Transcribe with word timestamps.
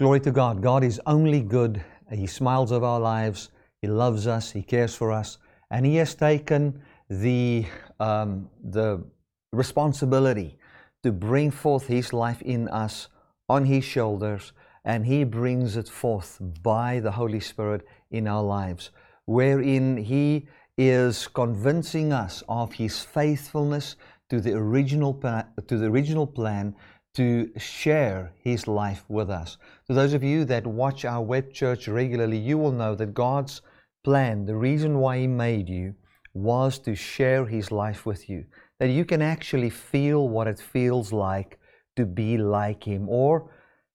Glory 0.00 0.20
to 0.20 0.30
God. 0.30 0.62
God 0.62 0.82
is 0.82 0.98
only 1.04 1.42
good. 1.42 1.84
He 2.10 2.26
smiles 2.26 2.72
over 2.72 2.86
our 2.86 2.98
lives. 2.98 3.50
He 3.82 3.86
loves 3.86 4.26
us. 4.26 4.50
He 4.50 4.62
cares 4.62 4.94
for 4.94 5.12
us. 5.12 5.36
And 5.70 5.84
He 5.84 5.96
has 5.96 6.14
taken 6.14 6.80
the, 7.10 7.66
um, 7.98 8.48
the 8.64 9.04
responsibility 9.52 10.56
to 11.02 11.12
bring 11.12 11.50
forth 11.50 11.86
His 11.86 12.14
life 12.14 12.40
in 12.40 12.66
us 12.68 13.08
on 13.46 13.66
His 13.66 13.84
shoulders. 13.84 14.54
And 14.86 15.04
He 15.04 15.22
brings 15.22 15.76
it 15.76 15.86
forth 15.86 16.38
by 16.62 17.00
the 17.00 17.10
Holy 17.10 17.40
Spirit 17.40 17.86
in 18.10 18.26
our 18.26 18.42
lives, 18.42 18.92
wherein 19.26 19.98
He 19.98 20.48
is 20.78 21.28
convincing 21.28 22.10
us 22.10 22.42
of 22.48 22.72
His 22.72 23.00
faithfulness 23.00 23.96
to 24.30 24.40
the 24.40 24.54
original, 24.54 25.12
to 25.12 25.76
the 25.76 25.88
original 25.88 26.26
plan 26.26 26.74
to 27.14 27.50
share 27.58 28.32
his 28.38 28.68
life 28.68 29.04
with 29.08 29.30
us. 29.30 29.56
To 29.86 29.94
those 29.94 30.12
of 30.12 30.22
you 30.22 30.44
that 30.44 30.66
watch 30.66 31.04
our 31.04 31.22
web 31.22 31.52
church 31.52 31.88
regularly, 31.88 32.38
you 32.38 32.56
will 32.56 32.72
know 32.72 32.94
that 32.94 33.14
God's 33.14 33.62
plan, 34.04 34.46
the 34.46 34.56
reason 34.56 34.98
why 34.98 35.18
he 35.18 35.26
made 35.26 35.68
you, 35.68 35.94
was 36.32 36.78
to 36.80 36.94
share 36.94 37.46
his 37.46 37.72
life 37.72 38.06
with 38.06 38.28
you. 38.28 38.44
That 38.78 38.90
you 38.90 39.04
can 39.04 39.22
actually 39.22 39.70
feel 39.70 40.28
what 40.28 40.46
it 40.46 40.60
feels 40.60 41.12
like 41.12 41.58
to 41.96 42.06
be 42.06 42.38
like 42.38 42.84
him 42.84 43.08
or 43.08 43.50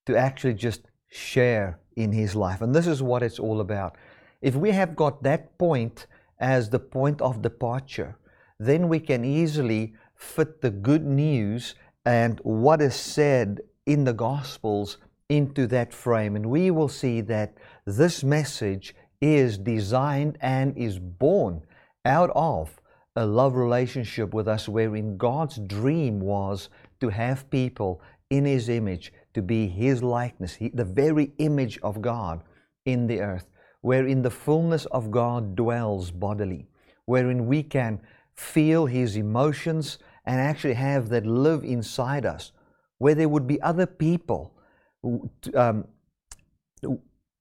to 0.05 0.15
actually 0.15 0.53
just 0.53 0.81
share 1.07 1.79
in 1.95 2.11
his 2.11 2.35
life. 2.35 2.61
And 2.61 2.75
this 2.75 2.87
is 2.87 3.01
what 3.01 3.23
it's 3.23 3.39
all 3.39 3.61
about. 3.61 3.97
If 4.41 4.55
we 4.55 4.71
have 4.71 4.95
got 4.95 5.23
that 5.23 5.57
point 5.57 6.07
as 6.39 6.69
the 6.69 6.79
point 6.79 7.21
of 7.21 7.41
departure, 7.41 8.17
then 8.59 8.89
we 8.89 8.99
can 8.99 9.23
easily 9.23 9.93
fit 10.15 10.61
the 10.61 10.69
good 10.69 11.05
news 11.05 11.75
and 12.05 12.39
what 12.43 12.81
is 12.81 12.95
said 12.95 13.61
in 13.85 14.03
the 14.03 14.13
Gospels 14.13 14.97
into 15.29 15.67
that 15.67 15.93
frame. 15.93 16.35
And 16.35 16.45
we 16.45 16.71
will 16.71 16.87
see 16.87 17.21
that 17.21 17.57
this 17.85 18.23
message 18.23 18.95
is 19.21 19.57
designed 19.57 20.37
and 20.41 20.77
is 20.77 20.99
born 20.99 21.63
out 22.05 22.31
of 22.35 22.79
a 23.15 23.25
love 23.25 23.55
relationship 23.55 24.33
with 24.33 24.47
us, 24.47 24.67
wherein 24.67 25.17
God's 25.17 25.57
dream 25.57 26.19
was 26.19 26.69
to 26.99 27.09
have 27.09 27.49
people 27.49 28.01
in 28.29 28.45
His 28.45 28.69
image, 28.69 29.13
to 29.33 29.41
be 29.41 29.67
His 29.67 30.03
likeness, 30.03 30.57
the 30.73 30.83
very 30.85 31.31
image 31.37 31.79
of 31.81 32.01
God 32.01 32.43
in 32.85 33.07
the 33.07 33.21
earth, 33.21 33.49
wherein 33.81 34.21
the 34.21 34.29
fullness 34.29 34.85
of 34.87 35.11
God 35.11 35.55
dwells 35.55 36.11
bodily, 36.11 36.67
wherein 37.05 37.47
we 37.47 37.63
can 37.63 38.01
feel 38.35 38.85
His 38.85 39.15
emotions 39.15 39.97
and 40.25 40.39
actually 40.39 40.73
have 40.73 41.09
that 41.09 41.25
live 41.25 41.63
inside 41.63 42.25
us, 42.25 42.51
where 42.97 43.15
there 43.15 43.29
would 43.29 43.47
be 43.47 43.61
other 43.61 43.85
people 43.85 44.53
um, 45.53 45.87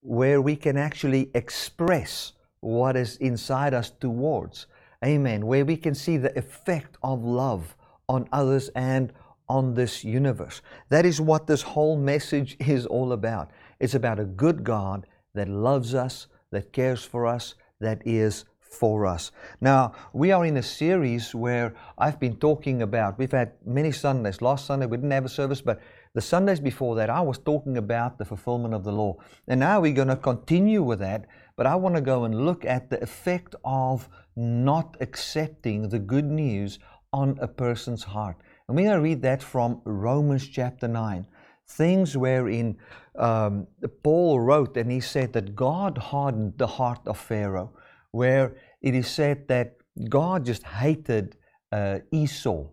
where 0.00 0.40
we 0.40 0.54
can 0.56 0.76
actually 0.76 1.30
express 1.34 2.32
what 2.60 2.96
is 2.96 3.16
inside 3.16 3.74
us 3.74 3.90
towards. 3.90 4.66
Amen. 5.04 5.46
Where 5.46 5.64
we 5.64 5.76
can 5.76 5.94
see 5.94 6.16
the 6.16 6.36
effect 6.38 6.96
of 7.02 7.24
love 7.24 7.76
on 8.08 8.28
others 8.32 8.68
and 8.74 9.12
on 9.48 9.74
this 9.74 10.04
universe. 10.04 10.62
That 10.88 11.04
is 11.04 11.20
what 11.20 11.46
this 11.46 11.62
whole 11.62 11.96
message 11.96 12.56
is 12.60 12.86
all 12.86 13.12
about. 13.12 13.50
It's 13.80 13.94
about 13.94 14.20
a 14.20 14.24
good 14.24 14.64
God 14.64 15.06
that 15.34 15.48
loves 15.48 15.94
us, 15.94 16.26
that 16.50 16.72
cares 16.72 17.04
for 17.04 17.26
us, 17.26 17.54
that 17.80 18.00
is 18.06 18.44
for 18.74 19.06
us. 19.06 19.30
Now, 19.60 19.92
we 20.12 20.32
are 20.32 20.44
in 20.44 20.56
a 20.56 20.62
series 20.62 21.34
where 21.34 21.74
I've 21.96 22.18
been 22.18 22.36
talking 22.36 22.82
about, 22.82 23.18
we've 23.18 23.32
had 23.32 23.52
many 23.64 23.92
Sundays. 23.92 24.42
Last 24.42 24.66
Sunday 24.66 24.86
we 24.86 24.96
didn't 24.96 25.12
have 25.12 25.24
a 25.24 25.28
service, 25.28 25.60
but 25.60 25.80
the 26.14 26.20
Sundays 26.20 26.60
before 26.60 26.94
that 26.96 27.10
I 27.10 27.20
was 27.20 27.38
talking 27.38 27.78
about 27.78 28.18
the 28.18 28.24
fulfillment 28.24 28.74
of 28.74 28.84
the 28.84 28.92
law. 28.92 29.16
And 29.48 29.60
now 29.60 29.80
we're 29.80 29.92
going 29.92 30.08
to 30.08 30.16
continue 30.16 30.82
with 30.82 30.98
that, 31.00 31.26
but 31.56 31.66
I 31.66 31.74
want 31.76 31.94
to 31.94 32.00
go 32.00 32.24
and 32.24 32.44
look 32.44 32.64
at 32.64 32.90
the 32.90 33.02
effect 33.02 33.54
of 33.64 34.08
not 34.36 34.96
accepting 35.00 35.88
the 35.88 35.98
good 35.98 36.26
news 36.26 36.78
on 37.12 37.38
a 37.40 37.48
person's 37.48 38.02
heart. 38.02 38.36
And 38.66 38.76
we're 38.76 38.84
going 38.84 38.96
to 38.96 39.02
read 39.02 39.22
that 39.22 39.42
from 39.42 39.80
Romans 39.84 40.48
chapter 40.48 40.88
9. 40.88 41.26
Things 41.66 42.16
wherein 42.16 42.76
um, 43.16 43.66
Paul 44.02 44.40
wrote 44.40 44.76
and 44.76 44.90
he 44.90 45.00
said 45.00 45.32
that 45.32 45.54
God 45.54 45.96
hardened 45.96 46.58
the 46.58 46.66
heart 46.66 47.00
of 47.06 47.18
Pharaoh 47.18 47.72
where 48.14 48.56
it 48.80 48.94
is 48.94 49.08
said 49.08 49.48
that 49.48 49.76
God 50.08 50.46
just 50.46 50.62
hated 50.62 51.36
uh, 51.72 51.98
Esau 52.12 52.66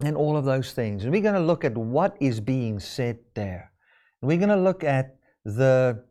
and 0.00 0.16
all 0.16 0.36
of 0.36 0.44
those 0.44 0.72
things. 0.72 1.02
And 1.02 1.12
we're 1.12 1.28
going 1.30 1.34
to 1.34 1.40
look 1.52 1.64
at 1.64 1.76
what 1.76 2.16
is 2.20 2.38
being 2.40 2.78
said 2.78 3.18
there. 3.34 3.72
And 4.20 4.28
we're 4.28 4.38
going 4.38 4.56
to 4.56 4.56
look 4.68 4.84
at 4.84 5.16
the 5.44 6.04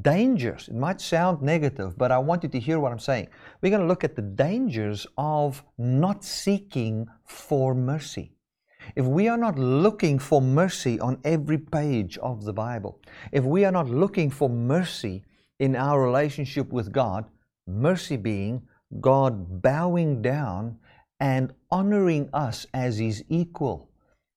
dangers. 0.00 0.68
It 0.68 0.74
might 0.74 1.02
sound 1.02 1.42
negative, 1.42 1.98
but 1.98 2.10
I 2.10 2.18
want 2.18 2.44
you 2.44 2.48
to 2.48 2.58
hear 2.58 2.80
what 2.80 2.92
I'm 2.92 2.98
saying. 2.98 3.28
We're 3.60 3.70
going 3.70 3.82
to 3.82 3.92
look 3.92 4.04
at 4.04 4.16
the 4.16 4.22
dangers 4.22 5.06
of 5.18 5.62
not 5.76 6.24
seeking 6.24 7.06
for 7.26 7.74
mercy. 7.74 8.32
If 8.96 9.04
we 9.04 9.28
are 9.28 9.36
not 9.36 9.58
looking 9.58 10.18
for 10.18 10.40
mercy 10.40 10.98
on 10.98 11.18
every 11.24 11.58
page 11.58 12.16
of 12.18 12.44
the 12.44 12.54
Bible, 12.54 13.02
if 13.32 13.44
we 13.44 13.66
are 13.66 13.72
not 13.72 13.90
looking 13.90 14.30
for 14.30 14.48
mercy 14.48 15.24
in 15.58 15.76
our 15.76 16.02
relationship 16.02 16.72
with 16.72 16.90
God, 16.90 17.26
mercy 17.68 18.16
being 18.16 18.62
God 19.00 19.60
bowing 19.60 20.22
down 20.22 20.78
and 21.20 21.52
honoring 21.70 22.30
us 22.32 22.66
as 22.72 22.98
His 22.98 23.22
equal, 23.28 23.90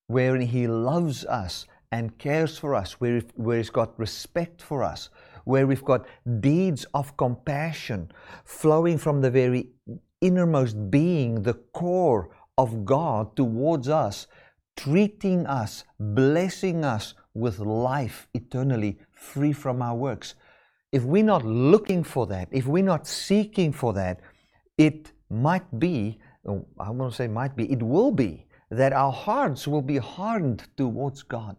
wherein 0.07 0.41
He 0.41 0.67
loves 0.67 1.25
us 1.25 1.65
and 1.91 2.17
cares 2.17 2.57
for 2.57 2.75
us, 2.75 2.99
where, 2.99 3.21
where 3.35 3.57
He's 3.57 3.69
got 3.69 3.97
respect 3.97 4.61
for 4.61 4.83
us, 4.83 5.09
where 5.45 5.65
we've 5.65 5.85
got 5.85 6.05
deeds 6.39 6.85
of 6.93 7.15
compassion 7.17 8.11
flowing 8.43 8.97
from 8.97 9.21
the 9.21 9.31
very 9.31 9.69
innermost 10.19 10.91
being, 10.91 11.43
the 11.43 11.53
core 11.53 12.29
of 12.57 12.85
God 12.85 13.35
towards 13.35 13.87
us, 13.89 14.27
treating 14.77 15.45
us, 15.47 15.83
blessing 15.99 16.83
us 16.85 17.13
with 17.33 17.59
life 17.59 18.27
eternally 18.33 18.99
free 19.13 19.53
from 19.53 19.81
our 19.81 19.95
works 19.95 20.35
if 20.91 21.03
we're 21.03 21.23
not 21.23 21.45
looking 21.45 22.03
for 22.03 22.27
that, 22.27 22.49
if 22.51 22.65
we're 22.67 22.83
not 22.83 23.07
seeking 23.07 23.71
for 23.71 23.93
that, 23.93 24.19
it 24.77 25.11
might 25.29 25.79
be, 25.79 26.19
oh, 26.47 26.65
I 26.79 26.89
want 26.89 27.11
to 27.11 27.15
say 27.15 27.27
might 27.27 27.55
be, 27.55 27.71
it 27.71 27.81
will 27.81 28.11
be 28.11 28.45
that 28.69 28.93
our 28.93 29.11
hearts 29.11 29.67
will 29.67 29.81
be 29.81 29.97
hardened 29.97 30.63
towards 30.77 31.23
God. 31.23 31.55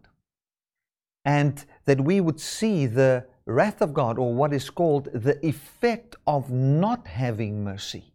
And 1.25 1.63
that 1.85 2.01
we 2.01 2.19
would 2.21 2.39
see 2.39 2.85
the 2.85 3.25
wrath 3.45 3.81
of 3.81 3.93
God, 3.93 4.17
or 4.19 4.33
what 4.33 4.53
is 4.53 4.69
called 4.69 5.09
the 5.13 5.45
effect 5.45 6.15
of 6.27 6.49
not 6.49 7.07
having 7.07 7.63
mercy 7.63 8.13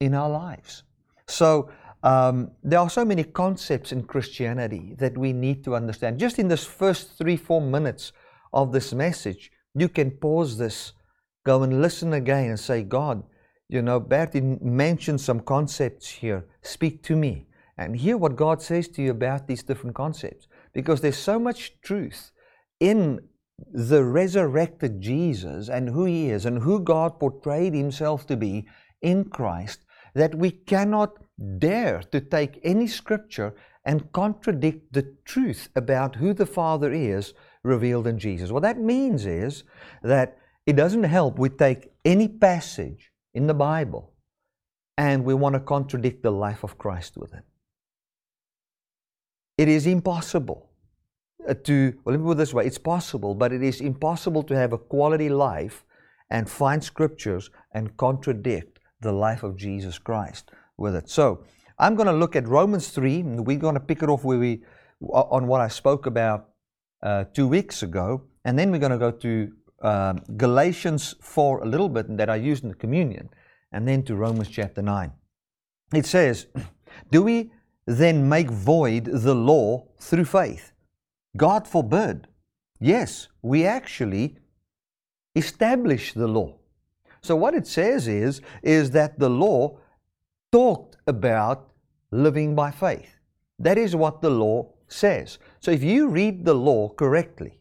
in 0.00 0.14
our 0.14 0.30
lives. 0.30 0.84
So, 1.26 1.70
um, 2.02 2.52
there 2.62 2.78
are 2.78 2.90
so 2.90 3.04
many 3.04 3.24
concepts 3.24 3.90
in 3.90 4.04
Christianity 4.04 4.94
that 4.98 5.18
we 5.18 5.32
need 5.32 5.64
to 5.64 5.74
understand. 5.74 6.20
Just 6.20 6.38
in 6.38 6.46
this 6.46 6.64
first 6.64 7.18
three, 7.18 7.36
four 7.36 7.60
minutes 7.60 8.12
of 8.52 8.72
this 8.72 8.92
message, 8.92 9.50
you 9.80 9.88
can 9.88 10.10
pause 10.10 10.58
this, 10.58 10.92
go 11.44 11.62
and 11.62 11.82
listen 11.82 12.12
again 12.12 12.50
and 12.50 12.60
say, 12.60 12.82
God, 12.82 13.22
you 13.68 13.82
know, 13.82 14.00
Bertie 14.00 14.40
mentioned 14.40 15.20
some 15.20 15.40
concepts 15.40 16.08
here. 16.08 16.46
Speak 16.62 17.02
to 17.04 17.16
me 17.16 17.46
and 17.76 17.96
hear 17.96 18.16
what 18.16 18.36
God 18.36 18.62
says 18.62 18.88
to 18.88 19.02
you 19.02 19.10
about 19.10 19.46
these 19.46 19.62
different 19.62 19.94
concepts. 19.94 20.48
Because 20.72 21.00
there's 21.00 21.18
so 21.18 21.38
much 21.38 21.80
truth 21.82 22.32
in 22.80 23.20
the 23.72 24.04
resurrected 24.04 25.00
Jesus 25.00 25.68
and 25.68 25.88
who 25.88 26.04
he 26.04 26.30
is 26.30 26.46
and 26.46 26.62
who 26.62 26.80
God 26.80 27.18
portrayed 27.18 27.74
himself 27.74 28.26
to 28.28 28.36
be 28.36 28.66
in 29.02 29.24
Christ 29.24 29.80
that 30.14 30.34
we 30.34 30.50
cannot 30.50 31.18
dare 31.58 32.02
to 32.10 32.20
take 32.20 32.60
any 32.62 32.86
scripture 32.86 33.54
and 33.84 34.12
contradict 34.12 34.92
the 34.92 35.14
truth 35.24 35.68
about 35.76 36.16
who 36.16 36.32
the 36.34 36.46
Father 36.46 36.92
is 36.92 37.34
revealed 37.68 38.06
in 38.06 38.18
Jesus. 38.18 38.50
What 38.50 38.62
that 38.62 38.80
means 38.80 39.26
is 39.26 39.64
that 40.02 40.38
it 40.66 40.76
doesn't 40.76 41.04
help 41.04 41.38
we 41.38 41.48
take 41.48 41.90
any 42.04 42.28
passage 42.28 43.12
in 43.34 43.46
the 43.46 43.54
Bible 43.54 44.12
and 44.96 45.24
we 45.24 45.34
want 45.34 45.54
to 45.54 45.60
contradict 45.60 46.22
the 46.22 46.32
life 46.32 46.64
of 46.64 46.78
Christ 46.78 47.16
with 47.16 47.32
it. 47.32 47.44
It 49.56 49.68
is 49.68 49.86
impossible 49.86 50.70
uh, 51.48 51.54
to, 51.64 51.94
well, 52.04 52.12
let 52.12 52.20
me 52.20 52.26
put 52.26 52.32
it 52.32 52.38
this 52.38 52.54
way 52.54 52.66
it's 52.66 52.78
possible, 52.78 53.34
but 53.34 53.52
it 53.52 53.62
is 53.62 53.80
impossible 53.80 54.42
to 54.44 54.56
have 54.56 54.72
a 54.72 54.78
quality 54.78 55.28
life 55.28 55.84
and 56.30 56.50
find 56.50 56.82
scriptures 56.82 57.50
and 57.72 57.96
contradict 57.96 58.78
the 59.00 59.12
life 59.12 59.42
of 59.42 59.56
Jesus 59.56 59.98
Christ 59.98 60.50
with 60.76 60.94
it. 60.94 61.08
So, 61.08 61.44
I'm 61.78 61.94
going 61.94 62.08
to 62.08 62.12
look 62.12 62.34
at 62.34 62.48
Romans 62.48 62.88
3, 62.88 63.20
and 63.20 63.46
we're 63.46 63.56
going 63.58 63.74
to 63.74 63.80
pick 63.80 64.02
it 64.02 64.08
off 64.08 64.24
where 64.24 64.38
we, 64.38 64.62
on 65.00 65.46
what 65.46 65.60
I 65.60 65.68
spoke 65.68 66.06
about 66.06 66.48
uh, 67.02 67.24
two 67.32 67.46
weeks 67.46 67.82
ago, 67.82 68.22
and 68.44 68.58
then 68.58 68.70
we're 68.70 68.78
going 68.78 68.92
to 68.92 68.98
go 68.98 69.10
to 69.10 69.52
um, 69.82 70.22
Galatians 70.36 71.14
4 71.20 71.62
a 71.62 71.66
little 71.66 71.88
bit, 71.88 72.16
that 72.16 72.28
I 72.28 72.36
used 72.36 72.62
in 72.62 72.70
the 72.70 72.74
communion, 72.74 73.30
and 73.72 73.86
then 73.86 74.02
to 74.04 74.16
Romans 74.16 74.48
chapter 74.48 74.82
9. 74.82 75.12
It 75.94 76.06
says, 76.06 76.46
Do 77.10 77.22
we 77.22 77.52
then 77.86 78.28
make 78.28 78.50
void 78.50 79.04
the 79.04 79.34
law 79.34 79.86
through 80.00 80.24
faith? 80.24 80.72
God 81.36 81.66
forbid. 81.66 82.26
Yes, 82.80 83.28
we 83.42 83.64
actually 83.64 84.38
establish 85.34 86.12
the 86.12 86.28
law. 86.28 86.58
So 87.20 87.36
what 87.36 87.54
it 87.54 87.66
says 87.66 88.08
is, 88.08 88.40
is 88.62 88.90
that 88.92 89.18
the 89.18 89.28
law 89.30 89.78
talked 90.52 90.96
about 91.06 91.70
living 92.10 92.54
by 92.54 92.70
faith. 92.70 93.18
That 93.58 93.76
is 93.78 93.94
what 93.94 94.22
the 94.22 94.30
law 94.30 94.72
says. 94.86 95.38
So 95.60 95.70
if 95.70 95.82
you 95.82 96.08
read 96.08 96.44
the 96.44 96.54
law 96.54 96.88
correctly, 96.88 97.58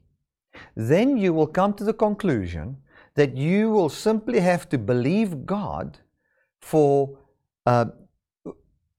then 0.76 1.18
you 1.18 1.34
will 1.34 1.48
come 1.48 1.74
to 1.74 1.84
the 1.84 1.94
conclusion 1.94 2.78
that 3.16 3.36
you 3.36 3.72
will 3.72 3.90
simply 3.90 4.40
have 4.40 4.70
to 4.70 4.78
believe 4.78 5.46
God 5.46 5.98
for, 6.62 7.18
uh, 7.66 7.86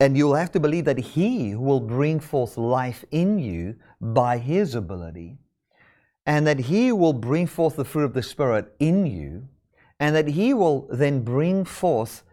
and 0.01 0.17
you'll 0.17 0.35
have 0.35 0.53
to 0.53 0.61
believe 0.61 0.85
that 0.87 0.99
He 0.99 1.55
will 1.55 1.81
bring 1.81 2.19
forth 2.19 2.57
life 2.57 3.05
in 3.11 3.39
you 3.39 3.77
by 4.01 4.39
His 4.39 4.75
ability, 4.75 5.39
and 6.27 6.47
that 6.47 6.59
He 6.59 6.93
will 6.93 7.13
bring 7.13 7.47
forth 7.47 7.77
the 7.77 7.85
fruit 7.85 8.05
of 8.05 8.15
the 8.15 8.23
Spirit 8.23 8.75
in 8.81 9.07
you, 9.07 9.49
and 10.01 10.17
that 10.17 10.29
He 10.29 10.53
will 10.53 10.89
then 10.91 11.23
bring 11.23 11.65
forth 11.65 12.25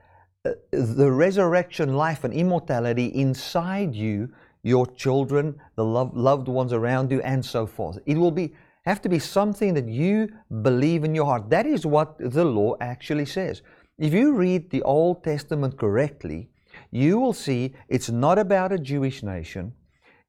uh, 0.44 0.52
the 0.72 1.12
resurrection 1.12 1.96
life 1.96 2.24
and 2.24 2.34
immortality 2.34 3.06
inside 3.08 3.94
you, 3.94 4.32
your 4.66 4.88
children, 4.88 5.56
the 5.76 5.86
love, 5.86 6.18
loved 6.18 6.48
ones 6.48 6.74
around 6.74 7.12
you, 7.12 7.22
and 7.22 7.46
so 7.46 7.68
forth. 7.68 8.00
It 8.08 8.18
will 8.18 8.32
be 8.32 8.56
have 8.86 9.02
to 9.02 9.10
be 9.10 9.20
something 9.20 9.74
that 9.76 9.88
you 9.88 10.28
believe 10.62 11.04
in 11.04 11.16
your 11.16 11.26
heart. 11.26 11.50
That 11.50 11.66
is 11.66 11.86
what 11.86 12.18
the 12.20 12.46
law 12.46 12.76
actually 12.82 13.26
says. 13.26 13.62
If 13.98 14.14
you 14.14 14.34
read 14.34 14.70
the 14.70 14.82
Old 14.82 15.24
Testament 15.24 15.78
correctly, 15.78 16.50
you 16.92 17.20
will 17.20 17.34
see 17.34 17.74
it's 17.90 18.10
not 18.10 18.38
about 18.40 18.72
a 18.72 18.78
Jewish 18.78 19.22
nation. 19.22 19.74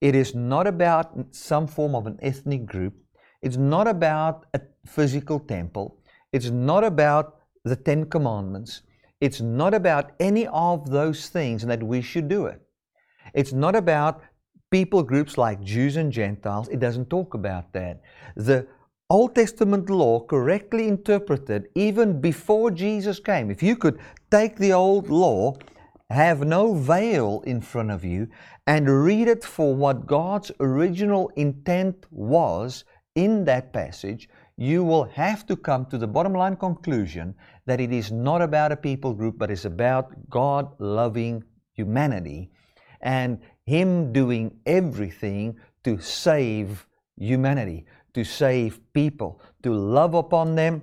It 0.01 0.15
is 0.15 0.35
not 0.35 0.67
about 0.67 1.35
some 1.35 1.67
form 1.67 1.95
of 1.95 2.07
an 2.07 2.19
ethnic 2.21 2.67
group. 2.67 2.95
It's 3.41 3.57
not 3.57 3.89
about 3.89 4.47
a 4.53 4.61
physical 4.87 5.39
temple. 5.41 5.99
It's 6.33 6.51
not 6.51 6.85
about 6.85 7.41
the 7.65 7.77
Ten 7.77 8.05
Commandments. 8.05 8.83
It's 9.21 9.41
not 9.41 9.73
about 9.73 10.13
any 10.21 10.47
of 10.49 10.91
those 10.91 11.29
things 11.31 11.65
that 11.65 11.83
we 11.83 12.03
should 12.03 12.29
do 12.29 12.47
it. 12.47 12.61
It's 13.37 13.53
not 13.53 13.77
about 13.77 14.23
people 14.71 15.03
groups 15.03 15.37
like 15.37 15.63
Jews 15.63 15.97
and 15.97 16.11
Gentiles. 16.11 16.69
It 16.69 16.81
doesn't 16.81 17.11
talk 17.11 17.35
about 17.35 17.73
that. 17.75 18.01
The 18.35 18.67
Old 19.11 19.35
Testament 19.35 19.91
law, 19.91 20.21
correctly 20.21 20.89
interpreted, 20.89 21.69
even 21.75 22.21
before 22.21 22.71
Jesus 22.71 23.21
came, 23.21 23.51
if 23.51 23.63
you 23.63 23.77
could 23.77 24.01
take 24.31 24.57
the 24.57 24.73
old 24.73 25.11
law, 25.11 25.55
have 26.11 26.47
no 26.47 26.75
veil 26.75 27.43
in 27.47 27.61
front 27.61 27.91
of 27.91 28.05
you, 28.05 28.27
and 28.67 29.05
read 29.05 29.29
it 29.29 29.45
for 29.45 29.75
what 29.75 30.07
God's 30.07 30.51
original 30.59 31.31
intent 31.37 32.07
was 32.11 32.85
in 33.15 33.45
that 33.45 33.73
passage, 33.73 34.29
you 34.57 34.83
will 34.83 35.05
have 35.05 35.47
to 35.47 35.57
come 35.57 35.85
to 35.87 35.99
the 35.99 36.07
bottom 36.07 36.33
line 36.33 36.57
conclusion 36.57 37.35
that 37.67 37.81
it 37.81 37.93
is 37.93 38.11
not 38.11 38.41
about 38.41 38.73
a 38.73 38.77
people 38.77 39.13
group, 39.13 39.37
but 39.37 39.51
it's 39.51 39.67
about 39.67 40.31
God 40.31 40.71
loving 40.81 41.45
humanity 41.75 42.51
and 43.01 43.39
Him 43.65 44.13
doing 44.13 44.59
everything 44.67 45.57
to 45.85 46.01
save 46.01 46.87
humanity, 47.17 47.87
to 48.15 48.25
save 48.25 48.81
people, 48.93 49.41
to 49.63 49.73
love 49.73 50.15
upon 50.15 50.55
them, 50.55 50.83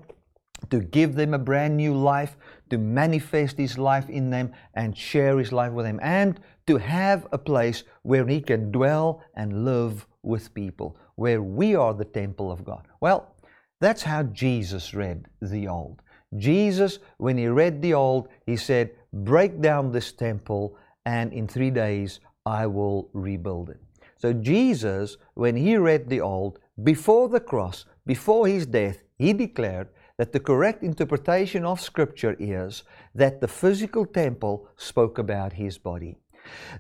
to 0.70 0.80
give 0.80 1.16
them 1.16 1.34
a 1.34 1.40
brand 1.40 1.76
new 1.76 1.94
life, 1.94 2.38
to 2.70 2.78
manifest 2.78 3.58
His 3.58 3.78
life 3.78 4.10
in 4.10 4.30
them 4.30 4.52
and 4.74 4.98
share 4.98 5.38
His 5.38 5.52
life 5.52 5.74
with 5.74 5.86
them, 5.86 6.00
and 6.02 6.40
to 6.68 6.78
have 6.78 7.28
a 7.32 7.38
place 7.38 7.84
where 8.04 8.26
He 8.28 8.42
can 8.42 8.72
dwell 8.72 9.24
and 9.36 9.66
live 9.66 10.08
with 10.22 10.54
people, 10.54 10.98
where 11.16 11.42
we 11.42 11.76
are 11.76 11.94
the 11.94 12.06
temple 12.06 12.52
of 12.52 12.64
God. 12.64 12.88
Well, 13.02 13.36
that's 13.80 14.04
how 14.04 14.24
Jesus 14.24 14.94
read 14.94 15.26
the 15.42 15.68
Old. 15.68 16.02
Jesus, 16.38 17.00
when 17.18 17.38
he 17.38 17.48
read 17.48 17.82
the 17.82 17.94
Old, 17.94 18.30
he 18.46 18.56
said, 18.56 18.92
Break 19.12 19.62
down 19.62 19.92
this 19.92 20.12
temple, 20.12 20.78
and 21.06 21.34
in 21.34 21.48
three 21.48 21.72
days 21.72 22.20
I 22.46 22.68
will 22.68 23.10
rebuild 23.14 23.70
it. 23.70 23.80
So, 24.18 24.34
Jesus, 24.34 25.18
when 25.34 25.56
he 25.56 25.76
read 25.76 26.10
the 26.10 26.22
Old, 26.22 26.60
before 26.84 27.30
the 27.30 27.40
cross, 27.40 27.86
before 28.06 28.48
his 28.48 28.66
death, 28.66 29.04
he 29.18 29.34
declared 29.34 29.90
that 30.18 30.32
the 30.32 30.40
correct 30.40 30.84
interpretation 30.84 31.66
of 31.66 31.82
Scripture 31.82 32.36
is 32.40 32.84
that 33.16 33.42
the 33.42 33.48
physical 33.48 34.06
temple 34.06 34.68
spoke 34.78 35.18
about 35.18 35.54
his 35.54 35.78
body, 35.78 36.18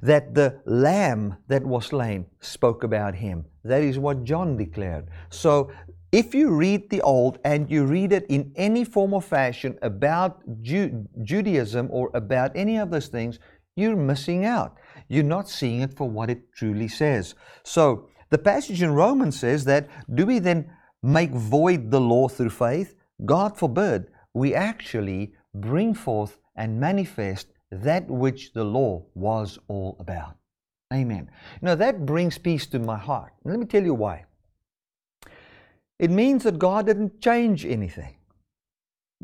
that 0.01 0.35
the 0.35 0.61
lamb 0.65 1.37
that 1.47 1.65
was 1.65 1.87
slain 1.87 2.25
spoke 2.39 2.83
about 2.83 3.15
him. 3.15 3.45
That 3.63 3.81
is 3.81 3.99
what 3.99 4.23
John 4.23 4.55
declared. 4.57 5.07
So, 5.29 5.71
if 6.13 6.35
you 6.35 6.51
read 6.51 6.91
the 6.91 7.01
Old 7.01 7.39
and 7.43 7.69
you 7.71 7.85
read 7.85 8.13
it 8.13 8.27
in 8.29 8.51
any 8.55 8.85
form 8.85 9.15
or 9.15 9.21
fashion 9.21 9.79
about 9.81 10.43
Ju- 10.61 11.07
Judaism 11.23 11.87
or 11.91 12.11
about 12.13 12.51
any 12.55 12.77
of 12.77 12.91
those 12.91 13.07
things, 13.07 13.39
you're 13.75 13.95
missing 13.95 14.45
out. 14.45 14.77
You're 15.07 15.23
not 15.23 15.49
seeing 15.49 15.81
it 15.81 15.95
for 15.95 16.09
what 16.09 16.29
it 16.29 16.53
truly 16.53 16.87
says. 16.87 17.35
So, 17.63 18.09
the 18.29 18.37
passage 18.37 18.81
in 18.81 18.93
Romans 18.93 19.39
says 19.39 19.65
that 19.65 19.89
do 20.15 20.25
we 20.25 20.39
then 20.39 20.71
make 21.01 21.31
void 21.31 21.91
the 21.91 22.01
law 22.01 22.27
through 22.27 22.49
faith? 22.49 22.95
God 23.25 23.57
forbid. 23.57 24.07
We 24.33 24.55
actually 24.55 25.33
bring 25.53 25.93
forth 25.93 26.39
and 26.55 26.79
manifest 26.79 27.47
that 27.71 28.07
which 28.09 28.53
the 28.53 28.63
law 28.63 29.05
was 29.13 29.59
all 29.67 29.97
about. 29.99 30.37
Amen. 30.91 31.29
Now 31.61 31.75
that 31.75 32.05
brings 32.05 32.37
peace 32.37 32.65
to 32.67 32.79
my 32.79 32.97
heart. 32.97 33.33
Let 33.43 33.59
me 33.59 33.65
tell 33.65 33.83
you 33.83 33.93
why. 33.93 34.25
It 35.99 36.11
means 36.11 36.43
that 36.43 36.59
God 36.59 36.87
didn't 36.87 37.21
change 37.21 37.65
anything, 37.65 38.15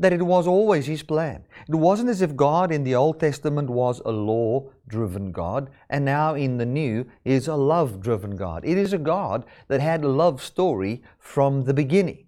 that 0.00 0.12
it 0.12 0.22
was 0.22 0.46
always 0.46 0.86
His 0.86 1.02
plan. 1.02 1.44
It 1.68 1.76
wasn't 1.76 2.08
as 2.08 2.22
if 2.22 2.34
God 2.34 2.72
in 2.72 2.82
the 2.82 2.94
Old 2.94 3.20
Testament 3.20 3.70
was 3.70 4.00
a 4.00 4.10
law 4.10 4.70
driven 4.88 5.30
God, 5.30 5.70
and 5.88 6.04
now 6.04 6.34
in 6.34 6.56
the 6.56 6.66
New 6.66 7.06
is 7.24 7.46
a 7.46 7.54
love 7.54 8.00
driven 8.00 8.34
God. 8.34 8.64
It 8.64 8.78
is 8.78 8.92
a 8.92 8.98
God 8.98 9.44
that 9.68 9.80
had 9.80 10.02
a 10.02 10.08
love 10.08 10.42
story 10.42 11.02
from 11.18 11.64
the 11.64 11.74
beginning. 11.74 12.26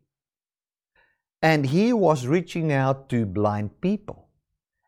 And 1.41 1.67
He 1.67 1.93
was 1.93 2.27
reaching 2.27 2.71
out 2.71 3.09
to 3.09 3.27
blind 3.27 3.81
people. 3.81 4.29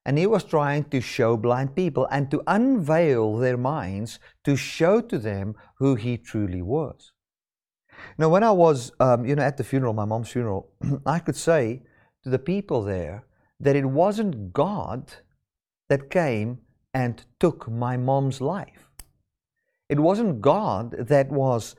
And 0.07 0.19
he 0.19 0.27
was 0.27 0.45
trying 0.45 0.85
to 0.91 1.01
show 1.01 1.35
blind 1.37 1.75
people 1.75 2.07
and 2.11 2.31
to 2.31 2.43
unveil 2.47 3.39
their 3.39 3.57
minds 3.57 4.19
to 4.45 4.55
show 4.55 5.01
to 5.01 5.19
them 5.19 5.55
who 5.79 5.95
he 5.95 6.19
truly 6.19 6.61
was. 6.61 7.13
Now, 8.19 8.29
when 8.29 8.43
I 8.43 8.51
was, 8.51 8.93
um, 9.01 9.25
you 9.25 9.35
know, 9.35 9.43
at 9.43 9.57
the 9.57 9.65
funeral, 9.65 9.95
my 9.95 10.05
mom's 10.05 10.29
funeral, 10.29 10.69
I 11.07 11.21
could 11.21 11.37
say 11.37 11.83
to 12.25 12.31
the 12.31 12.39
people 12.39 12.83
there 12.83 13.25
that 13.61 13.77
it 13.77 13.85
wasn't 13.85 14.53
God 14.53 15.13
that 15.89 16.11
came 16.11 16.59
and 16.93 17.25
took 17.39 17.71
my 17.71 17.97
mom's 17.97 18.41
life. 18.41 18.89
It 19.89 20.01
wasn't 20.01 20.41
God 20.41 20.93
that 21.09 21.31
was 21.31 21.77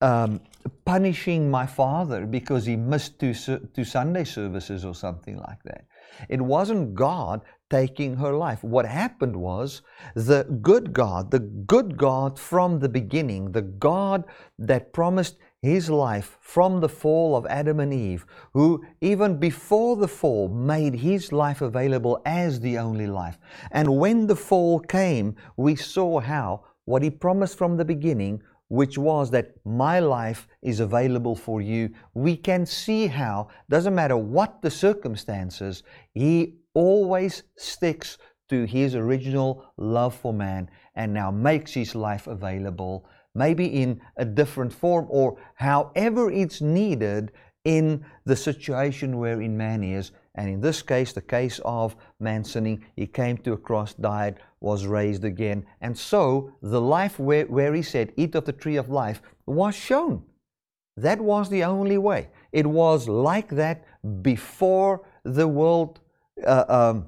um, 0.00 0.40
punishing 0.84 1.50
my 1.50 1.66
father 1.66 2.24
because 2.24 2.64
he 2.64 2.76
missed 2.76 3.18
two, 3.18 3.34
two 3.34 3.84
Sunday 3.84 4.24
services 4.24 4.84
or 4.84 4.94
something 4.94 5.36
like 5.36 5.62
that. 5.64 5.84
It 6.28 6.40
wasn't 6.40 6.94
God 6.94 7.42
taking 7.70 8.16
her 8.16 8.32
life. 8.32 8.62
What 8.62 8.86
happened 8.86 9.36
was 9.36 9.82
the 10.14 10.44
good 10.62 10.92
God, 10.92 11.30
the 11.30 11.40
good 11.40 11.96
God 11.96 12.38
from 12.38 12.78
the 12.78 12.88
beginning, 12.88 13.52
the 13.52 13.62
God 13.62 14.24
that 14.58 14.92
promised 14.92 15.36
his 15.62 15.90
life 15.90 16.38
from 16.40 16.80
the 16.80 16.88
fall 16.88 17.34
of 17.36 17.46
Adam 17.46 17.80
and 17.80 17.92
Eve, 17.92 18.24
who 18.52 18.84
even 19.00 19.38
before 19.38 19.96
the 19.96 20.08
fall 20.08 20.48
made 20.48 20.94
his 20.94 21.32
life 21.32 21.60
available 21.60 22.20
as 22.24 22.60
the 22.60 22.78
only 22.78 23.06
life. 23.06 23.38
And 23.72 23.98
when 23.98 24.26
the 24.26 24.36
fall 24.36 24.80
came, 24.80 25.34
we 25.56 25.74
saw 25.74 26.20
how 26.20 26.64
what 26.84 27.02
he 27.02 27.10
promised 27.10 27.58
from 27.58 27.76
the 27.76 27.84
beginning, 27.84 28.42
which 28.68 28.96
was 28.96 29.30
that 29.30 29.54
my 29.64 29.98
life 29.98 30.46
is 30.62 30.80
available 30.80 31.34
for 31.34 31.60
you, 31.60 31.90
we 32.14 32.36
can 32.36 32.64
see 32.64 33.06
how, 33.06 33.48
doesn't 33.68 33.94
matter 33.94 34.16
what 34.16 34.62
the 34.62 34.70
circumstances, 34.70 35.82
he 36.14 36.54
always 36.74 37.42
sticks 37.56 38.16
to 38.48 38.64
his 38.64 38.94
original 38.94 39.64
love 39.76 40.14
for 40.14 40.32
man 40.32 40.70
and 40.94 41.12
now 41.12 41.30
makes 41.30 41.72
his 41.74 41.94
life 41.94 42.26
available 42.26 43.06
maybe 43.38 43.66
in 43.66 44.00
a 44.16 44.24
different 44.24 44.72
form 44.72 45.06
or 45.08 45.38
however 45.54 46.30
it's 46.30 46.60
needed 46.60 47.32
in 47.64 48.04
the 48.24 48.36
situation 48.36 49.18
wherein 49.18 49.56
man 49.56 49.82
is. 49.82 50.12
And 50.34 50.48
in 50.48 50.60
this 50.60 50.82
case, 50.82 51.12
the 51.12 51.20
case 51.20 51.60
of 51.64 51.96
man 52.20 52.44
sinning, 52.44 52.84
he 52.96 53.06
came 53.06 53.38
to 53.38 53.52
a 53.54 53.56
cross, 53.56 53.94
died, 53.94 54.38
was 54.60 54.86
raised 54.86 55.24
again. 55.24 55.66
And 55.80 55.96
so 55.96 56.52
the 56.62 56.80
life 56.80 57.18
where, 57.18 57.46
where 57.46 57.74
he 57.74 57.82
said, 57.82 58.12
Eat 58.16 58.34
of 58.34 58.44
the 58.44 58.52
tree 58.52 58.76
of 58.76 58.88
life, 58.88 59.20
was 59.46 59.74
shown. 59.74 60.22
That 60.96 61.20
was 61.20 61.48
the 61.48 61.64
only 61.64 61.98
way. 61.98 62.28
It 62.52 62.66
was 62.66 63.08
like 63.08 63.48
that 63.50 63.84
before 64.22 65.06
the 65.24 65.46
world. 65.46 66.00
Uh, 66.44 66.64
um, 66.68 67.06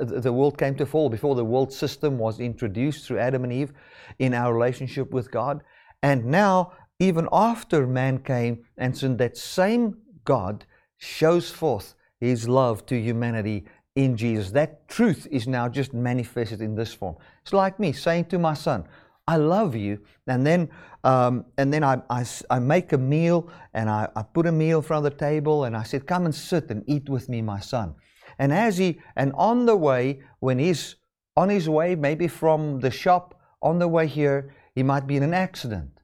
the 0.00 0.32
world 0.32 0.58
came 0.58 0.74
to 0.76 0.86
fall, 0.86 1.08
before 1.08 1.34
the 1.34 1.44
world 1.44 1.72
system 1.72 2.18
was 2.18 2.40
introduced 2.40 3.06
through 3.06 3.18
Adam 3.18 3.44
and 3.44 3.52
Eve 3.52 3.72
in 4.18 4.34
our 4.34 4.52
relationship 4.52 5.12
with 5.12 5.30
God. 5.30 5.62
And 6.02 6.26
now 6.26 6.72
even 6.98 7.28
after 7.32 7.86
man 7.86 8.18
came 8.18 8.64
and 8.78 8.96
sinned, 8.96 9.18
that 9.18 9.36
same 9.36 9.98
God 10.24 10.64
shows 10.96 11.50
forth 11.50 11.94
his 12.20 12.48
love 12.48 12.86
to 12.86 12.98
humanity 12.98 13.64
in 13.94 14.16
Jesus. 14.16 14.50
That 14.50 14.88
truth 14.88 15.26
is 15.30 15.46
now 15.46 15.68
just 15.68 15.92
manifested 15.92 16.60
in 16.60 16.74
this 16.74 16.94
form. 16.94 17.16
It's 17.42 17.52
like 17.52 17.78
me 17.78 17.92
saying 17.92 18.26
to 18.26 18.38
my 18.38 18.54
son, 18.54 18.86
I 19.28 19.36
love 19.36 19.74
you. 19.74 20.00
And 20.26 20.46
then, 20.46 20.70
um, 21.04 21.44
and 21.58 21.72
then 21.72 21.84
I, 21.84 22.00
I, 22.08 22.24
I, 22.48 22.58
make 22.60 22.92
a 22.92 22.98
meal 22.98 23.50
and 23.74 23.90
I, 23.90 24.08
I 24.14 24.22
put 24.22 24.46
a 24.46 24.52
meal 24.52 24.78
in 24.78 24.84
front 24.84 25.04
of 25.04 25.12
the 25.12 25.18
table 25.18 25.64
and 25.64 25.76
I 25.76 25.82
said, 25.82 26.06
Come 26.06 26.26
and 26.26 26.34
sit 26.34 26.70
and 26.70 26.84
eat 26.86 27.08
with 27.08 27.28
me, 27.28 27.42
my 27.42 27.60
son. 27.60 27.94
And 28.38 28.52
as 28.52 28.78
he, 28.78 29.00
and 29.14 29.32
on 29.34 29.66
the 29.66 29.76
way, 29.76 30.20
when 30.40 30.58
he's 30.58 30.96
on 31.36 31.48
his 31.48 31.68
way, 31.68 31.94
maybe 31.94 32.28
from 32.28 32.80
the 32.80 32.90
shop, 32.90 33.40
on 33.62 33.78
the 33.78 33.88
way 33.88 34.06
here, 34.06 34.54
he 34.74 34.82
might 34.82 35.06
be 35.06 35.16
in 35.16 35.22
an 35.22 35.34
accident. 35.34 36.00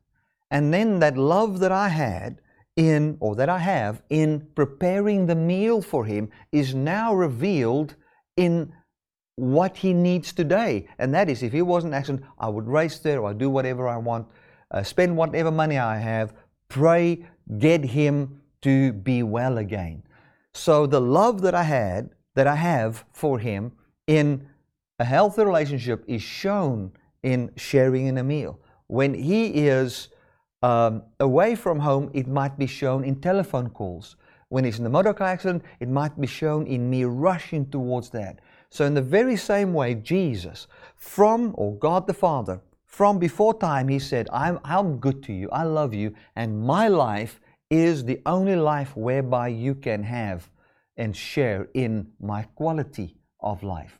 And 0.50 0.72
then 0.72 0.98
that 1.00 1.16
love 1.16 1.60
that 1.60 1.72
I 1.72 1.88
had 1.88 2.40
in, 2.76 3.16
or 3.20 3.34
that 3.36 3.48
I 3.48 3.58
have 3.58 4.02
in 4.08 4.48
preparing 4.54 5.26
the 5.26 5.34
meal 5.34 5.82
for 5.82 6.04
him 6.04 6.30
is 6.52 6.74
now 6.74 7.14
revealed 7.14 7.96
in 8.36 8.72
what 9.36 9.78
he 9.78 9.92
needs 9.92 10.32
today. 10.32 10.88
And 10.98 11.14
that 11.14 11.28
is, 11.28 11.42
if 11.42 11.52
he 11.52 11.62
was 11.62 11.84
an 11.84 11.94
accident, 11.94 12.24
I 12.38 12.48
would 12.48 12.66
race 12.66 12.98
there, 12.98 13.20
or 13.20 13.30
I 13.30 13.32
do 13.32 13.50
whatever 13.50 13.88
I 13.88 13.96
want, 13.96 14.26
uh, 14.70 14.82
spend 14.82 15.16
whatever 15.16 15.50
money 15.50 15.78
I 15.78 15.98
have, 15.98 16.34
pray, 16.68 17.26
get 17.58 17.84
him 17.84 18.40
to 18.62 18.92
be 18.92 19.22
well 19.22 19.58
again. 19.58 20.02
So 20.54 20.86
the 20.86 21.00
love 21.00 21.42
that 21.42 21.54
I 21.54 21.62
had, 21.62 22.10
that 22.34 22.46
I 22.46 22.56
have 22.56 23.04
for 23.12 23.38
him 23.38 23.72
in 24.06 24.46
a 24.98 25.04
healthy 25.04 25.44
relationship 25.44 26.04
is 26.06 26.22
shown 26.22 26.92
in 27.22 27.50
sharing 27.56 28.06
in 28.06 28.18
a 28.18 28.24
meal. 28.24 28.58
When 28.86 29.14
he 29.14 29.66
is 29.66 30.08
um, 30.62 31.02
away 31.20 31.54
from 31.54 31.78
home, 31.80 32.10
it 32.14 32.28
might 32.28 32.58
be 32.58 32.66
shown 32.66 33.04
in 33.04 33.20
telephone 33.20 33.70
calls. 33.70 34.16
When 34.48 34.64
he's 34.64 34.78
in 34.78 34.86
a 34.86 34.90
motor 34.90 35.14
car 35.14 35.28
accident, 35.28 35.62
it 35.80 35.88
might 35.88 36.20
be 36.20 36.26
shown 36.26 36.66
in 36.66 36.88
me 36.90 37.04
rushing 37.04 37.68
towards 37.70 38.10
that. 38.10 38.40
So, 38.70 38.84
in 38.84 38.94
the 38.94 39.02
very 39.02 39.36
same 39.36 39.72
way, 39.74 39.94
Jesus, 39.94 40.66
from, 40.96 41.54
or 41.56 41.74
God 41.76 42.06
the 42.06 42.14
Father, 42.14 42.60
from 42.86 43.18
before 43.18 43.58
time, 43.58 43.88
He 43.88 43.98
said, 43.98 44.28
I'm, 44.32 44.60
I'm 44.64 44.98
good 44.98 45.22
to 45.24 45.32
you, 45.32 45.48
I 45.50 45.64
love 45.64 45.94
you, 45.94 46.14
and 46.36 46.60
my 46.60 46.88
life 46.88 47.40
is 47.70 48.04
the 48.04 48.20
only 48.26 48.56
life 48.56 48.94
whereby 48.96 49.48
you 49.48 49.74
can 49.74 50.02
have 50.02 50.50
and 51.02 51.16
share 51.16 51.68
in 51.74 51.92
my 52.20 52.42
quality 52.60 53.08
of 53.40 53.62
life. 53.62 53.98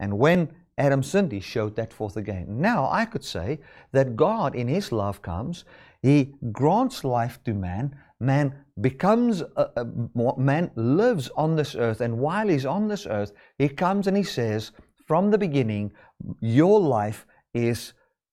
And 0.00 0.18
when 0.18 0.38
Adam 0.78 1.02
He 1.30 1.40
showed 1.40 1.74
that 1.76 1.92
forth 1.92 2.16
again. 2.16 2.46
Now, 2.60 2.88
I 2.90 3.04
could 3.04 3.24
say 3.24 3.58
that 3.92 4.14
God, 4.14 4.54
in 4.54 4.68
His 4.68 4.92
love, 4.92 5.20
comes, 5.22 5.64
He 6.02 6.34
grants 6.52 7.02
life 7.02 7.42
to 7.44 7.52
man, 7.52 7.96
man 8.20 8.54
becomes 8.80 9.42
uh, 9.42 9.46
uh, 9.56 9.68
a, 9.76 10.20
a, 10.20 10.38
man 10.38 10.70
lives 10.74 11.30
on 11.36 11.56
this 11.56 11.74
earth 11.74 12.00
and 12.00 12.18
while 12.18 12.48
he's 12.48 12.66
on 12.66 12.88
this 12.88 13.06
earth 13.06 13.32
he 13.58 13.68
comes 13.68 14.06
and 14.06 14.16
he 14.16 14.22
says 14.22 14.72
from 15.06 15.30
the 15.30 15.38
beginning 15.38 15.92
your 16.40 16.80
life 16.80 17.26
is 17.54 17.92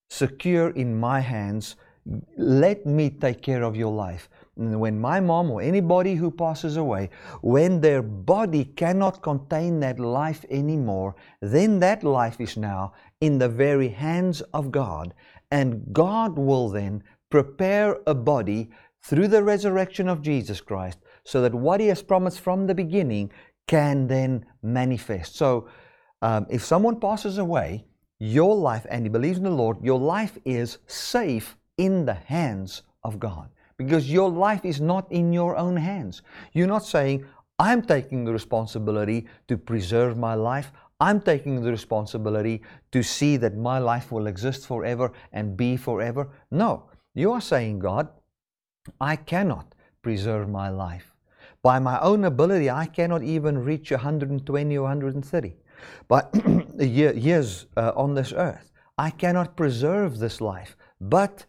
secure 0.10 0.70
in 0.72 1.00
my 1.00 1.20
hands 1.20 1.76
let 2.38 2.86
me 2.86 3.10
take 3.10 3.42
care 3.42 3.64
of 3.64 3.76
your 3.76 3.92
life 3.92 4.30
when 4.56 5.00
my 5.00 5.20
mom 5.20 5.52
or 5.52 5.62
anybody 5.62 6.16
who 6.16 6.32
passes 6.32 6.78
away 6.78 7.10
when 7.42 7.82
their 7.82 8.02
body 8.02 8.64
cannot 8.64 9.22
contain 9.22 9.80
that 9.82 10.00
life 10.00 10.46
anymore 10.50 11.16
then 11.42 11.80
that 11.80 12.04
life 12.04 12.40
is 12.40 12.56
now 12.56 12.94
in 13.20 13.38
the 13.38 13.50
very 13.50 13.90
hands 13.90 14.42
of 14.54 14.72
God 14.72 15.14
and 15.52 15.86
God 15.92 16.38
will 16.38 16.70
then 16.70 17.04
prepare 17.30 17.98
a 18.08 18.16
body 18.16 18.70
through 19.02 19.28
the 19.28 19.44
resurrection 19.44 20.08
of 20.08 20.22
Jesus 20.22 20.62
Christ 20.62 21.00
so 21.24 21.42
that 21.42 21.54
what 21.54 21.80
He 21.80 21.88
has 21.88 22.02
promised 22.02 22.40
from 22.40 22.66
the 22.66 22.76
beginning 22.76 23.32
can 23.68 24.08
then 24.08 24.46
manifest. 24.62 25.36
So, 25.36 25.68
um, 26.22 26.46
if 26.50 26.64
someone 26.64 27.00
passes 27.00 27.38
away, 27.38 27.86
your 28.20 28.56
life, 28.56 28.86
and 28.90 29.06
he 29.06 29.10
believes 29.10 29.38
in 29.38 29.44
the 29.44 29.50
Lord, 29.50 29.78
your 29.84 30.00
life 30.00 30.38
is 30.46 30.78
safe 30.88 31.58
in 31.78 32.06
the 32.06 32.14
hands 32.14 32.84
of 33.04 33.20
God 33.20 33.50
because 33.78 34.12
your 34.12 34.30
life 34.30 34.64
is 34.66 34.80
not 34.80 35.12
in 35.12 35.34
your 35.34 35.58
own 35.58 35.76
hands. 35.76 36.22
You're 36.54 36.68
not 36.68 36.86
saying, 36.86 37.26
I'm 37.60 37.82
taking 37.82 38.26
the 38.26 38.34
responsibility 38.34 39.28
to 39.48 39.58
preserve 39.58 40.18
my 40.18 40.34
life. 40.34 40.72
I'm 41.00 41.22
taking 41.22 41.62
the 41.62 41.72
responsibility 41.72 42.62
to 42.92 43.04
see 43.04 43.38
that 43.38 43.58
my 43.58 43.80
life 43.80 44.12
will 44.12 44.28
exist 44.28 44.66
forever 44.66 45.12
and 45.34 45.58
be 45.58 45.78
forever. 45.78 46.30
No, 46.52 46.90
you 47.14 47.32
are 47.32 47.42
saying, 47.42 47.80
God, 47.80 48.10
I 49.02 49.16
cannot 49.16 49.76
preserve 50.02 50.50
my 50.50 50.70
life. 50.70 51.14
By 51.62 51.80
my 51.80 52.00
own 52.00 52.26
ability, 52.26 52.70
I 52.70 52.86
cannot 52.86 53.24
even 53.24 53.64
reach 53.64 53.92
120 53.92 54.78
or 54.78 54.84
130. 54.84 55.56
But 56.08 56.34
years 56.80 57.66
uh, 57.76 57.92
on 57.96 58.14
this 58.14 58.32
earth, 58.34 58.72
I 58.98 59.10
cannot 59.10 59.58
preserve 59.58 60.20
this 60.20 60.40
life. 60.40 60.78
But 61.02 61.46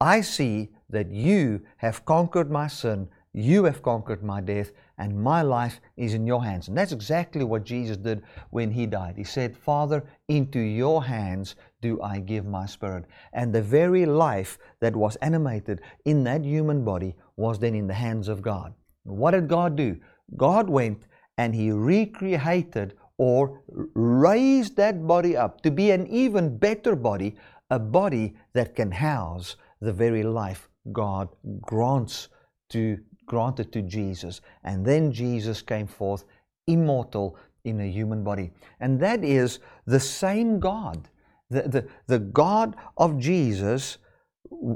I 0.00 0.20
see 0.20 0.70
that 0.92 1.10
you 1.10 1.60
have 1.78 2.04
conquered 2.04 2.50
my 2.50 2.68
sin, 2.68 3.08
you 3.34 3.64
have 3.64 3.82
conquered 3.82 4.22
my 4.22 4.40
death, 4.40 4.72
and 4.98 5.22
my 5.22 5.40
life 5.40 5.80
is 5.96 6.12
in 6.12 6.26
your 6.26 6.44
hands. 6.44 6.68
And 6.68 6.76
that's 6.76 6.92
exactly 6.92 7.44
what 7.44 7.64
Jesus 7.64 7.96
did 7.96 8.22
when 8.50 8.70
he 8.70 8.86
died. 8.86 9.16
He 9.16 9.24
said, 9.24 9.56
Father, 9.56 10.04
into 10.28 10.60
your 10.60 11.02
hands 11.02 11.56
do 11.80 12.00
I 12.02 12.20
give 12.20 12.44
my 12.44 12.66
spirit. 12.66 13.06
And 13.32 13.52
the 13.52 13.62
very 13.62 14.04
life 14.04 14.58
that 14.80 14.94
was 14.94 15.16
animated 15.16 15.80
in 16.04 16.24
that 16.24 16.44
human 16.44 16.84
body 16.84 17.16
was 17.36 17.58
then 17.58 17.74
in 17.74 17.86
the 17.86 17.94
hands 17.94 18.28
of 18.28 18.42
God. 18.42 18.74
What 19.04 19.30
did 19.32 19.48
God 19.48 19.76
do? 19.76 19.98
God 20.36 20.68
went 20.68 21.06
and 21.38 21.54
he 21.54 21.72
recreated 21.72 22.94
or 23.16 23.62
raised 23.94 24.76
that 24.76 25.06
body 25.06 25.36
up 25.36 25.62
to 25.62 25.70
be 25.70 25.90
an 25.90 26.06
even 26.06 26.58
better 26.58 26.94
body, 26.94 27.34
a 27.70 27.78
body 27.78 28.34
that 28.52 28.74
can 28.74 28.90
house 28.90 29.56
the 29.80 29.92
very 29.92 30.22
life 30.22 30.68
God 30.90 31.28
grants 31.60 32.28
to 32.70 32.98
granted 33.26 33.72
to 33.72 33.82
Jesus. 33.82 34.40
And 34.64 34.84
then 34.84 35.12
Jesus 35.12 35.62
came 35.62 35.86
forth 35.86 36.24
immortal 36.66 37.36
in 37.64 37.80
a 37.80 37.90
human 37.90 38.24
body. 38.24 38.50
And 38.80 39.00
that 39.00 39.24
is 39.24 39.60
the 39.86 40.00
same 40.00 40.58
God. 40.58 41.08
The, 41.50 41.62
the, 41.62 41.88
the 42.06 42.18
God 42.18 42.76
of 42.96 43.18
Jesus, 43.18 43.98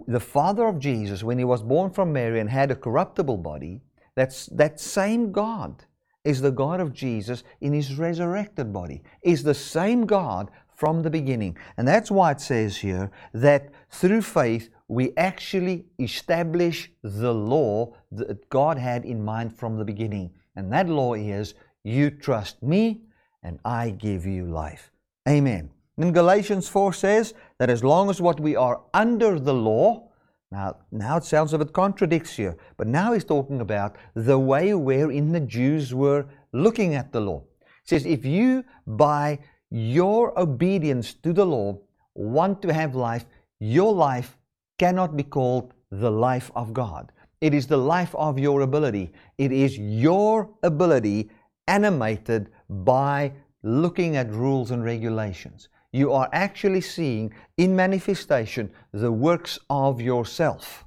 the 0.07 0.21
Father 0.21 0.67
of 0.67 0.79
Jesus, 0.79 1.23
when 1.23 1.39
he 1.39 1.45
was 1.45 1.63
born 1.63 1.91
from 1.91 2.13
Mary 2.13 2.41
and 2.41 2.51
had 2.51 2.71
a 2.71 2.77
corruptible 2.77 3.39
body, 3.39 3.83
that's 4.15 4.47
that 4.47 4.81
same 4.81 5.33
God 5.33 5.85
is 6.25 6.41
the 6.41 6.51
God 6.51 6.81
of 6.81 6.93
Jesus 6.93 7.45
in 7.61 7.73
his 7.73 7.95
resurrected 7.95 8.73
body, 8.73 9.03
is 9.23 9.43
the 9.43 9.55
same 9.55 10.07
God 10.07 10.51
from 10.77 11.03
the 11.03 11.11
beginning. 11.11 11.57
And 11.77 11.89
that's 11.89 12.11
why 12.11 12.31
it 12.31 12.41
says 12.41 12.77
here 12.77 13.11
that 13.33 13.71
through 13.91 14.23
faith 14.23 14.71
we 14.89 15.13
actually 15.17 15.87
establish 15.99 16.93
the 17.03 17.35
law 17.35 17.95
that 18.13 18.49
God 18.51 18.79
had 18.79 19.05
in 19.05 19.25
mind 19.25 19.57
from 19.57 19.79
the 19.79 19.85
beginning. 19.85 20.31
And 20.55 20.73
that 20.73 20.89
law 20.89 21.15
is 21.15 21.55
you 21.83 22.11
trust 22.11 22.63
me 22.63 23.03
and 23.43 23.59
I 23.65 23.91
give 23.91 24.27
you 24.27 24.47
life. 24.47 24.93
Amen. 25.29 25.71
Then 25.97 26.13
Galatians 26.13 26.69
4 26.69 26.93
says 26.93 27.35
that 27.59 27.71
as 27.71 27.83
long 27.83 28.11
as 28.11 28.21
what 28.21 28.39
we 28.39 28.55
are 28.55 28.83
under 28.93 29.41
the 29.41 29.55
law, 29.55 30.11
now, 30.53 30.77
now 30.93 31.17
it 31.17 31.25
sounds 31.25 31.53
a 31.53 31.59
bit 31.59 31.73
contradicts 31.73 32.37
here, 32.37 32.57
but 32.77 32.87
now 32.87 33.13
he's 33.13 33.25
talking 33.25 33.61
about 33.61 33.97
the 34.15 34.39
way 34.39 34.75
wherein 34.75 35.33
the 35.33 35.41
Jews 35.41 35.95
were 35.95 36.27
looking 36.53 36.95
at 36.95 37.13
the 37.13 37.21
law. 37.21 37.43
He 37.61 37.89
says, 37.89 38.07
if 38.07 38.25
you 38.25 38.65
by 38.87 39.41
your 39.71 40.39
obedience 40.39 41.15
to 41.15 41.33
the 41.33 41.45
law 41.45 41.79
want 42.15 42.63
to 42.63 42.73
have 42.73 42.95
life, 42.95 43.27
your 43.59 43.93
life 43.93 44.37
cannot 44.79 45.17
be 45.17 45.23
called 45.23 45.73
the 45.91 46.11
life 46.11 46.51
of 46.55 46.73
God. 46.73 47.13
It 47.41 47.55
is 47.55 47.67
the 47.67 47.77
life 47.77 48.15
of 48.15 48.39
your 48.39 48.63
ability. 48.63 49.13
It 49.39 49.53
is 49.53 49.79
your 49.79 50.49
ability 50.63 51.31
animated 51.69 52.51
by 52.69 53.33
looking 53.63 54.17
at 54.17 54.31
rules 54.31 54.71
and 54.71 54.85
regulations. 54.85 55.69
You 55.93 56.13
are 56.13 56.29
actually 56.33 56.81
seeing 56.81 57.33
in 57.57 57.75
manifestation 57.75 58.71
the 58.93 59.13
works 59.13 59.59
of 59.71 60.01
yourself. 60.01 60.85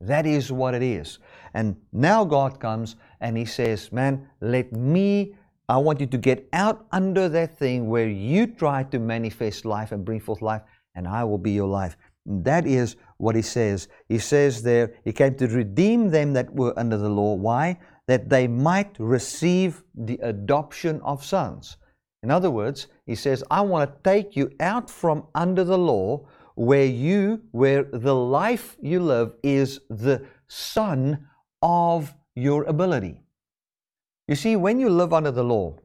That 0.00 0.26
is 0.26 0.52
what 0.52 0.74
it 0.74 0.82
is. 0.82 1.18
And 1.54 1.76
now 1.92 2.24
God 2.24 2.60
comes 2.60 2.96
and 3.20 3.36
He 3.36 3.44
says, 3.44 3.92
Man, 3.92 4.28
let 4.40 4.72
me, 4.72 5.34
I 5.68 5.78
want 5.78 6.00
you 6.00 6.06
to 6.06 6.18
get 6.18 6.46
out 6.52 6.86
under 6.92 7.28
that 7.30 7.58
thing 7.58 7.88
where 7.88 8.08
you 8.08 8.46
try 8.46 8.82
to 8.84 8.98
manifest 8.98 9.64
life 9.64 9.92
and 9.92 10.04
bring 10.04 10.20
forth 10.20 10.42
life, 10.42 10.62
and 10.94 11.08
I 11.08 11.24
will 11.24 11.38
be 11.38 11.52
your 11.52 11.68
life. 11.68 11.96
That 12.26 12.66
is 12.66 12.96
what 13.16 13.34
he 13.34 13.42
says. 13.42 13.88
He 14.08 14.18
says 14.18 14.62
there, 14.62 14.94
he 15.04 15.12
came 15.12 15.36
to 15.36 15.46
redeem 15.46 16.10
them 16.10 16.32
that 16.34 16.52
were 16.54 16.78
under 16.78 16.98
the 16.98 17.08
law. 17.08 17.34
Why? 17.34 17.78
That 18.08 18.28
they 18.28 18.46
might 18.46 18.94
receive 18.98 19.82
the 19.94 20.18
adoption 20.22 21.00
of 21.02 21.24
sons. 21.24 21.78
In 22.22 22.30
other 22.30 22.50
words, 22.50 22.86
he 23.06 23.14
says, 23.14 23.44
I 23.50 23.60
want 23.62 23.90
to 23.90 24.10
take 24.10 24.36
you 24.36 24.50
out 24.60 24.90
from 24.90 25.26
under 25.34 25.64
the 25.64 25.78
law 25.78 26.26
where 26.54 26.86
you, 26.86 27.42
where 27.52 27.84
the 27.84 28.14
life 28.14 28.76
you 28.80 29.00
live 29.00 29.34
is 29.42 29.80
the 29.90 30.24
son 30.46 31.26
of 31.62 32.14
your 32.34 32.64
ability. 32.64 33.23
You 34.26 34.34
see, 34.36 34.56
when 34.56 34.80
you 34.80 34.88
live 34.88 35.12
under 35.12 35.30
the 35.30 35.44
law, 35.44 35.76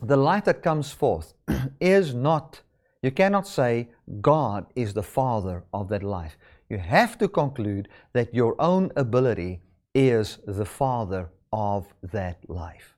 the 0.00 0.16
life 0.16 0.44
that 0.44 0.62
comes 0.62 0.92
forth 0.92 1.34
is 1.80 2.14
not, 2.14 2.60
you 3.02 3.10
cannot 3.10 3.48
say 3.48 3.88
God 4.20 4.66
is 4.76 4.94
the 4.94 5.02
father 5.02 5.64
of 5.72 5.88
that 5.88 6.02
life. 6.02 6.36
You 6.68 6.78
have 6.78 7.18
to 7.18 7.28
conclude 7.28 7.88
that 8.12 8.34
your 8.34 8.54
own 8.60 8.92
ability 8.96 9.60
is 9.94 10.38
the 10.46 10.64
father 10.64 11.30
of 11.52 11.86
that 12.12 12.38
life. 12.48 12.96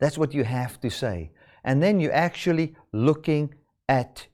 That's 0.00 0.18
what 0.18 0.34
you 0.34 0.44
have 0.44 0.80
to 0.80 0.90
say. 0.90 1.30
And 1.64 1.82
then 1.82 2.00
you're 2.00 2.12
actually 2.12 2.74
looking 2.92 3.54
at 3.88 4.26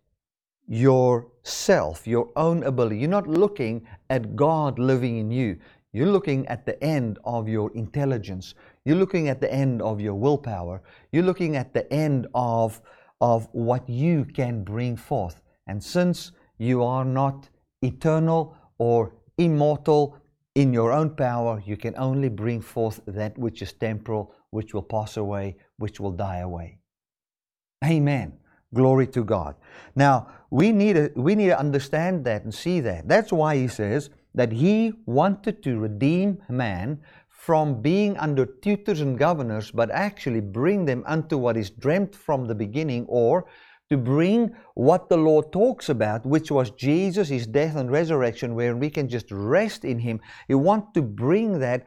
yourself, 0.68 2.06
your 2.06 2.30
own 2.36 2.62
ability. 2.62 2.98
You're 2.98 3.10
not 3.10 3.26
looking 3.26 3.86
at 4.10 4.36
God 4.36 4.78
living 4.78 5.18
in 5.18 5.30
you. 5.30 5.58
You're 5.92 6.12
looking 6.12 6.46
at 6.48 6.66
the 6.66 6.82
end 6.82 7.18
of 7.24 7.48
your 7.48 7.72
intelligence. 7.74 8.54
You're 8.86 8.96
looking 8.96 9.28
at 9.28 9.40
the 9.40 9.52
end 9.52 9.82
of 9.82 10.00
your 10.00 10.14
willpower. 10.14 10.80
You're 11.10 11.24
looking 11.24 11.56
at 11.56 11.74
the 11.74 11.92
end 11.92 12.28
of, 12.34 12.80
of 13.20 13.48
what 13.50 13.88
you 13.88 14.24
can 14.24 14.62
bring 14.62 14.96
forth. 14.96 15.42
And 15.66 15.82
since 15.82 16.30
you 16.56 16.84
are 16.84 17.04
not 17.04 17.48
eternal 17.82 18.56
or 18.78 19.16
immortal 19.38 20.16
in 20.54 20.72
your 20.72 20.92
own 20.92 21.10
power, 21.10 21.60
you 21.66 21.76
can 21.76 21.96
only 21.98 22.28
bring 22.28 22.60
forth 22.60 23.00
that 23.06 23.36
which 23.36 23.60
is 23.60 23.72
temporal, 23.72 24.32
which 24.50 24.72
will 24.72 24.82
pass 24.82 25.16
away, 25.16 25.56
which 25.78 25.98
will 25.98 26.12
die 26.12 26.38
away. 26.38 26.78
Amen. 27.84 28.38
Glory 28.72 29.08
to 29.08 29.24
God. 29.24 29.56
Now, 29.96 30.28
we 30.50 30.70
need, 30.70 30.94
to, 30.94 31.10
we 31.16 31.34
need 31.34 31.48
to 31.48 31.58
understand 31.58 32.24
that 32.26 32.44
and 32.44 32.54
see 32.54 32.78
that. 32.80 33.08
That's 33.08 33.32
why 33.32 33.56
he 33.56 33.66
says 33.66 34.10
that 34.36 34.52
he 34.52 34.92
wanted 35.06 35.60
to 35.64 35.76
redeem 35.78 36.40
man 36.48 37.00
from 37.46 37.80
being 37.80 38.16
under 38.16 38.44
tutors 38.44 39.00
and 39.00 39.16
governors, 39.16 39.70
but 39.70 39.88
actually 39.92 40.40
bring 40.40 40.84
them 40.84 41.04
unto 41.06 41.38
what 41.38 41.56
is 41.56 41.70
dreamt 41.70 42.12
from 42.12 42.44
the 42.44 42.54
beginning, 42.56 43.06
or 43.08 43.46
to 43.88 43.96
bring 43.96 44.52
what 44.74 45.08
the 45.08 45.16
Lord 45.16 45.52
talks 45.52 45.88
about, 45.88 46.26
which 46.26 46.50
was 46.50 46.70
Jesus, 46.72 47.28
his 47.28 47.46
death 47.46 47.76
and 47.76 47.88
resurrection, 47.88 48.56
where 48.56 48.74
we 48.74 48.90
can 48.90 49.08
just 49.08 49.30
rest 49.30 49.84
in 49.84 50.00
him. 50.00 50.20
You 50.48 50.58
want 50.58 50.92
to 50.94 51.02
bring 51.02 51.60
that 51.60 51.86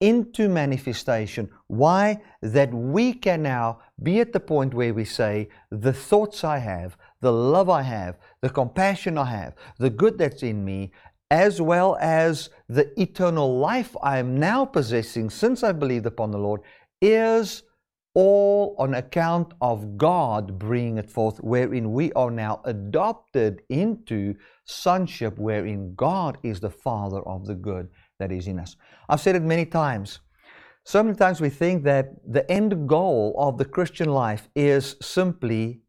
into 0.00 0.46
manifestation. 0.46 1.48
Why? 1.68 2.20
That 2.42 2.72
we 2.74 3.14
can 3.14 3.42
now 3.42 3.80
be 4.02 4.20
at 4.20 4.34
the 4.34 4.40
point 4.40 4.74
where 4.74 4.92
we 4.92 5.06
say, 5.06 5.48
the 5.70 5.94
thoughts 5.94 6.44
I 6.44 6.58
have, 6.58 6.98
the 7.22 7.32
love 7.32 7.70
I 7.70 7.82
have, 7.82 8.18
the 8.42 8.50
compassion 8.50 9.16
I 9.16 9.24
have, 9.24 9.54
the 9.78 9.90
good 9.90 10.18
that's 10.18 10.42
in 10.42 10.64
me, 10.64 10.92
as 11.30 11.60
well 11.60 11.96
as 12.00 12.50
the 12.68 12.98
eternal 13.00 13.58
life 13.58 13.94
I 14.02 14.18
am 14.18 14.38
now 14.38 14.64
possessing 14.64 15.30
since 15.30 15.62
I 15.62 15.72
believed 15.72 16.06
upon 16.06 16.30
the 16.30 16.38
Lord, 16.38 16.62
is 17.00 17.62
all 18.14 18.74
on 18.78 18.94
account 18.94 19.52
of 19.60 19.96
God 19.96 20.58
bringing 20.58 20.98
it 20.98 21.10
forth, 21.10 21.38
wherein 21.38 21.92
we 21.92 22.12
are 22.14 22.30
now 22.30 22.60
adopted 22.64 23.62
into 23.68 24.34
sonship, 24.64 25.38
wherein 25.38 25.94
God 25.94 26.38
is 26.42 26.60
the 26.60 26.70
Father 26.70 27.20
of 27.20 27.46
the 27.46 27.54
good 27.54 27.88
that 28.18 28.32
is 28.32 28.46
in 28.46 28.58
us. 28.58 28.76
I've 29.08 29.20
said 29.20 29.36
it 29.36 29.42
many 29.42 29.66
times. 29.66 30.20
So 30.84 31.02
many 31.02 31.16
times 31.16 31.40
we 31.40 31.50
think 31.50 31.84
that 31.84 32.14
the 32.26 32.50
end 32.50 32.88
goal 32.88 33.34
of 33.38 33.58
the 33.58 33.66
Christian 33.66 34.08
life 34.08 34.48
is 34.56 34.96
simply 35.02 35.82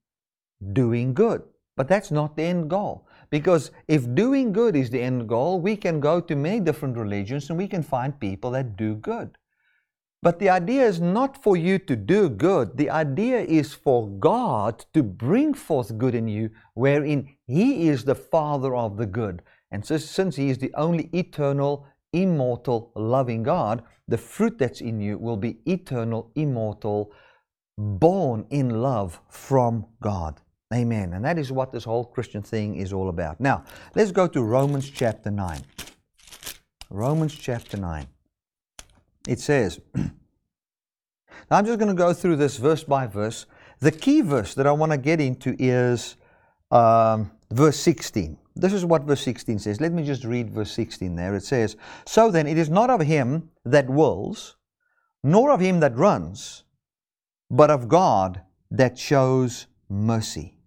doing 0.73 1.13
good. 1.13 1.41
But 1.77 1.87
that's 1.87 2.11
not 2.11 2.35
the 2.35 2.43
end 2.43 2.69
goal. 2.69 3.07
Because 3.29 3.71
if 3.87 4.13
doing 4.15 4.51
good 4.51 4.75
is 4.75 4.89
the 4.89 5.01
end 5.01 5.27
goal, 5.29 5.59
we 5.59 5.75
can 5.75 5.99
go 5.99 6.19
to 6.19 6.35
many 6.35 6.59
different 6.59 6.97
religions 6.97 7.49
and 7.49 7.57
we 7.57 7.67
can 7.67 7.83
find 7.83 8.19
people 8.19 8.51
that 8.51 8.75
do 8.75 8.95
good. 8.95 9.37
But 10.21 10.39
the 10.39 10.49
idea 10.49 10.85
is 10.85 10.99
not 10.99 11.41
for 11.41 11.55
you 11.55 11.79
to 11.79 11.95
do 11.95 12.29
good. 12.29 12.75
The 12.75 12.89
idea 12.89 13.39
is 13.39 13.73
for 13.73 14.09
God 14.09 14.85
to 14.93 15.01
bring 15.01 15.53
forth 15.53 15.97
good 15.97 16.13
in 16.13 16.27
you, 16.27 16.49
wherein 16.73 17.35
He 17.47 17.87
is 17.87 18.03
the 18.03 18.15
Father 18.15 18.75
of 18.75 18.97
the 18.97 19.05
good. 19.05 19.41
And 19.71 19.85
so, 19.85 19.97
since 19.97 20.35
He 20.35 20.49
is 20.49 20.57
the 20.57 20.73
only 20.73 21.09
eternal, 21.13 21.87
immortal, 22.11 22.91
loving 22.95 23.43
God, 23.43 23.83
the 24.09 24.17
fruit 24.17 24.57
that's 24.57 24.81
in 24.81 24.99
you 24.99 25.17
will 25.17 25.37
be 25.37 25.59
eternal, 25.65 26.31
immortal, 26.35 27.13
born 27.77 28.45
in 28.49 28.81
love 28.81 29.21
from 29.29 29.85
God. 30.01 30.41
Amen. 30.73 31.13
And 31.13 31.25
that 31.25 31.39
is 31.39 31.51
what 31.51 31.71
this 31.71 31.83
whole 31.83 32.05
Christian 32.05 32.43
thing 32.43 32.75
is 32.75 32.93
all 32.93 33.09
about. 33.09 33.39
Now, 33.39 33.63
let's 33.95 34.11
go 34.11 34.27
to 34.27 34.43
Romans 34.43 34.89
chapter 34.89 35.31
9. 35.31 35.61
Romans 36.91 37.35
chapter 37.35 37.75
9. 37.75 38.07
It 39.27 39.39
says, 39.39 39.79
I'm 41.51 41.65
just 41.65 41.79
going 41.79 41.89
to 41.89 41.95
go 41.95 42.13
through 42.13 42.35
this 42.35 42.57
verse 42.57 42.83
by 42.83 43.07
verse. 43.07 43.47
The 43.79 43.91
key 43.91 44.21
verse 44.21 44.53
that 44.55 44.67
I 44.67 44.71
want 44.71 44.91
to 44.91 44.97
get 44.97 45.19
into 45.19 45.55
is 45.57 46.17
um, 46.69 47.31
verse 47.51 47.77
16. 47.77 48.37
This 48.55 48.73
is 48.73 48.85
what 48.85 49.03
verse 49.03 49.21
16 49.21 49.59
says. 49.59 49.81
Let 49.81 49.91
me 49.91 50.03
just 50.03 50.23
read 50.23 50.51
verse 50.51 50.71
16 50.73 51.15
there. 51.15 51.33
It 51.33 51.43
says, 51.43 51.77
So 52.05 52.29
then 52.29 52.45
it 52.45 52.57
is 52.59 52.69
not 52.69 52.91
of 52.91 53.01
him 53.01 53.49
that 53.65 53.89
wills, 53.89 54.57
nor 55.23 55.51
of 55.51 55.61
him 55.61 55.79
that 55.79 55.95
runs, 55.95 56.63
but 57.49 57.71
of 57.71 57.87
God 57.87 58.41
that 58.69 58.99
shows 58.99 59.65
mercy. 59.89 60.58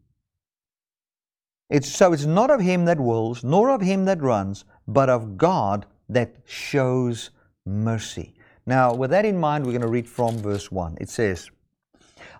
It's, 1.72 1.88
so 1.88 2.12
it's 2.12 2.26
not 2.26 2.50
of 2.50 2.60
him 2.60 2.84
that 2.84 3.00
wills, 3.00 3.42
nor 3.42 3.70
of 3.70 3.80
him 3.80 4.04
that 4.04 4.20
runs, 4.20 4.66
but 4.86 5.08
of 5.08 5.38
God 5.38 5.86
that 6.06 6.36
shows 6.44 7.30
mercy. 7.64 8.34
Now, 8.66 8.92
with 8.92 9.08
that 9.12 9.24
in 9.24 9.40
mind, 9.40 9.64
we're 9.64 9.72
going 9.72 9.80
to 9.80 9.88
read 9.88 10.06
from 10.06 10.36
verse 10.36 10.70
1. 10.70 10.98
It 11.00 11.08
says, 11.08 11.50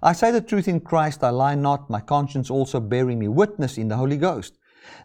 I 0.02 0.12
say 0.12 0.32
the 0.32 0.42
truth 0.42 0.68
in 0.68 0.80
Christ, 0.80 1.24
I 1.24 1.30
lie 1.30 1.54
not, 1.54 1.88
my 1.88 2.00
conscience 2.00 2.50
also 2.50 2.78
bearing 2.78 3.18
me 3.18 3.28
witness 3.28 3.78
in 3.78 3.88
the 3.88 3.96
Holy 3.96 4.18
Ghost 4.18 4.58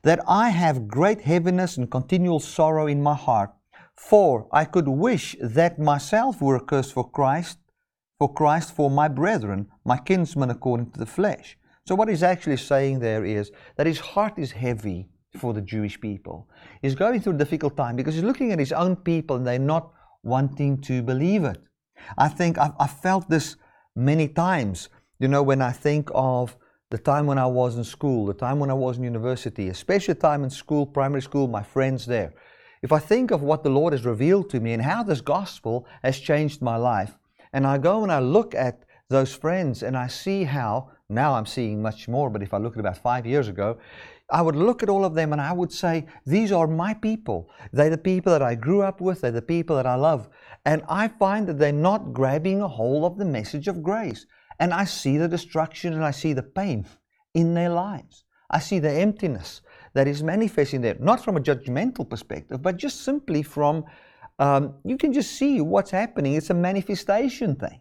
that 0.03 0.19
I 0.27 0.49
have 0.49 0.89
great 0.89 1.21
heaviness 1.21 1.77
and 1.77 1.89
continual 1.89 2.41
sorrow 2.41 2.85
in 2.85 3.01
my 3.01 3.15
heart. 3.15 3.51
For 3.95 4.49
I 4.51 4.65
could 4.65 4.89
wish 4.89 5.37
that 5.39 5.79
myself 5.79 6.41
were 6.41 6.57
accursed 6.57 6.91
for 6.91 7.09
Christ, 7.09 7.59
for 8.19 8.33
Christ, 8.33 8.75
for 8.75 8.91
my 8.91 9.07
brethren, 9.07 9.69
my 9.85 9.97
kinsmen 9.97 10.49
according 10.49 10.91
to 10.91 10.99
the 10.99 11.05
flesh. 11.05 11.57
So 11.87 11.95
what 11.95 12.09
he's 12.09 12.23
actually 12.23 12.57
saying 12.57 12.99
there 12.99 13.23
is 13.23 13.51
that 13.77 13.87
his 13.87 13.99
heart 13.99 14.33
is 14.37 14.51
heavy 14.51 15.07
for 15.37 15.53
the 15.53 15.61
Jewish 15.61 15.99
people. 16.01 16.49
He's 16.81 16.95
going 16.95 17.21
through 17.21 17.35
a 17.35 17.37
difficult 17.37 17.77
time 17.77 17.95
because 17.95 18.15
he's 18.15 18.25
looking 18.25 18.51
at 18.51 18.59
his 18.59 18.73
own 18.73 18.97
people 18.97 19.37
and 19.37 19.47
they're 19.47 19.57
not 19.57 19.93
wanting 20.21 20.81
to 20.81 21.01
believe 21.01 21.45
it. 21.45 21.59
I 22.17 22.27
think 22.27 22.57
I've, 22.57 22.73
I've 22.77 22.99
felt 22.99 23.29
this 23.29 23.55
many 23.95 24.27
times. 24.27 24.89
You 25.19 25.29
know, 25.29 25.41
when 25.41 25.61
I 25.61 25.71
think 25.71 26.09
of 26.13 26.57
the 26.89 26.97
time 26.97 27.25
when 27.25 27.37
I 27.37 27.45
was 27.45 27.77
in 27.77 27.85
school, 27.85 28.25
the 28.25 28.33
time 28.33 28.59
when 28.59 28.69
I 28.69 28.73
was 28.73 28.97
in 28.97 29.03
university, 29.03 29.69
especially 29.69 30.15
time 30.15 30.43
in 30.43 30.49
school, 30.49 30.85
primary 30.85 31.21
school, 31.21 31.47
my 31.47 31.63
friends 31.63 32.05
there. 32.05 32.33
If 32.81 32.91
I 32.91 32.99
think 32.99 33.31
of 33.31 33.41
what 33.41 33.63
the 33.63 33.69
Lord 33.69 33.93
has 33.93 34.05
revealed 34.05 34.49
to 34.49 34.59
me 34.59 34.73
and 34.73 34.83
how 34.83 35.03
this 35.03 35.21
gospel 35.21 35.87
has 36.03 36.19
changed 36.19 36.61
my 36.61 36.75
life, 36.75 37.17
and 37.53 37.65
I 37.65 37.77
go 37.77 38.03
and 38.03 38.11
I 38.11 38.19
look 38.19 38.53
at 38.53 38.83
those 39.09 39.33
friends 39.33 39.83
and 39.83 39.95
I 39.95 40.07
see 40.07 40.43
how, 40.43 40.91
now 41.09 41.35
I'm 41.35 41.45
seeing 41.45 41.81
much 41.81 42.07
more, 42.07 42.29
but 42.29 42.43
if 42.43 42.53
I 42.53 42.57
look 42.57 42.73
at 42.73 42.79
about 42.81 42.97
five 42.97 43.25
years 43.25 43.47
ago, 43.47 43.77
I 44.29 44.41
would 44.41 44.57
look 44.57 44.83
at 44.83 44.89
all 44.89 45.05
of 45.05 45.15
them 45.15 45.31
and 45.31 45.41
I 45.41 45.53
would 45.53 45.71
say, 45.71 46.05
These 46.25 46.51
are 46.51 46.67
my 46.67 46.93
people. 46.93 47.49
They're 47.71 47.89
the 47.89 47.97
people 47.97 48.33
that 48.33 48.41
I 48.41 48.55
grew 48.55 48.81
up 48.81 48.99
with, 48.99 49.21
they're 49.21 49.31
the 49.31 49.41
people 49.41 49.77
that 49.77 49.85
I 49.85 49.95
love. 49.95 50.27
And 50.65 50.83
I 50.89 51.07
find 51.07 51.47
that 51.47 51.59
they're 51.59 51.71
not 51.71 52.13
grabbing 52.13 52.61
a 52.61 52.67
hold 52.67 53.05
of 53.05 53.17
the 53.17 53.25
message 53.25 53.69
of 53.69 53.81
grace. 53.81 54.25
And 54.59 54.73
I 54.73 54.83
see 54.83 55.17
the 55.17 55.29
destruction 55.29 55.93
and 55.93 56.03
I 56.03 56.11
see 56.11 56.33
the 56.33 56.43
pain 56.43 56.85
in 57.33 57.53
their 57.53 57.69
lives. 57.69 58.25
I 58.49 58.59
see 58.59 58.79
the 58.79 58.91
emptiness 58.91 59.61
that 59.93 60.07
is 60.07 60.23
manifesting 60.23 60.81
there, 60.81 60.95
not 60.99 61.23
from 61.23 61.37
a 61.37 61.41
judgmental 61.41 62.09
perspective, 62.09 62.61
but 62.61 62.75
just 62.75 63.01
simply 63.01 63.43
from, 63.43 63.85
um, 64.39 64.75
you 64.83 64.97
can 64.97 65.13
just 65.13 65.31
see 65.31 65.61
what's 65.61 65.91
happening. 65.91 66.33
It's 66.33 66.49
a 66.49 66.53
manifestation 66.53 67.55
thing. 67.55 67.79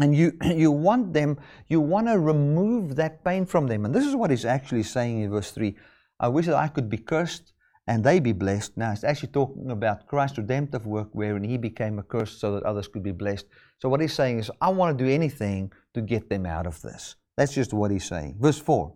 And 0.00 0.14
you, 0.16 0.32
you 0.44 0.70
want 0.70 1.12
them, 1.12 1.38
you 1.68 1.80
want 1.80 2.06
to 2.06 2.18
remove 2.18 2.96
that 2.96 3.24
pain 3.24 3.44
from 3.46 3.66
them. 3.66 3.84
And 3.84 3.94
this 3.94 4.06
is 4.06 4.16
what 4.16 4.30
he's 4.30 4.44
actually 4.44 4.84
saying 4.84 5.20
in 5.20 5.30
verse 5.30 5.50
3. 5.50 5.74
I 6.20 6.28
wish 6.28 6.46
that 6.46 6.54
I 6.54 6.68
could 6.68 6.88
be 6.88 6.98
cursed 6.98 7.52
and 7.86 8.04
they 8.04 8.20
be 8.20 8.32
blessed. 8.32 8.76
Now, 8.76 8.92
it's 8.92 9.04
actually 9.04 9.32
talking 9.32 9.70
about 9.70 10.06
Christ's 10.06 10.38
redemptive 10.38 10.86
work 10.86 11.08
wherein 11.12 11.42
he 11.42 11.56
became 11.56 11.98
a 11.98 12.02
curse 12.02 12.38
so 12.38 12.54
that 12.54 12.62
others 12.62 12.88
could 12.88 13.02
be 13.02 13.12
blessed. 13.12 13.46
So, 13.80 13.88
what 13.88 14.00
he's 14.00 14.14
saying 14.14 14.38
is, 14.38 14.50
I 14.60 14.68
want 14.68 14.96
to 14.96 15.04
do 15.04 15.10
anything 15.10 15.72
to 15.94 16.00
get 16.00 16.30
them 16.30 16.46
out 16.46 16.66
of 16.66 16.80
this. 16.80 17.16
That's 17.36 17.52
just 17.52 17.72
what 17.72 17.90
he's 17.90 18.04
saying. 18.04 18.36
Verse 18.38 18.58
4 18.58 18.94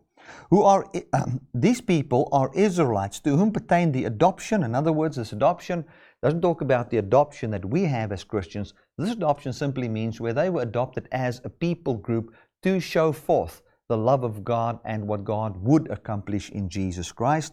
Who 0.51 0.63
are 0.63 0.87
um, 1.13 1.41
these 1.55 1.81
people 1.81 2.29
are 2.31 2.51
Israelites 2.55 3.19
to 3.21 3.37
whom 3.37 3.51
pertain 3.51 3.91
the 3.91 4.05
adoption. 4.05 4.63
In 4.63 4.75
other 4.75 4.93
words, 4.93 5.17
this 5.17 5.33
adoption 5.33 5.85
doesn't 6.23 6.41
talk 6.41 6.61
about 6.61 6.91
the 6.91 6.99
adoption 6.99 7.51
that 7.51 7.65
we 7.65 7.83
have 7.83 8.13
as 8.13 8.25
Christians. 8.25 8.75
This 8.99 9.13
adoption 9.13 9.53
simply 9.53 9.89
means 9.89 10.21
where 10.21 10.33
they 10.33 10.51
were 10.51 10.63
adopted 10.63 11.09
as 11.13 11.41
a 11.45 11.51
people 11.51 11.95
group 11.95 12.35
to 12.63 12.81
show 12.81 13.13
forth 13.13 13.63
the 13.89 13.97
love 13.97 14.25
of 14.25 14.45
God 14.45 14.81
and 14.85 15.07
what 15.07 15.25
God 15.25 15.57
would 15.63 15.91
accomplish 15.91 16.51
in 16.51 16.69
Jesus 16.69 17.13
Christ. 17.13 17.53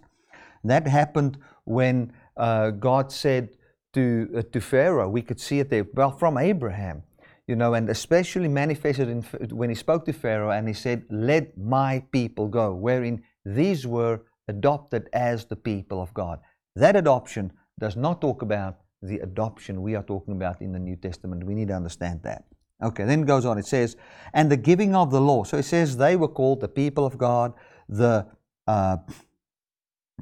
That 0.63 0.87
happened 0.87 1.37
when 1.65 2.13
uh, 2.37 2.71
God 2.71 3.11
said 3.11 3.49
to, 3.93 4.29
uh, 4.35 4.41
to 4.51 4.61
Pharaoh, 4.61 5.09
we 5.09 5.21
could 5.21 5.39
see 5.39 5.59
it 5.59 5.69
there, 5.69 5.85
well, 5.93 6.11
from 6.11 6.37
Abraham, 6.37 7.03
you 7.47 7.55
know, 7.55 7.73
and 7.73 7.89
especially 7.89 8.47
manifested 8.47 9.09
in, 9.09 9.21
when 9.51 9.69
he 9.69 9.75
spoke 9.75 10.05
to 10.05 10.13
Pharaoh 10.13 10.51
and 10.51 10.67
he 10.67 10.73
said, 10.73 11.03
Let 11.09 11.57
my 11.57 12.03
people 12.11 12.47
go, 12.47 12.73
wherein 12.73 13.23
these 13.45 13.85
were 13.85 14.21
adopted 14.47 15.09
as 15.13 15.45
the 15.45 15.55
people 15.55 16.01
of 16.01 16.13
God. 16.13 16.39
That 16.75 16.95
adoption 16.95 17.51
does 17.83 17.97
not 17.97 18.21
talk 18.21 18.41
about 18.41 18.77
the 19.01 19.19
adoption 19.19 19.81
we 19.81 19.93
are 19.93 20.03
talking 20.03 20.33
about 20.33 20.61
in 20.61 20.71
the 20.71 20.79
New 20.79 20.95
Testament. 20.95 21.43
We 21.43 21.53
need 21.53 21.67
to 21.67 21.75
understand 21.75 22.23
that. 22.23 22.45
Okay, 22.81 23.03
then 23.03 23.23
it 23.23 23.27
goes 23.27 23.45
on. 23.45 23.57
It 23.57 23.65
says, 23.65 23.97
and 24.33 24.49
the 24.49 24.55
giving 24.55 24.95
of 24.95 25.11
the 25.11 25.19
law. 25.19 25.43
So 25.43 25.57
it 25.57 25.63
says 25.63 25.97
they 25.97 26.15
were 26.15 26.29
called 26.29 26.61
the 26.61 26.69
people 26.69 27.05
of 27.05 27.17
God, 27.17 27.53
the, 27.89 28.25
uh, 28.67 28.97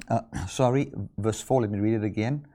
uh, 0.08 0.46
sorry, 0.48 0.92
verse 1.18 1.40
4, 1.40 1.62
let 1.62 1.70
me 1.70 1.78
read 1.78 1.94
it 1.94 2.04
again. 2.04 2.48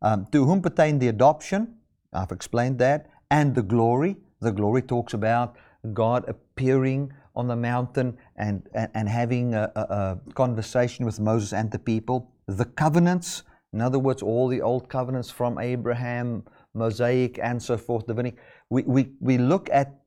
Um, 0.00 0.26
to 0.32 0.46
whom 0.46 0.62
pertain 0.62 0.98
the 0.98 1.08
adoption, 1.08 1.74
I've 2.14 2.32
explained 2.32 2.78
that, 2.78 3.10
and 3.30 3.54
the 3.54 3.62
glory. 3.62 4.16
The 4.40 4.52
glory 4.52 4.80
talks 4.80 5.12
about 5.12 5.56
God 5.92 6.24
appearing 6.26 7.12
on 7.36 7.48
the 7.48 7.56
mountain 7.56 8.16
and, 8.36 8.66
and, 8.72 8.90
and 8.94 9.10
having 9.10 9.54
a, 9.54 9.70
a, 9.76 9.80
a 9.80 10.32
conversation 10.32 11.04
with 11.04 11.20
Moses 11.20 11.52
and 11.52 11.70
the 11.70 11.78
people. 11.78 12.30
The 12.46 12.64
covenants, 12.64 13.42
in 13.74 13.80
other 13.80 13.98
words, 13.98 14.22
all 14.22 14.46
the 14.46 14.62
old 14.62 14.88
covenants 14.88 15.30
from 15.30 15.58
Abraham, 15.58 16.44
Mosaic, 16.74 17.40
and 17.42 17.60
so 17.60 17.76
forth, 17.76 18.06
Davidic. 18.06 18.36
We, 18.70 18.84
we, 18.84 19.12
we 19.20 19.36
look 19.36 19.68
at 19.72 20.00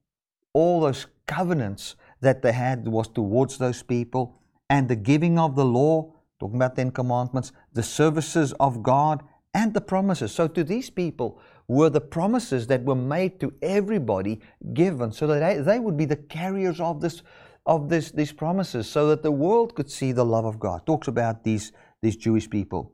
all 0.53 0.80
those 0.80 1.08
covenants 1.25 1.95
that 2.21 2.41
they 2.41 2.53
had 2.53 2.88
was 2.88 3.10
towards 3.10 3.58
those 3.58 3.84
people 3.84 4.39
and 4.69 4.88
the 4.88 4.95
giving 4.95 5.38
of 5.38 5.58
the 5.58 5.65
law, 5.65 6.13
talking 6.39 6.56
about 6.56 6.77
Ten 6.77 6.91
Commandments, 6.91 7.51
the 7.73 7.84
services 7.84 8.53
of 8.53 8.82
God, 8.82 9.21
and 9.53 9.73
the 9.73 9.82
promises. 9.82 10.32
So 10.32 10.47
to 10.47 10.63
these 10.63 10.89
people 10.89 11.41
were 11.67 11.89
the 11.89 11.99
promises 11.99 12.67
that 12.67 12.84
were 12.84 12.95
made 12.95 13.38
to 13.41 13.53
everybody 13.62 14.39
given 14.73 15.12
so 15.12 15.27
that 15.27 15.39
they, 15.39 15.62
they 15.62 15.80
would 15.80 15.97
be 15.97 16.06
the 16.06 16.15
carriers 16.15 16.80
of 16.80 17.01
this 17.01 17.21
of 17.65 17.89
this, 17.89 18.12
these 18.12 18.32
promises 18.32 18.88
so 18.88 19.10
that 19.10 19.23
the 19.23 19.32
world 19.32 19.75
could 19.75 19.91
see 19.91 20.13
the 20.13 20.23
love 20.23 20.45
of 20.45 20.58
God. 20.58 20.86
Talks 20.86 21.10
about 21.10 21.43
these, 21.43 21.73
these 22.01 22.15
Jewish 22.15 22.49
people 22.49 22.93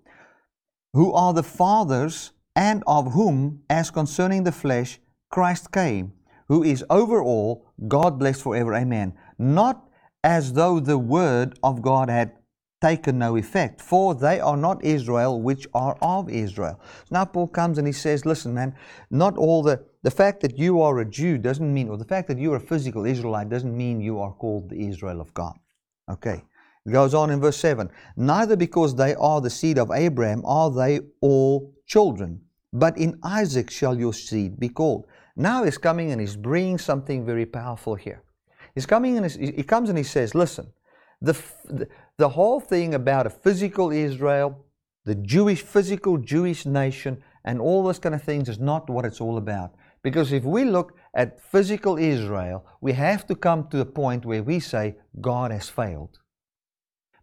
who 0.93 1.12
are 1.13 1.34
the 1.34 1.43
fathers 1.43 2.32
and 2.56 2.84
of 2.86 3.13
whom, 3.13 3.63
as 3.69 3.91
concerning 3.91 4.43
the 4.43 4.51
flesh, 4.51 4.99
Christ 5.29 5.71
came, 5.71 6.13
who 6.47 6.63
is 6.63 6.86
over 6.89 7.21
all, 7.21 7.65
God 7.88 8.19
blessed 8.19 8.43
forever. 8.43 8.75
Amen. 8.75 9.13
Not 9.38 9.89
as 10.23 10.53
though 10.53 10.79
the 10.79 10.97
word 10.97 11.58
of 11.63 11.82
God 11.82 12.10
had 12.10 12.34
taken 12.82 13.17
no 13.17 13.38
effect, 13.38 13.82
for 13.82 14.13
they 14.13 14.39
are 14.39 14.58
not 14.58 14.84
Israel 14.84 15.41
which 15.41 15.65
are 15.73 15.97
of 16.01 16.29
Israel. 16.29 16.79
Now 17.10 17.25
Paul 17.25 17.47
comes 17.47 17.77
and 17.77 17.88
he 17.88 17.93
says, 17.93 18.25
Listen, 18.25 18.53
man, 18.53 18.75
not 19.10 19.38
all 19.38 19.63
the 19.63 19.86
the 20.03 20.12
fact 20.12 20.41
that 20.41 20.60
you 20.60 20.82
are 20.82 20.99
a 20.99 21.06
Jew 21.06 21.38
doesn't 21.38 21.73
mean, 21.73 21.88
or 21.89 21.97
the 21.97 22.03
fact 22.03 22.27
that 22.27 22.38
you're 22.38 22.58
a 22.58 22.60
physical 22.60 23.06
Israelite 23.06 23.47
doesn't 23.47 23.75
mean 23.75 24.01
you 24.01 24.19
are 24.19 24.34
called 24.34 24.69
the 24.69 24.86
Israel 24.88 25.21
of 25.21 25.34
God. 25.34 25.58
Okay. 26.12 26.43
Goes 26.89 27.13
on 27.13 27.30
in 27.30 27.39
verse 27.39 27.58
7 27.58 27.89
Neither 28.17 28.58
because 28.58 28.96
they 28.96 29.15
are 29.15 29.39
the 29.39 29.50
seed 29.50 29.80
of 29.80 29.91
Abraham 29.91 30.43
are 30.46 30.69
they 30.69 31.00
all 31.22 31.74
children, 31.86 32.41
but 32.74 32.98
in 32.98 33.19
Isaac 33.24 33.69
shall 33.69 33.98
your 33.98 34.13
seed 34.13 34.60
be 34.60 34.67
called. 34.69 35.06
Now 35.36 35.63
he's 35.63 35.78
coming 35.78 36.12
and 36.12 36.19
he's 36.19 36.36
bringing 36.36 36.78
something 36.78 37.26
very 37.26 37.46
powerful 37.46 37.96
here. 37.96 38.24
He's 38.76 38.86
coming 38.86 39.17
and 39.17 39.32
he 39.32 39.63
comes 39.63 39.89
and 39.89 39.98
he 39.98 40.04
says, 40.04 40.36
Listen, 40.36 40.74
the, 41.22 41.38
the 42.17 42.30
whole 42.30 42.60
thing 42.60 42.93
about 42.93 43.28
a 43.28 43.30
physical 43.30 43.91
Israel, 43.91 44.65
the 45.06 45.15
Jewish, 45.15 45.62
physical 45.62 46.17
Jewish 46.17 46.65
nation, 46.65 47.24
and 47.46 47.62
all 47.62 47.84
those 47.84 48.00
kind 48.00 48.15
of 48.15 48.24
things 48.24 48.50
is 48.50 48.60
not 48.60 48.89
what 48.89 49.06
it's 49.06 49.22
all 49.22 49.38
about. 49.38 49.74
Because 50.02 50.34
if 50.34 50.43
we 50.43 50.65
look 50.65 50.98
at 51.13 51.41
physical 51.41 51.98
Israel, 51.98 52.65
we 52.82 52.91
have 52.93 53.26
to 53.28 53.36
come 53.36 53.69
to 53.69 53.80
a 53.80 53.86
point 53.86 54.26
where 54.26 54.43
we 54.43 54.60
say, 54.60 54.96
God 55.22 55.52
has 55.52 55.69
failed. 55.69 56.19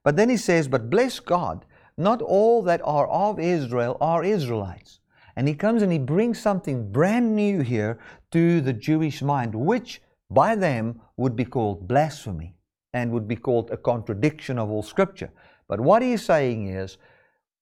But 0.03 0.17
then 0.17 0.29
he 0.29 0.37
says, 0.37 0.69
But 0.69 0.91
bless 0.91 1.21
God, 1.21 1.65
not 1.97 2.23
all 2.23 2.63
that 2.63 2.81
are 2.85 3.07
of 3.09 3.39
Israel 3.39 3.97
are 4.01 4.25
Israelites. 4.25 5.01
And 5.37 5.47
he 5.47 5.55
comes 5.55 5.83
and 5.83 5.93
he 5.93 5.99
brings 5.99 6.41
something 6.41 6.91
brand 6.91 7.37
new 7.37 7.61
here 7.61 7.99
to 8.33 8.61
the 8.61 8.73
Jewish 8.73 9.23
mind, 9.23 9.55
which 9.55 10.03
by 10.31 10.55
them 10.55 11.01
would 11.17 11.37
be 11.37 11.45
called 11.45 11.87
blasphemy 11.87 12.57
and 12.93 13.13
would 13.13 13.29
be 13.29 13.37
called 13.37 13.71
a 13.71 13.77
contradiction 13.77 14.59
of 14.59 14.71
all 14.71 14.83
Scripture. 14.83 15.31
But 15.69 15.81
what 15.81 16.03
he's 16.03 16.25
saying 16.25 16.69
is, 16.69 16.99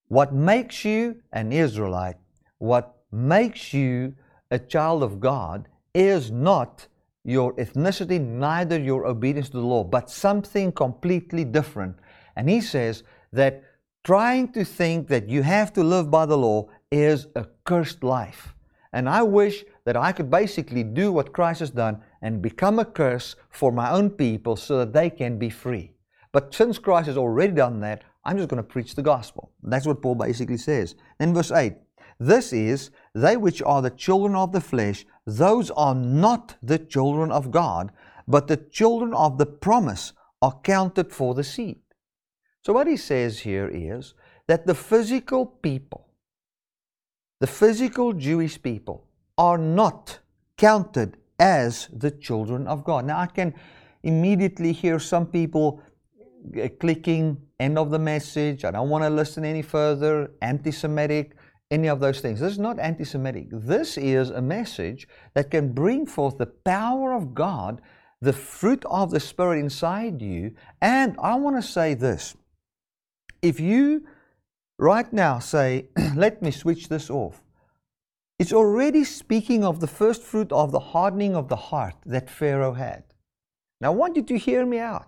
what 0.09 0.33
makes 0.33 0.85
you 0.85 1.16
an 1.33 1.53
Israelite, 1.53 2.16
what 2.59 2.96
makes 3.12 3.74
you 3.74 4.14
a 4.51 4.59
child 4.59 5.03
of 5.03 5.20
God, 5.20 5.68
is 5.94 6.31
not 6.31 6.87
your 7.24 7.53
ethnicity, 7.57 8.18
neither 8.18 8.81
your 8.81 9.07
obedience 9.07 9.51
to 9.51 9.59
the 9.59 9.66
law, 9.66 9.85
but 9.85 10.09
something 10.09 10.72
completely 10.72 11.44
different 11.44 11.96
and 12.38 12.48
he 12.48 12.61
says 12.61 13.03
that 13.33 13.64
trying 14.05 14.53
to 14.53 14.64
think 14.64 15.09
that 15.09 15.29
you 15.29 15.42
have 15.42 15.72
to 15.72 15.83
live 15.83 16.09
by 16.09 16.24
the 16.24 16.38
law 16.38 16.68
is 16.92 17.27
a 17.35 17.44
cursed 17.64 18.05
life. 18.05 18.55
And 18.92 19.09
I 19.09 19.24
wish 19.24 19.64
that 19.85 19.96
I 19.96 20.12
could 20.12 20.31
basically 20.31 20.85
do 20.85 21.11
what 21.11 21.33
Christ 21.33 21.61
has 21.61 21.70
done 21.70 22.01
and 22.22 22.40
become 22.40 22.79
a 22.79 22.85
curse 22.85 23.35
for 23.51 23.72
my 23.72 23.90
own 23.90 24.11
people 24.11 24.55
so 24.55 24.79
that 24.79 24.92
they 24.92 25.11
can 25.11 25.37
be 25.37 25.51
free. 25.51 25.92
But 26.31 26.55
since 26.55 26.79
Christ 26.79 27.09
has 27.09 27.18
already 27.18 27.53
done 27.53 27.81
that, 27.81 28.05
I'm 28.24 28.37
just 28.37 28.48
going 28.48 28.62
to 28.62 28.68
preach 28.68 28.94
the 28.94 29.03
gospel. 29.03 29.51
That's 29.64 29.87
what 29.87 30.01
Paul 30.01 30.14
basically 30.14 30.59
says. 30.59 30.94
Then 31.18 31.35
verse 31.35 31.51
8 31.51 31.74
This 32.20 32.53
is, 32.53 32.90
they 33.14 33.37
which 33.37 33.62
are 33.62 33.83
the 33.83 33.90
children 33.90 34.37
of 34.37 34.53
the 34.53 34.61
flesh, 34.61 35.05
those 35.27 35.72
are 35.72 35.94
not 35.94 36.55
the 36.62 36.79
children 36.79 37.33
of 37.33 37.51
God, 37.51 37.90
but 38.29 38.46
the 38.46 38.57
children 38.57 39.12
of 39.12 39.38
the 39.38 39.46
promise 39.46 40.12
are 40.40 40.61
counted 40.62 41.12
for 41.12 41.35
the 41.35 41.44
seed. 41.44 41.81
So, 42.68 42.74
what 42.74 42.87
he 42.87 42.98
says 42.98 43.38
here 43.38 43.66
is 43.72 44.12
that 44.46 44.66
the 44.66 44.74
physical 44.74 45.46
people, 45.46 46.07
the 47.40 47.46
physical 47.46 48.12
Jewish 48.12 48.61
people, 48.61 49.07
are 49.38 49.57
not 49.57 50.18
counted 50.59 51.16
as 51.38 51.88
the 51.94 52.11
children 52.11 52.66
of 52.66 52.85
God. 52.85 53.07
Now, 53.07 53.20
I 53.20 53.26
can 53.26 53.54
immediately 54.02 54.72
hear 54.72 54.98
some 54.98 55.24
people 55.24 55.81
uh, 56.62 56.68
clicking 56.78 57.40
end 57.59 57.78
of 57.78 57.88
the 57.88 57.98
message. 57.98 58.66
I 58.66 58.70
don't 58.70 58.90
want 58.90 59.02
to 59.02 59.09
listen 59.09 59.46
any 59.46 59.62
further. 59.62 60.33
Anti 60.42 60.70
Semitic, 60.70 61.37
any 61.70 61.88
of 61.88 62.00
those 62.00 62.20
things. 62.20 62.38
This 62.38 62.52
is 62.52 62.59
not 62.59 62.78
anti 62.78 63.04
Semitic. 63.04 63.46
This 63.50 63.96
is 63.96 64.28
a 64.28 64.42
message 64.42 65.09
that 65.33 65.50
can 65.50 65.72
bring 65.72 66.04
forth 66.04 66.37
the 66.37 66.44
power 66.44 67.14
of 67.14 67.35
God, 67.35 67.81
the 68.20 68.35
fruit 68.35 68.85
of 68.90 69.11
the 69.11 69.20
Spirit 69.20 69.59
inside 69.59 70.20
you. 70.20 70.54
And 70.83 71.16
I 71.18 71.35
want 71.37 71.57
to 71.57 71.62
say 71.62 71.94
this 71.94 72.37
if 73.42 73.61
you 73.61 74.07
right 74.79 75.12
now 75.12 75.38
say, 75.38 75.88
let 76.14 76.42
me 76.42 76.51
switch 76.51 76.88
this 76.88 77.11
off, 77.11 77.42
it's 78.38 78.53
already 78.53 79.05
speaking 79.05 79.64
of 79.64 79.81
the 79.81 79.87
first 79.87 80.22
fruit 80.22 80.53
of 80.53 80.70
the 80.70 80.79
hardening 80.79 81.35
of 81.35 81.48
the 81.48 81.57
heart 81.57 81.94
that 82.07 82.31
Pharaoh 82.31 82.74
had. 82.74 83.03
Now, 83.81 83.92
I 83.92 83.96
want 83.96 84.16
you 84.16 84.22
to 84.22 84.38
hear 84.38 84.64
me 84.64 84.79
out 84.79 85.07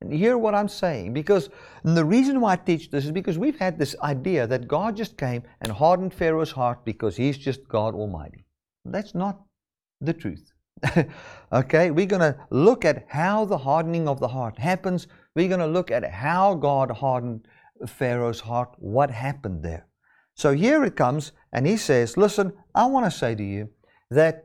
and 0.00 0.12
hear 0.12 0.38
what 0.38 0.54
I'm 0.54 0.68
saying 0.68 1.12
because 1.12 1.50
the 1.82 2.04
reason 2.04 2.40
why 2.40 2.52
I 2.52 2.56
teach 2.56 2.90
this 2.90 3.04
is 3.04 3.12
because 3.12 3.38
we've 3.38 3.58
had 3.58 3.78
this 3.78 3.96
idea 4.02 4.46
that 4.46 4.68
God 4.68 4.96
just 4.96 5.16
came 5.16 5.42
and 5.60 5.72
hardened 5.72 6.14
Pharaoh's 6.14 6.52
heart 6.52 6.84
because 6.84 7.16
he's 7.16 7.36
just 7.36 7.68
God 7.68 7.94
Almighty. 7.94 8.44
That's 8.84 9.14
not 9.14 9.42
the 10.00 10.12
truth. 10.12 10.52
okay, 11.52 11.90
we're 11.90 12.06
going 12.06 12.20
to 12.20 12.38
look 12.50 12.84
at 12.84 13.06
how 13.08 13.44
the 13.44 13.58
hardening 13.58 14.08
of 14.08 14.20
the 14.20 14.28
heart 14.28 14.58
happens. 14.58 15.08
We're 15.34 15.48
going 15.48 15.60
to 15.60 15.66
look 15.66 15.90
at 15.90 16.08
how 16.08 16.54
God 16.54 16.90
hardened 16.90 17.48
Pharaoh's 17.86 18.40
heart. 18.40 18.74
What 18.78 19.10
happened 19.10 19.62
there? 19.62 19.86
So 20.34 20.52
here 20.52 20.84
it 20.84 20.96
comes, 20.96 21.32
and 21.52 21.66
he 21.66 21.76
says, 21.76 22.16
Listen, 22.16 22.52
I 22.74 22.86
want 22.86 23.06
to 23.06 23.10
say 23.10 23.34
to 23.34 23.42
you 23.42 23.70
that 24.10 24.44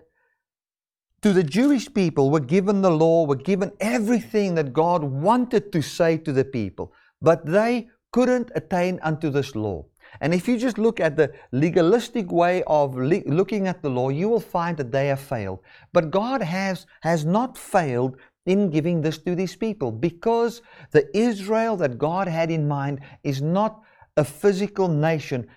to 1.21 1.31
the 1.31 1.43
Jewish 1.43 1.93
people 1.93 2.31
were 2.31 2.39
given 2.39 2.81
the 2.81 2.91
law, 2.91 3.25
were 3.25 3.35
given 3.35 3.71
everything 3.79 4.55
that 4.55 4.73
God 4.73 5.03
wanted 5.03 5.71
to 5.71 5.81
say 5.81 6.17
to 6.17 6.33
the 6.33 6.43
people, 6.43 6.91
but 7.21 7.45
they 7.45 7.89
couldn't 8.11 8.51
attain 8.55 8.99
unto 9.01 9.29
this 9.29 9.55
law. 9.55 9.85
And 10.21 10.33
if 10.33 10.47
you 10.47 10.57
just 10.57 10.77
look 10.77 10.99
at 10.99 11.15
the 11.15 11.31
legalistic 11.51 12.31
way 12.31 12.63
of 12.67 12.95
le- 12.95 13.23
looking 13.25 13.67
at 13.67 13.81
the 13.81 13.89
law, 13.89 14.09
you 14.09 14.29
will 14.29 14.39
find 14.39 14.77
that 14.77 14.91
they 14.91 15.07
have 15.07 15.19
failed. 15.19 15.59
But 15.91 16.11
God 16.11 16.41
has, 16.41 16.85
has 17.01 17.25
not 17.25 17.57
failed 17.57 18.17
in 18.45 18.69
giving 18.69 19.01
this 19.01 19.17
to 19.19 19.35
these 19.35 19.55
people 19.55 19.91
because 19.91 20.61
the 20.91 21.05
Israel 21.17 21.77
that 21.77 21.97
God 21.97 22.27
had 22.27 22.51
in 22.51 22.67
mind 22.67 22.99
is 23.23 23.41
not 23.41 23.81
a 24.17 24.23
physical 24.23 24.87
nation, 24.87 25.47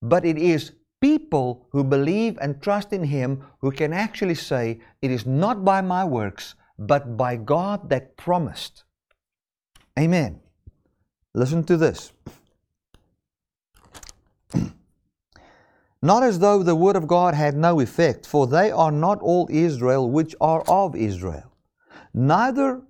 but 0.00 0.24
it 0.24 0.38
is 0.38 0.72
people 1.00 1.66
who 1.70 1.84
believe 1.84 2.38
and 2.40 2.62
trust 2.62 2.92
in 2.92 3.04
Him 3.04 3.44
who 3.60 3.70
can 3.70 3.92
actually 3.92 4.34
say, 4.34 4.80
It 5.02 5.10
is 5.10 5.26
not 5.26 5.64
by 5.64 5.80
my 5.80 6.04
works, 6.04 6.54
but 6.78 7.16
by 7.16 7.36
God 7.36 7.90
that 7.90 8.16
promised. 8.16 8.84
Amen. 9.98 10.40
Listen 11.34 11.64
to 11.64 11.76
this. 11.76 12.12
Not 16.02 16.22
as 16.22 16.38
though 16.38 16.62
the 16.62 16.76
word 16.76 16.96
of 16.96 17.06
God 17.06 17.34
had 17.34 17.56
no 17.56 17.80
effect, 17.80 18.26
for 18.26 18.46
they 18.46 18.70
are 18.70 18.92
not 18.92 19.20
all 19.20 19.48
Israel 19.50 20.10
which 20.10 20.34
are 20.40 20.62
of 20.68 20.94
Israel. 20.94 21.55
Neither 22.16 22.80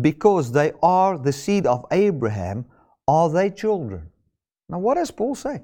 because 0.00 0.52
they 0.52 0.72
are 0.82 1.18
the 1.18 1.32
seed 1.32 1.66
of 1.66 1.84
Abraham 1.90 2.64
are 3.08 3.28
they 3.28 3.50
children. 3.50 4.10
Now, 4.68 4.78
what 4.78 4.94
does 4.94 5.10
Paul 5.10 5.34
say? 5.34 5.62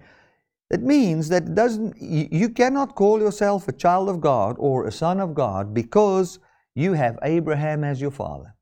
It 0.70 0.82
means 0.82 1.28
that 1.28 1.44
it 1.44 1.54
doesn't, 1.54 1.94
you 2.00 2.48
cannot 2.48 2.96
call 2.96 3.20
yourself 3.20 3.68
a 3.68 3.72
child 3.72 4.08
of 4.08 4.20
God 4.20 4.56
or 4.58 4.86
a 4.86 4.92
son 4.92 5.20
of 5.20 5.34
God 5.34 5.72
because 5.72 6.40
you 6.74 6.94
have 6.94 7.18
Abraham 7.22 7.84
as 7.84 8.00
your 8.00 8.10
father. 8.10 8.56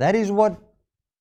That 0.00 0.16
is 0.16 0.32
what 0.32 0.58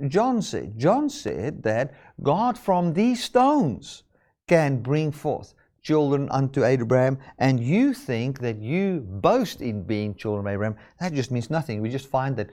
John 0.07 0.41
said. 0.41 0.79
John 0.79 1.09
said 1.09 1.61
that 1.63 1.93
God 2.23 2.57
from 2.57 2.93
these 2.93 3.23
stones 3.23 4.03
can 4.47 4.81
bring 4.81 5.11
forth 5.11 5.53
children 5.89 6.29
unto 6.29 6.63
Abraham, 6.63 7.17
and 7.39 7.59
you 7.59 7.95
think 7.95 8.39
that 8.41 8.57
you 8.61 8.99
boast 9.27 9.59
in 9.59 9.81
being 9.81 10.13
children 10.13 10.45
of 10.45 10.53
Abraham. 10.53 10.75
That 10.99 11.13
just 11.13 11.31
means 11.31 11.49
nothing. 11.49 11.81
We 11.81 11.89
just 11.89 12.05
find 12.05 12.35
that 12.37 12.49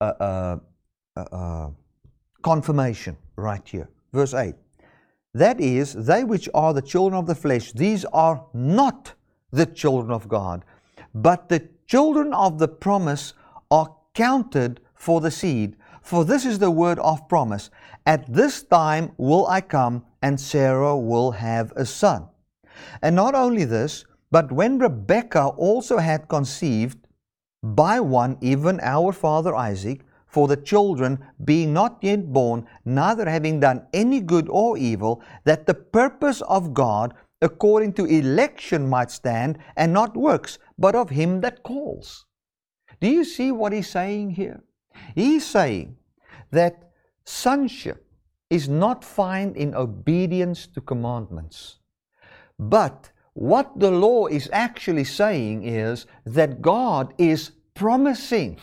uh, 0.00 0.04
uh, 0.04 0.56
uh, 1.16 1.24
uh 1.40 1.70
confirmation 2.42 3.16
right 3.34 3.66
here. 3.66 3.88
Verse 4.12 4.32
8. 4.32 4.54
That 5.34 5.60
is, 5.60 5.92
they 5.92 6.22
which 6.22 6.48
are 6.54 6.72
the 6.72 6.88
children 6.92 7.18
of 7.18 7.26
the 7.26 7.34
flesh, 7.34 7.72
these 7.72 8.04
are 8.26 8.46
not 8.54 9.14
the 9.50 9.66
children 9.66 10.12
of 10.12 10.28
God, 10.28 10.64
but 11.12 11.48
the 11.48 11.68
children 11.88 12.32
of 12.32 12.60
the 12.60 12.68
promise 12.68 13.34
are 13.72 13.92
counted 14.14 14.80
for 14.94 15.20
the 15.20 15.32
seed. 15.32 15.74
For 16.00 16.24
this 16.24 16.46
is 16.46 16.60
the 16.60 16.70
word 16.70 17.00
of 17.00 17.28
promise 17.28 17.70
At 18.06 18.32
this 18.32 18.62
time 18.62 19.10
will 19.16 19.46
I 19.48 19.62
come, 19.62 20.04
and 20.22 20.40
Sarah 20.40 20.96
will 20.96 21.32
have 21.32 21.72
a 21.74 21.84
son. 21.84 22.28
And 23.02 23.16
not 23.16 23.34
only 23.34 23.64
this, 23.64 24.04
but 24.30 24.52
when 24.52 24.78
Rebekah 24.78 25.48
also 25.56 25.98
had 25.98 26.28
conceived 26.28 26.98
by 27.62 28.00
one, 28.00 28.38
even 28.40 28.80
our 28.80 29.12
father 29.12 29.54
Isaac, 29.54 30.02
for 30.26 30.46
the 30.46 30.56
children 30.56 31.18
being 31.44 31.72
not 31.72 31.98
yet 32.02 32.32
born, 32.32 32.66
neither 32.84 33.28
having 33.28 33.60
done 33.60 33.86
any 33.94 34.20
good 34.20 34.46
or 34.50 34.76
evil, 34.76 35.22
that 35.44 35.66
the 35.66 35.74
purpose 35.74 36.42
of 36.42 36.74
God 36.74 37.14
according 37.40 37.92
to 37.94 38.04
election 38.04 38.88
might 38.88 39.10
stand, 39.10 39.58
and 39.76 39.92
not 39.92 40.16
works, 40.16 40.58
but 40.78 40.94
of 40.94 41.10
him 41.10 41.40
that 41.40 41.62
calls. 41.62 42.26
Do 43.00 43.08
you 43.08 43.24
see 43.24 43.52
what 43.52 43.72
he's 43.72 43.88
saying 43.88 44.30
here? 44.30 44.62
He's 45.14 45.46
saying 45.46 45.96
that 46.50 46.90
sonship 47.24 48.04
is 48.50 48.68
not 48.68 49.04
found 49.04 49.56
in 49.56 49.74
obedience 49.74 50.66
to 50.68 50.80
commandments. 50.80 51.78
But 52.58 53.10
what 53.34 53.78
the 53.78 53.90
law 53.90 54.26
is 54.26 54.48
actually 54.52 55.04
saying 55.04 55.64
is 55.64 56.06
that 56.26 56.60
God 56.60 57.14
is 57.18 57.52
promising 57.74 58.58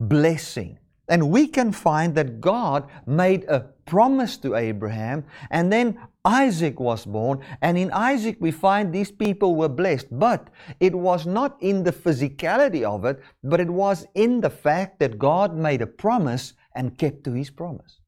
blessing. 0.00 0.78
And 1.08 1.30
we 1.30 1.46
can 1.48 1.72
find 1.72 2.14
that 2.14 2.40
God 2.40 2.88
made 3.06 3.44
a 3.44 3.60
promise 3.84 4.36
to 4.38 4.54
Abraham, 4.54 5.24
and 5.50 5.72
then 5.72 5.98
Isaac 6.24 6.78
was 6.78 7.04
born. 7.04 7.40
And 7.60 7.76
in 7.76 7.90
Isaac, 7.92 8.36
we 8.40 8.50
find 8.50 8.92
these 8.92 9.10
people 9.10 9.56
were 9.56 9.68
blessed. 9.68 10.06
But 10.10 10.48
it 10.78 10.94
was 10.94 11.26
not 11.26 11.56
in 11.60 11.82
the 11.82 11.92
physicality 11.92 12.84
of 12.84 13.04
it, 13.04 13.20
but 13.42 13.60
it 13.60 13.70
was 13.70 14.06
in 14.14 14.40
the 14.40 14.50
fact 14.50 15.00
that 15.00 15.18
God 15.18 15.56
made 15.56 15.82
a 15.82 15.86
promise 15.86 16.54
and 16.74 16.96
kept 16.96 17.24
to 17.24 17.32
his 17.32 17.50
promise. 17.50 17.99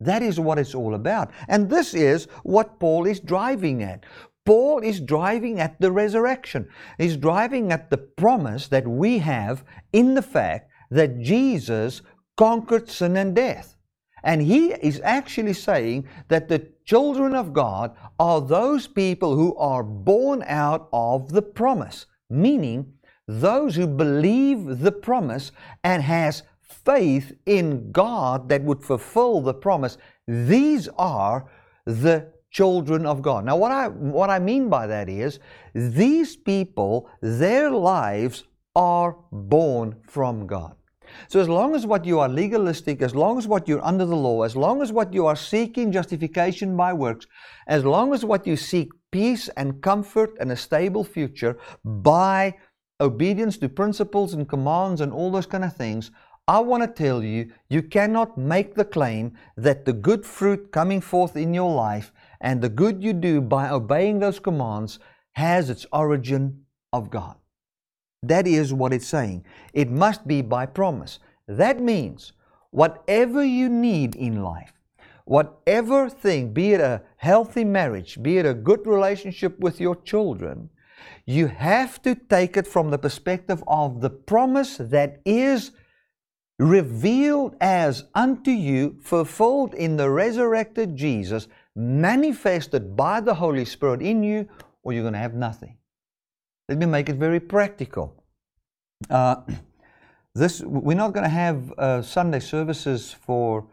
That 0.00 0.22
is 0.22 0.40
what 0.40 0.58
it's 0.58 0.74
all 0.74 0.94
about. 0.94 1.30
And 1.48 1.68
this 1.68 1.94
is 1.94 2.26
what 2.42 2.80
Paul 2.80 3.06
is 3.06 3.20
driving 3.20 3.82
at. 3.82 4.04
Paul 4.46 4.80
is 4.80 5.00
driving 5.00 5.60
at 5.60 5.80
the 5.80 5.92
resurrection. 5.92 6.68
He's 6.98 7.16
driving 7.16 7.70
at 7.70 7.90
the 7.90 7.98
promise 7.98 8.68
that 8.68 8.88
we 8.88 9.18
have 9.18 9.64
in 9.92 10.14
the 10.14 10.22
fact 10.22 10.70
that 10.90 11.20
Jesus 11.20 12.02
conquered 12.36 12.88
sin 12.88 13.16
and 13.16 13.36
death. 13.36 13.76
And 14.22 14.42
he 14.42 14.72
is 14.72 15.00
actually 15.04 15.52
saying 15.52 16.08
that 16.28 16.48
the 16.48 16.66
children 16.84 17.34
of 17.34 17.52
God 17.52 17.96
are 18.18 18.40
those 18.40 18.86
people 18.86 19.36
who 19.36 19.54
are 19.56 19.82
born 19.82 20.42
out 20.46 20.88
of 20.92 21.32
the 21.32 21.42
promise, 21.42 22.06
meaning 22.28 22.94
those 23.26 23.76
who 23.76 23.86
believe 23.86 24.80
the 24.80 24.92
promise 24.92 25.52
and 25.84 26.02
has 26.02 26.42
faith 26.90 27.32
in 27.46 27.92
God 27.92 28.48
that 28.48 28.62
would 28.62 28.82
fulfill 28.82 29.40
the 29.40 29.54
promise. 29.54 29.96
These 30.26 30.88
are 30.98 31.46
the 31.86 32.32
children 32.50 33.06
of 33.06 33.22
God. 33.22 33.44
Now 33.44 33.56
what 33.56 33.72
I 33.72 33.88
what 33.88 34.30
I 34.30 34.38
mean 34.38 34.68
by 34.68 34.86
that 34.86 35.08
is 35.08 35.38
these 35.74 36.36
people 36.36 37.08
their 37.20 37.70
lives 37.70 38.44
are 38.74 39.16
born 39.30 39.96
from 40.06 40.46
God. 40.46 40.74
So, 41.28 41.40
as 41.40 41.48
long 41.48 41.74
as 41.74 41.86
what 41.86 42.04
you 42.04 42.20
are 42.20 42.28
legalistic, 42.28 43.02
as 43.02 43.14
long 43.14 43.38
as 43.38 43.48
what 43.48 43.66
you're 43.68 43.84
under 43.84 44.04
the 44.04 44.16
law, 44.16 44.42
as 44.42 44.54
long 44.54 44.80
as 44.80 44.92
what 44.92 45.12
you 45.12 45.26
are 45.26 45.36
seeking 45.36 45.90
justification 45.90 46.76
by 46.76 46.92
works, 46.92 47.26
as 47.66 47.84
long 47.84 48.14
as 48.14 48.24
what 48.24 48.46
you 48.46 48.56
seek 48.56 48.90
peace 49.10 49.48
and 49.56 49.82
comfort 49.82 50.36
and 50.40 50.52
a 50.52 50.56
stable 50.56 51.02
future 51.02 51.58
by 51.84 52.54
obedience 53.00 53.58
to 53.58 53.68
principles 53.68 54.34
and 54.34 54.48
commands 54.48 55.00
and 55.00 55.12
all 55.12 55.30
those 55.30 55.46
kind 55.46 55.64
of 55.64 55.74
things, 55.74 56.12
I 56.50 56.58
want 56.58 56.82
to 56.82 56.88
tell 56.88 57.22
you, 57.22 57.52
you 57.68 57.80
cannot 57.80 58.36
make 58.36 58.74
the 58.74 58.84
claim 58.84 59.34
that 59.56 59.84
the 59.84 59.92
good 59.92 60.26
fruit 60.26 60.72
coming 60.72 61.00
forth 61.00 61.36
in 61.36 61.54
your 61.54 61.72
life 61.72 62.12
and 62.40 62.60
the 62.60 62.68
good 62.68 63.04
you 63.04 63.12
do 63.12 63.40
by 63.40 63.70
obeying 63.70 64.18
those 64.18 64.40
commands 64.40 64.98
has 65.34 65.70
its 65.70 65.86
origin 65.92 66.64
of 66.92 67.08
God. 67.08 67.36
That 68.24 68.48
is 68.48 68.74
what 68.74 68.92
it's 68.92 69.06
saying. 69.06 69.44
It 69.72 69.92
must 69.92 70.26
be 70.26 70.42
by 70.42 70.66
promise. 70.66 71.20
That 71.46 71.80
means 71.80 72.32
whatever 72.72 73.44
you 73.44 73.68
need 73.68 74.16
in 74.16 74.42
life, 74.42 74.72
whatever 75.26 76.10
thing, 76.10 76.52
be 76.52 76.72
it 76.72 76.80
a 76.80 77.02
healthy 77.18 77.62
marriage, 77.62 78.20
be 78.20 78.38
it 78.38 78.44
a 78.44 78.54
good 78.54 78.88
relationship 78.88 79.60
with 79.60 79.80
your 79.80 79.94
children, 79.94 80.68
you 81.26 81.46
have 81.46 82.02
to 82.02 82.16
take 82.16 82.56
it 82.56 82.66
from 82.66 82.90
the 82.90 82.98
perspective 82.98 83.62
of 83.68 84.00
the 84.00 84.10
promise 84.10 84.78
that 84.78 85.20
is 85.24 85.70
revealed 86.60 87.56
as 87.62 88.04
unto 88.14 88.50
you, 88.50 88.98
fulfilled 89.00 89.72
in 89.72 89.96
the 89.96 90.10
resurrected 90.10 90.94
Jesus, 90.94 91.48
manifested 91.74 92.94
by 92.94 93.20
the 93.20 93.34
Holy 93.34 93.64
Spirit 93.64 94.02
in 94.02 94.22
you, 94.22 94.46
or 94.82 94.92
you're 94.92 95.02
going 95.02 95.14
to 95.14 95.18
have 95.18 95.34
nothing. 95.34 95.78
Let 96.68 96.76
me 96.76 96.84
make 96.84 97.08
it 97.08 97.16
very 97.16 97.40
practical. 97.40 98.22
Uh, 99.08 99.36
this 100.34 100.60
we're 100.60 100.96
not 100.96 101.14
going 101.14 101.24
to 101.24 101.30
have 101.30 101.72
uh, 101.78 102.02
Sunday 102.02 102.40
services 102.40 103.10
for 103.10 103.66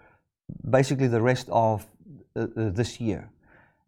basically 0.70 1.08
the 1.08 1.22
rest 1.22 1.50
of 1.52 1.86
uh, 2.38 2.44
uh, 2.44 2.70
this 2.70 3.02
year, 3.02 3.30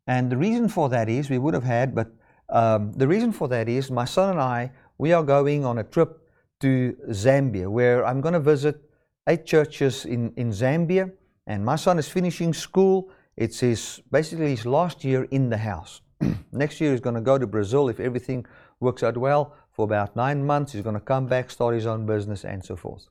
and 0.08 0.30
the 0.30 0.38
reason 0.38 0.68
for 0.68 0.90
that 0.90 1.08
is 1.08 1.30
we 1.30 1.38
would 1.38 1.54
have 1.54 1.64
had, 1.64 1.96
but 1.96 2.12
um, 2.50 2.92
the 2.94 3.08
reason 3.08 3.32
for 3.32 3.48
that 3.48 3.70
is 3.70 3.90
my 3.90 4.06
son 4.06 4.32
and 4.32 4.42
I 4.42 4.72
we 4.98 5.14
are 5.14 5.24
going 5.24 5.64
on 5.64 5.78
a 5.78 5.84
trip 5.84 6.30
to 6.60 6.98
Zambia 7.10 7.70
where 7.70 8.06
I'm 8.06 8.20
going 8.20 8.34
to 8.34 8.40
visit 8.40 8.89
eight 9.30 9.46
churches 9.46 10.06
in 10.06 10.34
in 10.36 10.52
Zambia, 10.52 11.12
and 11.48 11.64
my 11.64 11.78
son 11.78 12.00
is 12.00 12.10
finishing 12.10 12.54
school. 12.54 13.10
It's 13.38 13.60
his 13.60 14.02
basically 14.12 14.50
his 14.50 14.66
last 14.66 15.04
year 15.04 15.24
in 15.32 15.50
the 15.50 15.58
house. 15.58 16.02
Next 16.52 16.82
year 16.82 16.92
he's 16.92 17.02
going 17.02 17.16
to 17.16 17.22
go 17.22 17.38
to 17.38 17.48
Brazil 17.48 17.90
if 17.90 18.00
everything 18.00 18.46
works 18.80 19.04
out 19.04 19.18
well 19.18 19.56
for 19.72 19.86
about 19.86 20.16
nine 20.16 20.46
months. 20.46 20.74
He's 20.74 20.82
going 20.82 21.00
to 21.00 21.08
come 21.14 21.28
back, 21.28 21.50
start 21.50 21.76
his 21.76 21.86
own 21.86 22.06
business, 22.06 22.44
and 22.44 22.64
so 22.64 22.76
forth. 22.76 23.08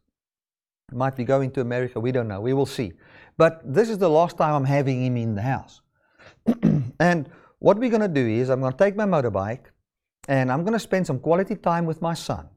Might 0.92 1.16
be 1.16 1.24
going 1.24 1.50
to 1.52 1.60
America, 1.60 2.00
we 2.00 2.12
don't 2.12 2.28
know. 2.28 2.40
We 2.40 2.54
will 2.54 2.66
see. 2.66 2.92
But 3.36 3.60
this 3.64 3.88
is 3.90 3.98
the 3.98 4.08
last 4.08 4.38
time 4.38 4.54
I'm 4.54 4.64
having 4.64 5.04
him 5.04 5.16
in 5.16 5.34
the 5.34 5.42
house. 5.42 5.82
and 7.00 7.28
what 7.58 7.78
we're 7.78 7.90
going 7.90 8.02
to 8.02 8.08
do 8.08 8.26
is, 8.26 8.48
I'm 8.48 8.60
going 8.60 8.72
to 8.72 8.78
take 8.78 8.96
my 8.96 9.04
motorbike 9.04 9.66
and 10.28 10.50
I'm 10.52 10.62
going 10.62 10.72
to 10.72 10.78
spend 10.78 11.06
some 11.06 11.18
quality 11.18 11.56
time 11.56 11.86
with 11.86 12.00
my 12.00 12.14
son. 12.14 12.48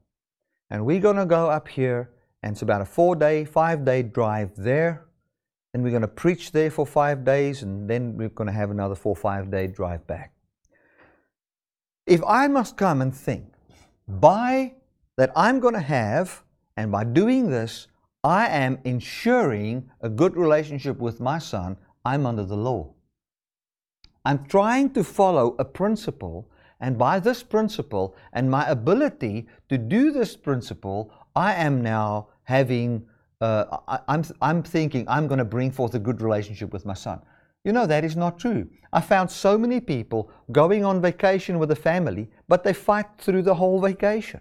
And 0.70 0.86
we're 0.86 1.00
going 1.00 1.16
to 1.16 1.26
go 1.26 1.50
up 1.50 1.68
here, 1.68 2.10
and 2.42 2.52
it's 2.52 2.62
about 2.62 2.80
a 2.80 2.84
four 2.84 3.14
day, 3.16 3.44
five 3.44 3.84
day 3.84 4.02
drive 4.02 4.54
there. 4.56 5.06
And 5.74 5.82
we're 5.82 5.90
going 5.90 6.02
to 6.02 6.08
preach 6.08 6.52
there 6.52 6.70
for 6.70 6.86
five 6.86 7.24
days, 7.24 7.62
and 7.62 7.88
then 7.88 8.16
we're 8.16 8.28
going 8.28 8.46
to 8.46 8.52
have 8.52 8.70
another 8.70 8.94
four, 8.94 9.16
five 9.16 9.50
day 9.50 9.66
drive 9.66 10.06
back. 10.06 10.34
If 12.06 12.22
I 12.26 12.48
must 12.48 12.76
come 12.76 13.00
and 13.00 13.14
think, 13.14 13.46
by 14.06 14.74
that 15.16 15.30
I'm 15.34 15.60
going 15.60 15.74
to 15.74 15.80
have, 15.80 16.42
and 16.76 16.92
by 16.92 17.04
doing 17.04 17.48
this, 17.50 17.86
I 18.24 18.48
am 18.48 18.78
ensuring 18.84 19.90
a 20.00 20.08
good 20.08 20.36
relationship 20.36 20.98
with 20.98 21.20
my 21.20 21.38
son, 21.38 21.76
I'm 22.04 22.26
under 22.26 22.44
the 22.44 22.56
law. 22.56 22.92
I'm 24.24 24.44
trying 24.46 24.90
to 24.90 25.04
follow 25.04 25.56
a 25.58 25.64
principle, 25.64 26.48
and 26.80 26.98
by 26.98 27.18
this 27.18 27.42
principle 27.42 28.14
and 28.32 28.50
my 28.50 28.68
ability 28.68 29.48
to 29.68 29.78
do 29.78 30.12
this 30.12 30.36
principle, 30.36 31.12
I 31.34 31.54
am 31.54 31.82
now 31.82 32.28
having 32.44 33.06
uh, 33.42 33.78
I, 33.88 33.98
I'm, 34.06 34.24
I'm 34.40 34.62
thinking 34.62 35.04
I'm 35.08 35.26
going 35.26 35.38
to 35.38 35.44
bring 35.44 35.72
forth 35.72 35.94
a 35.94 35.98
good 35.98 36.22
relationship 36.22 36.72
with 36.72 36.86
my 36.86 36.94
son. 36.94 37.20
You 37.64 37.72
know, 37.72 37.86
that 37.86 38.04
is 38.04 38.16
not 38.16 38.38
true. 38.38 38.68
I 38.92 39.00
found 39.00 39.30
so 39.30 39.58
many 39.58 39.80
people 39.80 40.30
going 40.52 40.84
on 40.84 41.02
vacation 41.02 41.58
with 41.58 41.72
a 41.72 41.76
family, 41.76 42.30
but 42.46 42.62
they 42.62 42.72
fight 42.72 43.06
through 43.18 43.42
the 43.42 43.54
whole 43.54 43.80
vacation. 43.80 44.40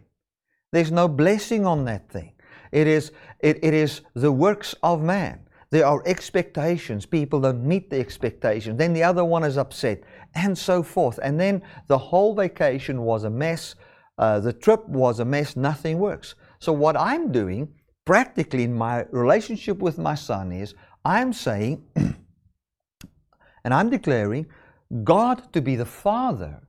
There's 0.71 0.91
no 0.91 1.07
blessing 1.07 1.65
on 1.65 1.85
that 1.85 2.09
thing. 2.11 2.33
It 2.71 2.85
is, 2.85 3.11
it, 3.39 3.63
it 3.63 3.73
is 3.73 4.01
the 4.13 4.31
works 4.31 4.75
of 4.83 5.01
man. 5.01 5.47
There 5.71 5.85
are 5.85 6.03
expectations. 6.05 7.05
People 7.07 7.41
don't 7.41 7.65
meet 7.65 7.89
the 7.89 7.99
expectations. 7.99 8.77
Then 8.77 8.93
the 8.93 9.03
other 9.03 9.25
one 9.25 9.43
is 9.43 9.57
upset, 9.57 10.03
and 10.35 10.55
so 10.55 10.83
forth. 10.83 11.19
And 11.23 11.39
then 11.39 11.63
the 11.87 11.97
whole 11.97 12.35
vacation 12.35 13.01
was 13.01 13.23
a 13.23 13.29
mess. 13.29 13.75
Uh, 14.17 14.39
the 14.39 14.53
trip 14.53 14.87
was 14.87 15.19
a 15.19 15.25
mess. 15.25 15.55
Nothing 15.55 15.97
works. 15.97 16.35
So, 16.61 16.71
what 16.71 16.95
I'm 16.95 17.31
doing 17.31 17.73
practically 18.05 18.63
in 18.63 18.73
my 18.73 19.05
relationship 19.09 19.79
with 19.79 19.97
my 19.97 20.13
son 20.13 20.51
is 20.51 20.75
I'm 21.03 21.33
saying, 21.33 21.83
and 21.95 23.73
I'm 23.73 23.89
declaring 23.89 24.45
God 25.03 25.51
to 25.53 25.61
be 25.61 25.75
the 25.75 25.87
father 25.87 26.61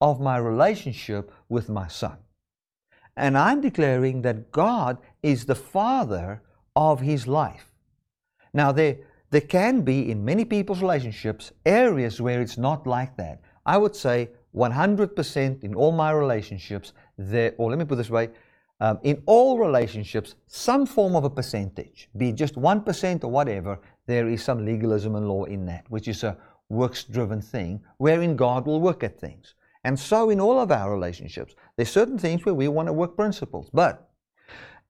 of 0.00 0.18
my 0.18 0.38
relationship 0.38 1.30
with 1.50 1.68
my 1.68 1.88
son. 1.88 2.16
And 3.18 3.36
I'm 3.36 3.60
declaring 3.60 4.22
that 4.22 4.50
God 4.50 4.96
is 5.22 5.44
the 5.44 5.54
father 5.54 6.42
of 6.74 7.00
his 7.00 7.26
life. 7.26 7.70
Now, 8.54 8.72
there, 8.72 8.96
there 9.30 9.42
can 9.42 9.82
be 9.82 10.10
in 10.10 10.24
many 10.24 10.46
people's 10.46 10.80
relationships 10.80 11.52
areas 11.66 12.18
where 12.18 12.40
it's 12.40 12.56
not 12.56 12.86
like 12.86 13.14
that. 13.18 13.42
I 13.66 13.76
would 13.76 13.94
say 13.94 14.30
100% 14.54 15.64
in 15.64 15.74
all 15.74 15.92
my 15.92 16.12
relationships, 16.12 16.94
there, 17.18 17.54
or 17.58 17.68
let 17.68 17.78
me 17.78 17.84
put 17.84 17.96
this 17.96 18.10
way, 18.10 18.30
um, 18.80 18.98
in 19.02 19.22
all 19.26 19.58
relationships, 19.58 20.34
some 20.46 20.86
form 20.86 21.14
of 21.14 21.24
a 21.24 21.30
percentage, 21.30 22.08
be 22.16 22.30
it 22.30 22.34
just 22.34 22.56
1% 22.56 23.24
or 23.24 23.28
whatever, 23.28 23.78
there 24.06 24.28
is 24.28 24.42
some 24.42 24.64
legalism 24.64 25.14
and 25.14 25.28
law 25.28 25.44
in 25.44 25.64
that, 25.66 25.84
which 25.88 26.08
is 26.08 26.24
a 26.24 26.36
works 26.68 27.04
driven 27.04 27.40
thing 27.40 27.82
wherein 27.98 28.36
God 28.36 28.66
will 28.66 28.80
work 28.80 29.04
at 29.04 29.18
things. 29.18 29.54
And 29.84 29.98
so 29.98 30.30
in 30.30 30.40
all 30.40 30.58
of 30.58 30.72
our 30.72 30.90
relationships, 30.90 31.54
there's 31.76 31.90
certain 31.90 32.18
things 32.18 32.44
where 32.44 32.54
we 32.54 32.68
want 32.68 32.88
to 32.88 32.92
work 32.92 33.16
principles. 33.16 33.68
But 33.72 34.08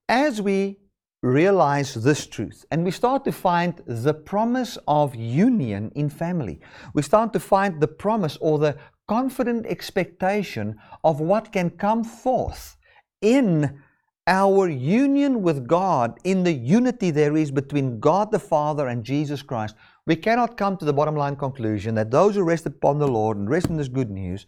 as 0.09 0.41
we 0.41 0.79
realize 1.23 1.95
this 1.95 2.27
truth 2.27 2.65
and 2.71 2.85
we 2.85 2.91
start 2.91 3.25
to 3.25 3.33
find 3.33 3.83
the 3.87 4.15
promise 4.15 4.79
of 4.87 5.15
union 5.15 5.91
in 5.95 6.09
family, 6.09 6.61
we 6.95 7.03
start 7.03 7.33
to 7.33 7.41
find 7.41 7.81
the 7.81 7.89
promise 7.89 8.39
or 8.41 8.59
the 8.59 8.77
confident 9.09 9.67
expectation 9.67 10.77
of 11.03 11.21
what 11.21 11.53
can 11.53 11.71
come 11.71 12.05
forth 12.05 12.77
in 13.21 13.81
our 14.27 14.69
union 14.69 15.43
with 15.43 15.67
God, 15.67 16.19
in 16.25 16.45
the 16.45 16.53
unity 16.53 17.11
there 17.11 17.37
is 17.37 17.51
between 17.51 18.01
God 18.01 18.31
the 18.31 18.39
Father 18.39 18.89
and 18.89 19.05
Jesus 19.05 19.43
Christ, 19.43 19.75
we 20.07 20.17
cannot 20.17 20.57
come 20.57 20.77
to 20.79 20.85
the 20.85 20.93
bottom 20.93 21.17
line 21.17 21.37
conclusion 21.37 21.95
that 21.95 22.11
those 22.11 22.35
who 22.35 22.43
rest 22.43 22.67
upon 22.67 22.99
the 22.99 23.09
Lord 23.09 23.37
and 23.37 23.49
rest 23.49 23.67
in 23.69 23.77
this 23.77 23.89
good 23.89 24.11
news, 24.11 24.47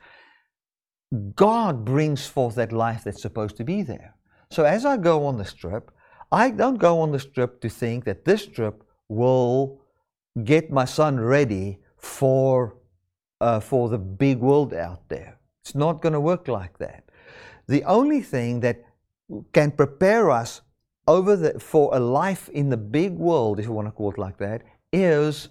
God 1.35 1.85
brings 1.85 2.27
forth 2.27 2.55
that 2.57 2.73
life 2.73 3.05
that's 3.05 3.23
supposed 3.23 3.57
to 3.57 3.65
be 3.65 3.83
there. 3.83 4.15
So 4.51 4.65
as 4.65 4.85
I 4.85 4.97
go 4.97 5.27
on 5.27 5.39
this 5.39 5.53
trip, 5.53 5.91
I 6.33 6.51
don't 6.51 6.79
go 6.79 7.01
on 7.01 7.13
this 7.13 7.27
trip 7.27 7.61
to 7.61 7.69
think 7.69 8.05
that 8.05 8.25
this 8.25 8.47
trip 8.47 8.83
will 9.09 9.81
get 10.43 10.71
my 10.71 10.85
son 10.85 11.21
ready 11.21 11.79
for, 11.97 12.77
uh, 13.41 13.61
for 13.61 13.89
the 13.89 13.99
big 13.99 14.39
world 14.39 14.75
out 14.75 15.09
there. 15.09 15.39
It's 15.63 15.75
not 15.75 16.03
going 16.03 16.13
to 16.13 16.21
work 16.21 16.49
like 16.49 16.79
that. 16.79 17.06
The 17.69 17.85
only 17.85 18.21
thing 18.21 18.61
that 18.61 18.85
can 19.53 19.71
prepare 19.71 20.31
us 20.31 20.61
over 21.09 21.37
the, 21.37 21.59
for 21.59 21.95
a 21.95 22.01
life 22.01 22.49
in 22.51 22.71
the 22.71 22.77
big 22.77 23.13
world, 23.13 23.59
if 23.59 23.67
you 23.67 23.73
want 23.73 23.89
to 23.89 23.93
call 23.93 24.13
it 24.13 24.19
like 24.19 24.39
that, 24.39 24.63
is 24.93 25.49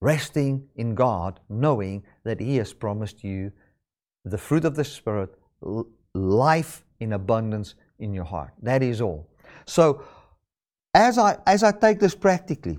resting 0.00 0.68
in 0.76 0.94
God, 0.94 1.40
knowing 1.48 2.04
that 2.24 2.40
He 2.40 2.56
has 2.56 2.72
promised 2.72 3.24
you 3.24 3.52
the 4.24 4.38
fruit 4.38 4.64
of 4.64 4.74
the 4.74 4.84
Spirit, 4.84 5.30
life 6.14 6.84
in 7.00 7.12
abundance 7.12 7.74
in 7.98 8.12
your 8.12 8.24
heart. 8.24 8.52
That 8.62 8.82
is 8.82 9.00
all. 9.00 9.28
So, 9.66 10.02
as 10.94 11.18
I, 11.18 11.38
as 11.46 11.62
I 11.62 11.72
take 11.72 12.00
this 12.00 12.14
practically, 12.14 12.78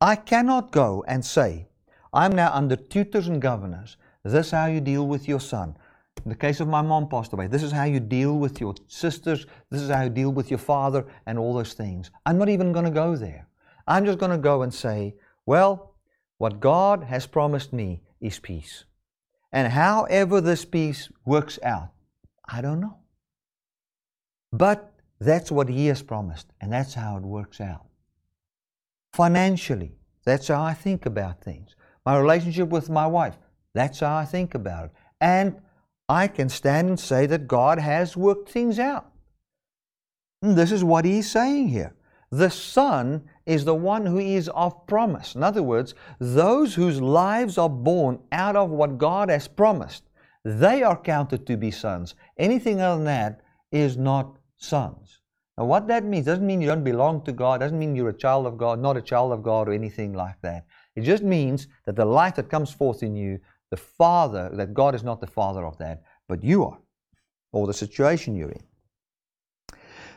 I 0.00 0.16
cannot 0.16 0.70
go 0.70 1.04
and 1.08 1.24
say, 1.24 1.66
I'm 2.12 2.32
now 2.32 2.52
under 2.52 2.76
tutors 2.76 3.28
and 3.28 3.42
governors. 3.42 3.96
This 4.24 4.46
is 4.46 4.52
how 4.52 4.66
you 4.66 4.80
deal 4.80 5.06
with 5.06 5.28
your 5.28 5.40
son. 5.40 5.76
In 6.24 6.30
the 6.30 6.36
case 6.36 6.60
of 6.60 6.68
my 6.68 6.82
mom 6.82 7.08
passed 7.08 7.32
away, 7.32 7.46
this 7.46 7.62
is 7.62 7.70
how 7.72 7.84
you 7.84 8.00
deal 8.00 8.38
with 8.38 8.60
your 8.60 8.74
sisters, 8.88 9.46
this 9.70 9.80
is 9.80 9.90
how 9.90 10.02
you 10.02 10.10
deal 10.10 10.30
with 10.30 10.50
your 10.50 10.58
father, 10.58 11.06
and 11.26 11.38
all 11.38 11.54
those 11.54 11.74
things. 11.74 12.10
I'm 12.24 12.38
not 12.38 12.48
even 12.48 12.72
going 12.72 12.84
to 12.84 12.90
go 12.90 13.16
there. 13.16 13.46
I'm 13.86 14.04
just 14.04 14.18
going 14.18 14.32
to 14.32 14.38
go 14.38 14.62
and 14.62 14.74
say, 14.74 15.14
well, 15.44 15.94
what 16.38 16.60
God 16.60 17.04
has 17.04 17.26
promised 17.26 17.72
me 17.72 18.02
is 18.20 18.38
peace. 18.38 18.84
And 19.52 19.72
however 19.72 20.40
this 20.40 20.64
peace 20.64 21.08
works 21.24 21.58
out, 21.62 21.90
I 22.48 22.60
don't 22.60 22.80
know. 22.80 22.98
But 24.52 24.92
that's 25.20 25.50
what 25.50 25.68
He 25.68 25.86
has 25.86 26.02
promised, 26.02 26.52
and 26.60 26.72
that's 26.72 26.94
how 26.94 27.16
it 27.16 27.22
works 27.22 27.60
out. 27.60 27.86
Financially, 29.12 29.92
that's 30.24 30.48
how 30.48 30.62
I 30.62 30.74
think 30.74 31.06
about 31.06 31.40
things. 31.40 31.76
My 32.04 32.18
relationship 32.18 32.68
with 32.68 32.90
my 32.90 33.06
wife, 33.06 33.36
that's 33.74 34.00
how 34.00 34.16
I 34.16 34.24
think 34.24 34.54
about 34.54 34.86
it. 34.86 34.90
And 35.20 35.56
I 36.08 36.28
can 36.28 36.48
stand 36.48 36.88
and 36.88 37.00
say 37.00 37.26
that 37.26 37.48
God 37.48 37.78
has 37.78 38.16
worked 38.16 38.48
things 38.48 38.78
out. 38.78 39.10
And 40.42 40.56
this 40.56 40.70
is 40.70 40.84
what 40.84 41.04
He's 41.04 41.30
saying 41.30 41.68
here. 41.68 41.94
The 42.30 42.50
Son 42.50 43.24
is 43.44 43.64
the 43.64 43.74
one 43.74 44.06
who 44.06 44.18
is 44.18 44.48
of 44.50 44.86
promise. 44.86 45.34
In 45.34 45.42
other 45.42 45.62
words, 45.62 45.94
those 46.18 46.74
whose 46.74 47.00
lives 47.00 47.56
are 47.58 47.68
born 47.68 48.20
out 48.32 48.56
of 48.56 48.70
what 48.70 48.98
God 48.98 49.30
has 49.30 49.48
promised, 49.48 50.04
they 50.44 50.82
are 50.82 51.00
counted 51.00 51.46
to 51.46 51.56
be 51.56 51.70
sons. 51.70 52.14
Anything 52.36 52.80
other 52.80 52.96
than 52.96 53.04
that 53.06 53.40
is 53.72 53.96
not 53.96 54.38
sons. 54.56 55.20
Now, 55.58 55.64
what 55.64 55.88
that 55.88 56.04
means 56.04 56.26
doesn't 56.26 56.46
mean 56.46 56.60
you 56.60 56.68
don't 56.68 56.84
belong 56.84 57.22
to 57.22 57.32
God, 57.32 57.60
doesn't 57.60 57.78
mean 57.78 57.96
you're 57.96 58.10
a 58.10 58.12
child 58.12 58.46
of 58.46 58.58
God, 58.58 58.78
not 58.78 58.96
a 58.96 59.02
child 59.02 59.32
of 59.32 59.42
God, 59.42 59.68
or 59.68 59.72
anything 59.72 60.12
like 60.12 60.40
that. 60.42 60.66
It 60.94 61.02
just 61.02 61.22
means 61.22 61.68
that 61.86 61.96
the 61.96 62.04
life 62.04 62.36
that 62.36 62.50
comes 62.50 62.70
forth 62.70 63.02
in 63.02 63.16
you, 63.16 63.38
the 63.70 63.76
Father, 63.76 64.50
that 64.54 64.74
God 64.74 64.94
is 64.94 65.02
not 65.02 65.20
the 65.20 65.26
Father 65.26 65.64
of 65.64 65.78
that, 65.78 66.02
but 66.28 66.42
you 66.42 66.64
are, 66.64 66.78
or 67.52 67.66
the 67.66 67.74
situation 67.74 68.36
you're 68.36 68.50
in. 68.50 68.62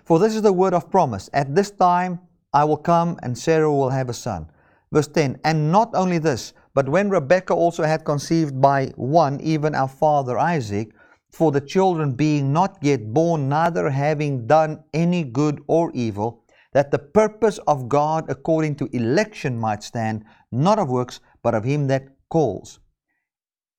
For 0.03 0.19
this 0.19 0.35
is 0.35 0.41
the 0.41 0.53
word 0.53 0.73
of 0.73 0.89
promise. 0.89 1.29
At 1.33 1.55
this 1.55 1.71
time 1.71 2.19
I 2.53 2.63
will 2.63 2.77
come, 2.77 3.19
and 3.21 3.37
Sarah 3.37 3.71
will 3.71 3.89
have 3.89 4.09
a 4.09 4.13
son. 4.13 4.49
Verse 4.91 5.07
10 5.07 5.39
And 5.43 5.71
not 5.71 5.91
only 5.93 6.17
this, 6.17 6.53
but 6.73 6.89
when 6.89 7.09
Rebekah 7.09 7.53
also 7.53 7.83
had 7.83 8.05
conceived 8.05 8.59
by 8.59 8.87
one, 8.95 9.39
even 9.41 9.75
our 9.75 9.87
father 9.87 10.37
Isaac, 10.37 10.91
for 11.31 11.51
the 11.51 11.61
children 11.61 12.13
being 12.13 12.51
not 12.51 12.77
yet 12.81 13.13
born, 13.13 13.49
neither 13.49 13.89
having 13.89 14.47
done 14.47 14.83
any 14.93 15.23
good 15.23 15.61
or 15.67 15.91
evil, 15.93 16.43
that 16.73 16.91
the 16.91 16.99
purpose 16.99 17.59
of 17.67 17.89
God 17.89 18.25
according 18.29 18.75
to 18.75 18.89
election 18.93 19.59
might 19.59 19.83
stand, 19.83 20.23
not 20.51 20.79
of 20.79 20.89
works, 20.89 21.19
but 21.43 21.53
of 21.53 21.63
him 21.63 21.87
that 21.87 22.07
calls. 22.29 22.79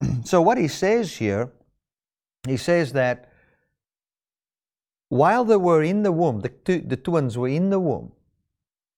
so, 0.25 0.41
what 0.41 0.59
he 0.59 0.69
says 0.69 1.17
here, 1.17 1.51
he 2.47 2.57
says 2.57 2.93
that 2.93 3.31
while 5.09 5.45
they 5.45 5.57
were 5.57 5.83
in 5.83 6.03
the 6.03 6.13
womb, 6.13 6.41
the, 6.41 6.49
two, 6.49 6.81
the 6.81 6.97
twins 6.97 7.37
were 7.37 7.49
in 7.49 7.71
the 7.71 7.81
womb, 7.81 8.13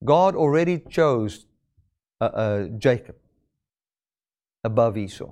God 0.04 0.36
already 0.36 0.78
chose 0.78 1.46
uh, 2.20 2.24
uh, 2.24 2.64
Jacob 2.78 3.16
above 4.62 4.96
Esau. 4.96 5.30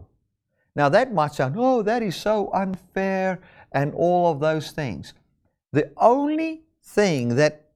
Now 0.75 0.89
that 0.89 1.13
might 1.13 1.35
sound, 1.35 1.57
oh, 1.59 1.83
that 1.83 2.03
is 2.03 2.17
so 2.17 2.51
unfair 2.53 3.41
and 3.73 3.93
all 3.95 4.33
of 4.33 4.41
those 4.41 4.71
things. 4.71 5.15
The 5.73 5.93
only 5.97 6.63
thing 6.83 7.37
that, 7.37 7.67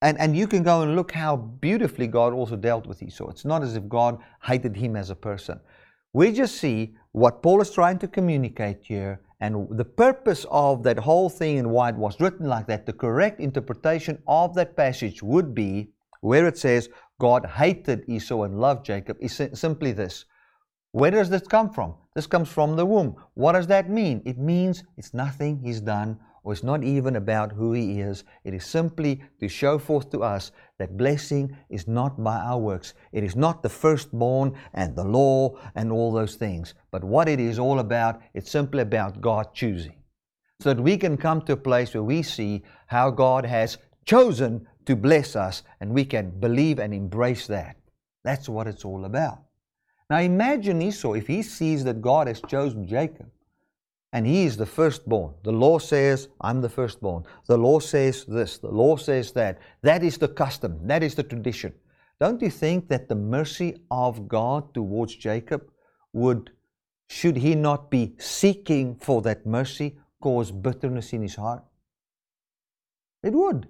and, 0.00 0.18
and 0.18 0.36
you 0.36 0.46
can 0.46 0.62
go 0.62 0.82
and 0.82 0.96
look 0.96 1.12
how 1.12 1.36
beautifully 1.36 2.06
God 2.06 2.32
also 2.32 2.56
dealt 2.56 2.86
with 2.86 3.02
Esau. 3.02 3.28
It's 3.28 3.44
not 3.44 3.62
as 3.62 3.76
if 3.76 3.88
God 3.88 4.18
hated 4.42 4.76
him 4.76 4.96
as 4.96 5.10
a 5.10 5.14
person. 5.14 5.60
We 6.12 6.32
just 6.32 6.56
see 6.56 6.94
what 7.12 7.42
Paul 7.42 7.60
is 7.60 7.70
trying 7.70 7.98
to 8.00 8.08
communicate 8.08 8.80
here 8.82 9.20
and 9.40 9.66
the 9.70 9.84
purpose 9.84 10.46
of 10.50 10.82
that 10.84 10.98
whole 10.98 11.28
thing 11.28 11.58
and 11.58 11.70
why 11.70 11.88
it 11.88 11.96
was 11.96 12.20
written 12.20 12.46
like 12.46 12.66
that, 12.68 12.86
the 12.86 12.92
correct 12.92 13.40
interpretation 13.40 14.22
of 14.28 14.54
that 14.54 14.76
passage 14.76 15.22
would 15.22 15.54
be 15.54 15.90
where 16.20 16.46
it 16.46 16.56
says 16.56 16.88
God 17.18 17.44
hated 17.46 18.04
Esau 18.08 18.42
and 18.42 18.60
loved 18.60 18.86
Jacob, 18.86 19.16
is 19.20 19.40
simply 19.54 19.90
this. 19.90 20.26
Where 20.92 21.10
does 21.10 21.30
this 21.30 21.42
come 21.42 21.70
from? 21.70 21.94
This 22.14 22.26
comes 22.26 22.48
from 22.48 22.76
the 22.76 22.86
womb. 22.86 23.16
What 23.34 23.52
does 23.52 23.66
that 23.68 23.90
mean? 23.90 24.22
It 24.24 24.38
means 24.38 24.84
it's 24.96 25.14
nothing 25.14 25.58
he's 25.58 25.80
done 25.80 26.20
or 26.42 26.52
it's 26.52 26.62
not 26.62 26.82
even 26.82 27.16
about 27.16 27.52
who 27.52 27.72
He 27.72 28.00
is. 28.00 28.24
It 28.44 28.54
is 28.54 28.64
simply 28.64 29.22
to 29.40 29.48
show 29.48 29.78
forth 29.78 30.10
to 30.10 30.22
us 30.22 30.52
that 30.78 30.96
blessing 30.96 31.56
is 31.70 31.86
not 31.86 32.22
by 32.22 32.36
our 32.36 32.58
works. 32.58 32.94
It 33.12 33.22
is 33.22 33.36
not 33.36 33.62
the 33.62 33.68
firstborn 33.68 34.54
and 34.74 34.96
the 34.96 35.04
law 35.04 35.58
and 35.74 35.92
all 35.92 36.12
those 36.12 36.34
things. 36.34 36.74
But 36.90 37.04
what 37.04 37.28
it 37.28 37.38
is 37.38 37.58
all 37.58 37.78
about, 37.78 38.20
it's 38.34 38.50
simply 38.50 38.82
about 38.82 39.20
God 39.20 39.54
choosing. 39.54 39.96
So 40.60 40.74
that 40.74 40.82
we 40.82 40.96
can 40.96 41.16
come 41.16 41.42
to 41.42 41.52
a 41.52 41.56
place 41.56 41.94
where 41.94 42.02
we 42.02 42.22
see 42.22 42.62
how 42.86 43.10
God 43.10 43.44
has 43.46 43.78
chosen 44.04 44.66
to 44.86 44.96
bless 44.96 45.36
us, 45.36 45.62
and 45.80 45.92
we 45.92 46.04
can 46.04 46.30
believe 46.40 46.80
and 46.80 46.92
embrace 46.92 47.46
that. 47.46 47.76
That's 48.24 48.48
what 48.48 48.66
it's 48.66 48.84
all 48.84 49.04
about. 49.04 49.42
Now 50.10 50.18
imagine 50.18 50.82
Esau 50.82 51.14
if 51.14 51.26
he 51.26 51.42
sees 51.42 51.84
that 51.84 52.02
God 52.02 52.26
has 52.26 52.40
chosen 52.42 52.86
Jacob 52.86 53.30
and 54.12 54.26
he 54.26 54.44
is 54.44 54.56
the 54.56 54.66
firstborn. 54.66 55.34
The 55.42 55.52
law 55.52 55.78
says, 55.78 56.28
I'm 56.40 56.60
the 56.60 56.68
firstborn. 56.68 57.24
The 57.46 57.56
law 57.56 57.78
says 57.80 58.24
this, 58.26 58.58
the 58.58 58.68
law 58.68 58.96
says 58.96 59.32
that. 59.32 59.58
That 59.82 60.02
is 60.02 60.18
the 60.18 60.28
custom, 60.28 60.86
that 60.86 61.02
is 61.02 61.14
the 61.14 61.22
tradition. 61.22 61.72
Don't 62.20 62.40
you 62.42 62.50
think 62.50 62.88
that 62.88 63.08
the 63.08 63.14
mercy 63.14 63.82
of 63.90 64.28
God 64.28 64.74
towards 64.74 65.16
Jacob 65.16 65.70
would, 66.12 66.50
should 67.08 67.36
he 67.36 67.54
not 67.54 67.90
be 67.90 68.14
seeking 68.18 68.96
for 68.96 69.22
that 69.22 69.46
mercy, 69.46 69.98
cause 70.20 70.52
bitterness 70.52 71.12
in 71.12 71.22
his 71.22 71.34
heart? 71.34 71.64
It 73.22 73.32
would. 73.32 73.66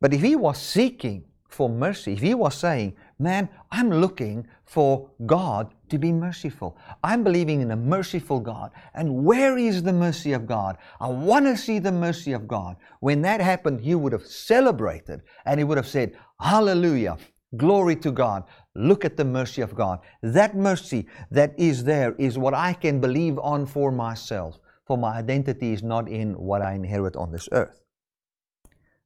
But 0.00 0.14
if 0.14 0.22
he 0.22 0.34
was 0.34 0.60
seeking 0.60 1.24
for 1.48 1.68
mercy, 1.68 2.14
if 2.14 2.20
he 2.20 2.34
was 2.34 2.56
saying, 2.56 2.96
Man, 3.18 3.48
I'm 3.70 3.90
looking 3.90 4.46
for 4.64 5.10
God 5.24 5.72
to 5.88 5.98
be 5.98 6.10
merciful. 6.12 6.76
I'm 7.02 7.22
believing 7.22 7.60
in 7.60 7.70
a 7.70 7.76
merciful 7.76 8.40
God. 8.40 8.72
And 8.94 9.24
where 9.24 9.56
is 9.56 9.82
the 9.82 9.92
mercy 9.92 10.32
of 10.32 10.46
God? 10.46 10.78
I 11.00 11.08
want 11.08 11.46
to 11.46 11.56
see 11.56 11.78
the 11.78 11.92
mercy 11.92 12.32
of 12.32 12.48
God. 12.48 12.76
When 13.00 13.22
that 13.22 13.40
happened, 13.40 13.80
he 13.80 13.94
would 13.94 14.12
have 14.12 14.26
celebrated 14.26 15.22
and 15.44 15.60
he 15.60 15.64
would 15.64 15.76
have 15.78 15.86
said, 15.86 16.16
Hallelujah, 16.40 17.18
glory 17.56 17.96
to 17.96 18.10
God. 18.10 18.44
Look 18.74 19.04
at 19.04 19.16
the 19.16 19.24
mercy 19.24 19.62
of 19.62 19.76
God. 19.76 20.00
That 20.22 20.56
mercy 20.56 21.06
that 21.30 21.54
is 21.56 21.84
there 21.84 22.14
is 22.18 22.36
what 22.36 22.54
I 22.54 22.72
can 22.72 23.00
believe 23.00 23.38
on 23.38 23.66
for 23.66 23.92
myself. 23.92 24.58
For 24.86 24.98
my 24.98 25.16
identity 25.18 25.72
is 25.72 25.82
not 25.82 26.08
in 26.08 26.32
what 26.34 26.62
I 26.62 26.74
inherit 26.74 27.14
on 27.16 27.30
this 27.30 27.48
earth. 27.52 27.80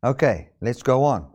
Okay, 0.03 0.51
let's 0.61 0.83
go 0.83 1.05
on. 1.05 1.31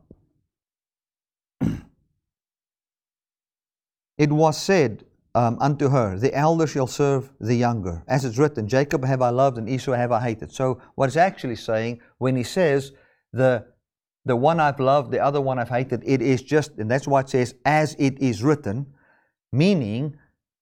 It 4.17 4.31
was 4.31 4.57
said 4.57 5.05
um, 5.35 5.57
unto 5.59 5.89
her, 5.89 6.17
The 6.17 6.33
elder 6.33 6.67
shall 6.67 6.87
serve 6.87 7.31
the 7.39 7.55
younger. 7.55 8.03
As 8.07 8.25
it's 8.25 8.37
written, 8.37 8.67
Jacob 8.67 9.03
have 9.05 9.21
I 9.21 9.29
loved 9.29 9.57
and 9.57 9.69
Esau 9.69 9.93
have 9.93 10.11
I 10.11 10.21
hated. 10.21 10.51
So, 10.51 10.79
what 10.95 11.07
it's 11.07 11.17
actually 11.17 11.55
saying 11.55 12.01
when 12.17 12.35
he 12.35 12.43
says, 12.43 12.91
The 13.31 13.65
the 14.25 14.35
one 14.35 14.59
I've 14.59 14.79
loved, 14.79 15.11
the 15.11 15.19
other 15.19 15.41
one 15.41 15.59
I've 15.59 15.69
hated, 15.69 16.01
it 16.05 16.21
is 16.21 16.41
just, 16.41 16.77
and 16.77 16.89
that's 16.89 17.07
why 17.07 17.21
it 17.21 17.29
says, 17.29 17.55
as 17.65 17.93
it 17.99 18.19
is 18.19 18.41
written, 18.41 18.87
meaning 19.51 20.15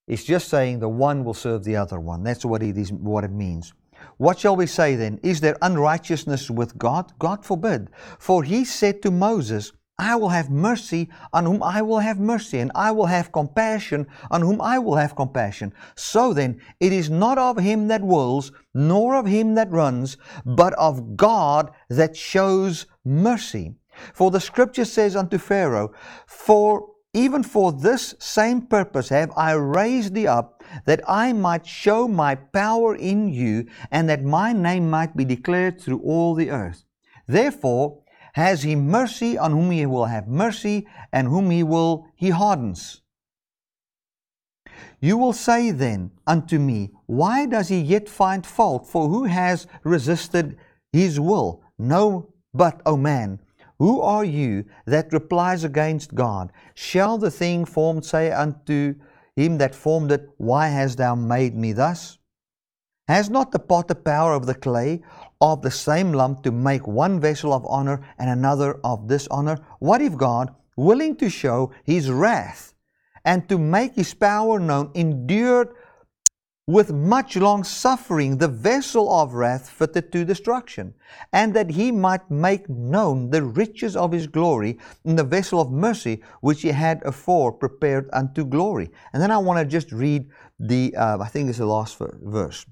it's 0.08 0.24
just 0.24 0.48
saying 0.48 0.80
the 0.80 0.90
one 0.90 1.24
will 1.24 1.36
serve 1.36 1.64
the 1.64 1.76
other 1.76 2.00
one. 2.00 2.24
That's 2.24 2.44
what 2.44 2.64
it 2.64 2.78
is, 2.78 2.92
what 2.92 3.24
it 3.24 3.32
means. 3.32 3.74
What 4.18 4.40
shall 4.40 4.56
we 4.56 4.66
say 4.66 4.96
then? 4.96 5.20
Is 5.22 5.42
there 5.42 5.58
unrighteousness 5.62 6.50
with 6.50 6.76
God? 6.78 7.14
God 7.20 7.46
forbid. 7.46 7.90
For 8.18 8.44
he 8.44 8.66
said 8.66 9.04
to 9.04 9.12
Moses, 9.12 9.72
I 10.02 10.16
will 10.16 10.30
have 10.30 10.50
mercy 10.50 11.10
on 11.32 11.46
whom 11.46 11.62
I 11.62 11.84
will 11.84 12.00
have 12.00 12.20
mercy, 12.20 12.58
and 12.58 12.72
I 12.74 12.90
will 12.92 13.06
have 13.06 13.32
compassion 13.32 14.08
on 14.32 14.42
whom 14.42 14.60
I 14.60 14.80
will 14.80 14.96
have 14.96 15.16
compassion. 15.16 15.74
So 15.96 16.34
then, 16.34 16.60
it 16.80 16.92
is 16.92 17.12
not 17.12 17.38
of 17.38 17.58
him 17.60 17.88
that 17.90 18.02
wills, 18.02 18.52
nor 18.74 19.16
of 19.16 19.28
him 19.28 19.54
that 19.56 19.70
runs, 19.70 20.18
but 20.44 20.74
of 20.74 21.16
God 21.16 21.70
that 21.88 22.18
shows 22.18 22.88
mercy. 23.06 23.76
For 24.14 24.32
the 24.32 24.40
scripture 24.40 24.86
says 24.86 25.16
unto 25.16 25.38
Pharaoh, 25.38 25.94
For 26.26 26.88
even 27.14 27.44
for 27.44 27.72
this 27.72 28.16
same 28.18 28.62
purpose 28.62 29.10
have 29.10 29.32
I 29.38 29.52
raised 29.52 30.16
thee 30.16 30.26
up, 30.26 30.64
that 30.86 31.02
I 31.08 31.32
might 31.34 31.68
show 31.68 32.08
my 32.08 32.34
power 32.34 32.96
in 32.96 33.30
you, 33.30 33.68
and 33.92 34.10
that 34.10 34.24
my 34.24 34.52
name 34.52 34.90
might 34.90 35.16
be 35.16 35.26
declared 35.26 35.80
through 35.80 36.00
all 36.00 36.34
the 36.34 36.50
earth. 36.50 36.86
Therefore, 37.28 38.01
has 38.34 38.64
he 38.64 38.76
mercy 38.76 39.38
on 39.38 39.52
whom 39.52 39.72
he 39.72 39.86
will 39.86 40.06
have 40.06 40.28
mercy, 40.28 40.88
and 41.12 41.28
whom 41.28 41.50
he 41.50 41.64
will 41.64 42.08
he 42.16 42.30
hardens. 42.30 43.02
You 45.00 45.18
will 45.18 45.34
say 45.34 45.72
then 45.72 46.12
unto 46.28 46.60
me, 46.60 46.92
Why 47.08 47.46
does 47.46 47.70
he 47.70 47.80
yet 47.80 48.08
find 48.08 48.46
fault? 48.46 48.88
For 48.88 49.10
who 49.10 49.26
has 49.26 49.68
resisted 49.84 50.58
his 50.92 51.20
will? 51.20 51.64
No, 51.78 52.34
but, 52.54 52.82
O 52.86 52.96
man, 52.96 53.40
who 53.80 54.00
are 54.02 54.24
you 54.24 54.66
that 54.86 55.12
replies 55.12 55.64
against 55.64 56.14
God? 56.14 56.52
Shall 56.76 57.18
the 57.18 57.32
thing 57.32 57.66
formed 57.66 58.06
say 58.06 58.32
unto 58.32 58.94
him 59.36 59.58
that 59.58 59.74
formed 59.74 60.12
it, 60.12 60.30
Why 60.38 60.68
hast 60.68 61.00
thou 61.00 61.16
made 61.16 61.56
me 61.56 61.74
thus? 61.74 62.20
Has 63.12 63.30
not 63.30 63.52
the 63.52 63.60
potter 63.60 63.94
power 63.94 64.34
of 64.34 64.46
the 64.46 64.56
clay 64.56 65.02
of 65.42 65.62
the 65.62 65.70
same 65.70 66.14
lump 66.14 66.44
to 66.44 66.52
make 66.52 66.88
one 66.88 67.20
vessel 67.20 67.52
of 67.52 67.66
honor 67.66 68.00
and 68.18 68.30
another 68.30 68.80
of 68.86 69.08
dishonor? 69.08 69.58
What 69.80 70.02
if 70.02 70.16
God, 70.16 70.56
willing 70.78 71.18
to 71.18 71.30
show 71.30 71.74
his 71.84 72.10
wrath 72.10 72.74
and 73.26 73.50
to 73.50 73.58
make 73.58 73.96
his 73.96 74.14
power 74.14 74.60
known, 74.60 74.92
endured 74.94 75.76
with 76.68 76.94
much 76.94 77.36
long 77.36 77.66
suffering 77.66 78.38
the 78.38 78.48
vessel 78.48 79.14
of 79.14 79.34
wrath 79.34 79.68
fitted 79.68 80.10
to 80.14 80.24
destruction, 80.24 80.94
and 81.34 81.54
that 81.54 81.72
he 81.72 81.92
might 81.92 82.32
make 82.32 82.70
known 82.70 83.30
the 83.30 83.44
riches 83.44 83.98
of 83.98 84.14
his 84.14 84.26
glory 84.26 84.80
in 85.04 85.18
the 85.18 85.24
vessel 85.26 85.60
of 85.60 85.70
mercy 85.70 86.24
which 86.40 86.62
he 86.62 86.70
had 86.70 87.04
afore 87.04 87.52
prepared 87.52 88.10
unto 88.14 88.46
glory. 88.46 88.90
And 89.12 89.22
then 89.22 89.32
I 89.32 89.38
want 89.38 89.60
to 89.60 89.66
just 89.66 89.92
read 89.92 90.30
the, 90.58 90.96
uh, 90.96 91.18
I 91.20 91.28
think 91.28 91.50
it's 91.50 91.58
the 91.58 91.66
last 91.66 91.98
verse 92.00 92.66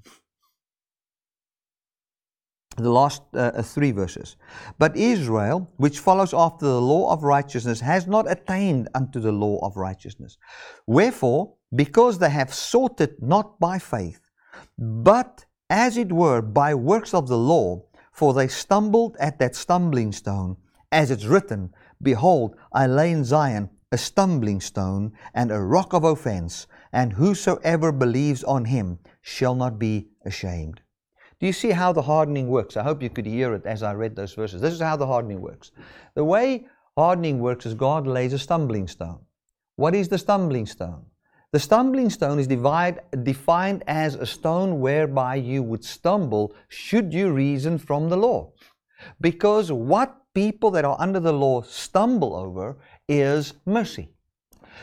the 2.76 2.90
last 2.90 3.22
uh, 3.34 3.38
uh, 3.54 3.62
three 3.62 3.90
verses. 3.90 4.36
But 4.78 4.96
Israel, 4.96 5.68
which 5.76 5.98
follows 5.98 6.32
after 6.32 6.66
the 6.66 6.80
law 6.80 7.12
of 7.12 7.24
righteousness, 7.24 7.80
has 7.80 8.06
not 8.06 8.30
attained 8.30 8.88
unto 8.94 9.20
the 9.20 9.32
law 9.32 9.58
of 9.64 9.76
righteousness. 9.76 10.38
Wherefore, 10.86 11.54
because 11.74 12.18
they 12.18 12.30
have 12.30 12.54
sought 12.54 13.00
it 13.00 13.22
not 13.22 13.58
by 13.58 13.78
faith, 13.78 14.20
but 14.78 15.44
as 15.68 15.96
it 15.96 16.12
were 16.12 16.42
by 16.42 16.74
works 16.74 17.12
of 17.14 17.28
the 17.28 17.38
law, 17.38 17.82
for 18.12 18.34
they 18.34 18.48
stumbled 18.48 19.16
at 19.20 19.38
that 19.38 19.54
stumbling 19.54 20.12
stone, 20.12 20.56
as 20.92 21.10
it's 21.10 21.26
written, 21.26 21.72
Behold, 22.02 22.56
I 22.72 22.86
lay 22.86 23.12
in 23.12 23.24
Zion 23.24 23.70
a 23.92 23.98
stumbling 23.98 24.60
stone 24.60 25.12
and 25.34 25.50
a 25.50 25.60
rock 25.60 25.92
of 25.92 26.04
offense, 26.04 26.66
and 26.92 27.12
whosoever 27.12 27.92
believes 27.92 28.44
on 28.44 28.64
him 28.64 28.98
shall 29.20 29.54
not 29.54 29.78
be 29.78 30.08
ashamed. 30.24 30.80
Do 31.40 31.46
you 31.46 31.54
see 31.54 31.70
how 31.70 31.92
the 31.92 32.02
hardening 32.02 32.48
works? 32.48 32.76
I 32.76 32.82
hope 32.82 33.02
you 33.02 33.08
could 33.08 33.24
hear 33.24 33.54
it 33.54 33.64
as 33.64 33.82
I 33.82 33.94
read 33.94 34.14
those 34.14 34.34
verses. 34.34 34.60
This 34.60 34.74
is 34.74 34.80
how 34.80 34.96
the 34.96 35.06
hardening 35.06 35.40
works. 35.40 35.72
The 36.14 36.22
way 36.22 36.66
hardening 36.98 37.38
works 37.38 37.64
is 37.64 37.72
God 37.72 38.06
lays 38.06 38.34
a 38.34 38.38
stumbling 38.38 38.86
stone. 38.86 39.20
What 39.76 39.94
is 39.94 40.08
the 40.10 40.18
stumbling 40.18 40.66
stone? 40.66 41.06
The 41.52 41.58
stumbling 41.58 42.10
stone 42.10 42.38
is 42.38 42.46
divide, 42.46 43.00
defined 43.22 43.84
as 43.86 44.16
a 44.16 44.26
stone 44.26 44.80
whereby 44.80 45.36
you 45.36 45.62
would 45.62 45.82
stumble 45.82 46.54
should 46.68 47.14
you 47.14 47.32
reason 47.32 47.78
from 47.78 48.10
the 48.10 48.18
law. 48.18 48.52
Because 49.20 49.72
what 49.72 50.20
people 50.34 50.70
that 50.72 50.84
are 50.84 50.96
under 51.00 51.20
the 51.20 51.32
law 51.32 51.62
stumble 51.62 52.36
over 52.36 52.76
is 53.08 53.54
mercy. 53.64 54.10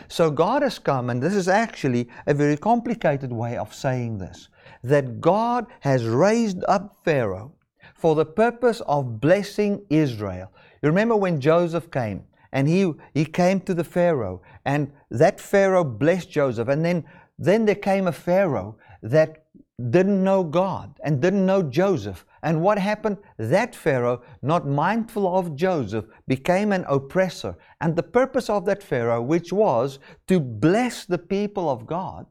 So 0.07 0.31
God 0.31 0.63
has 0.63 0.79
come, 0.79 1.09
and 1.09 1.21
this 1.21 1.35
is 1.35 1.47
actually 1.47 2.09
a 2.25 2.33
very 2.33 2.57
complicated 2.57 3.31
way 3.31 3.57
of 3.57 3.73
saying 3.73 4.17
this 4.17 4.49
that 4.83 5.21
God 5.21 5.67
has 5.81 6.05
raised 6.05 6.63
up 6.67 6.97
Pharaoh 7.03 7.53
for 7.95 8.15
the 8.15 8.25
purpose 8.25 8.81
of 8.81 9.19
blessing 9.19 9.85
Israel. 9.89 10.51
You 10.81 10.89
remember 10.89 11.15
when 11.15 11.41
Joseph 11.41 11.89
came 11.89 12.23
and 12.51 12.67
he, 12.67 12.91
he 13.13 13.25
came 13.25 13.59
to 13.61 13.73
the 13.73 13.83
Pharaoh 13.83 14.41
and 14.65 14.91
that 15.09 15.39
Pharaoh 15.39 15.83
blessed 15.83 16.29
Joseph 16.29 16.67
and 16.67 16.85
then, 16.85 17.03
then 17.37 17.65
there 17.65 17.75
came 17.75 18.07
a 18.07 18.11
Pharaoh 18.11 18.77
that 19.01 19.45
didn't 19.89 20.23
know 20.23 20.43
God 20.43 20.99
and 21.03 21.21
didn't 21.21 21.45
know 21.45 21.61
Joseph. 21.61 22.25
And 22.41 22.61
what 22.61 22.79
happened? 22.79 23.17
That 23.37 23.75
Pharaoh, 23.75 24.23
not 24.41 24.67
mindful 24.67 25.37
of 25.37 25.55
Joseph, 25.55 26.05
became 26.27 26.71
an 26.71 26.85
oppressor. 26.87 27.55
And 27.79 27.95
the 27.95 28.03
purpose 28.03 28.49
of 28.49 28.65
that 28.65 28.81
Pharaoh, 28.81 29.21
which 29.21 29.53
was 29.53 29.99
to 30.27 30.39
bless 30.39 31.05
the 31.05 31.19
people 31.19 31.69
of 31.69 31.85
God, 31.85 32.25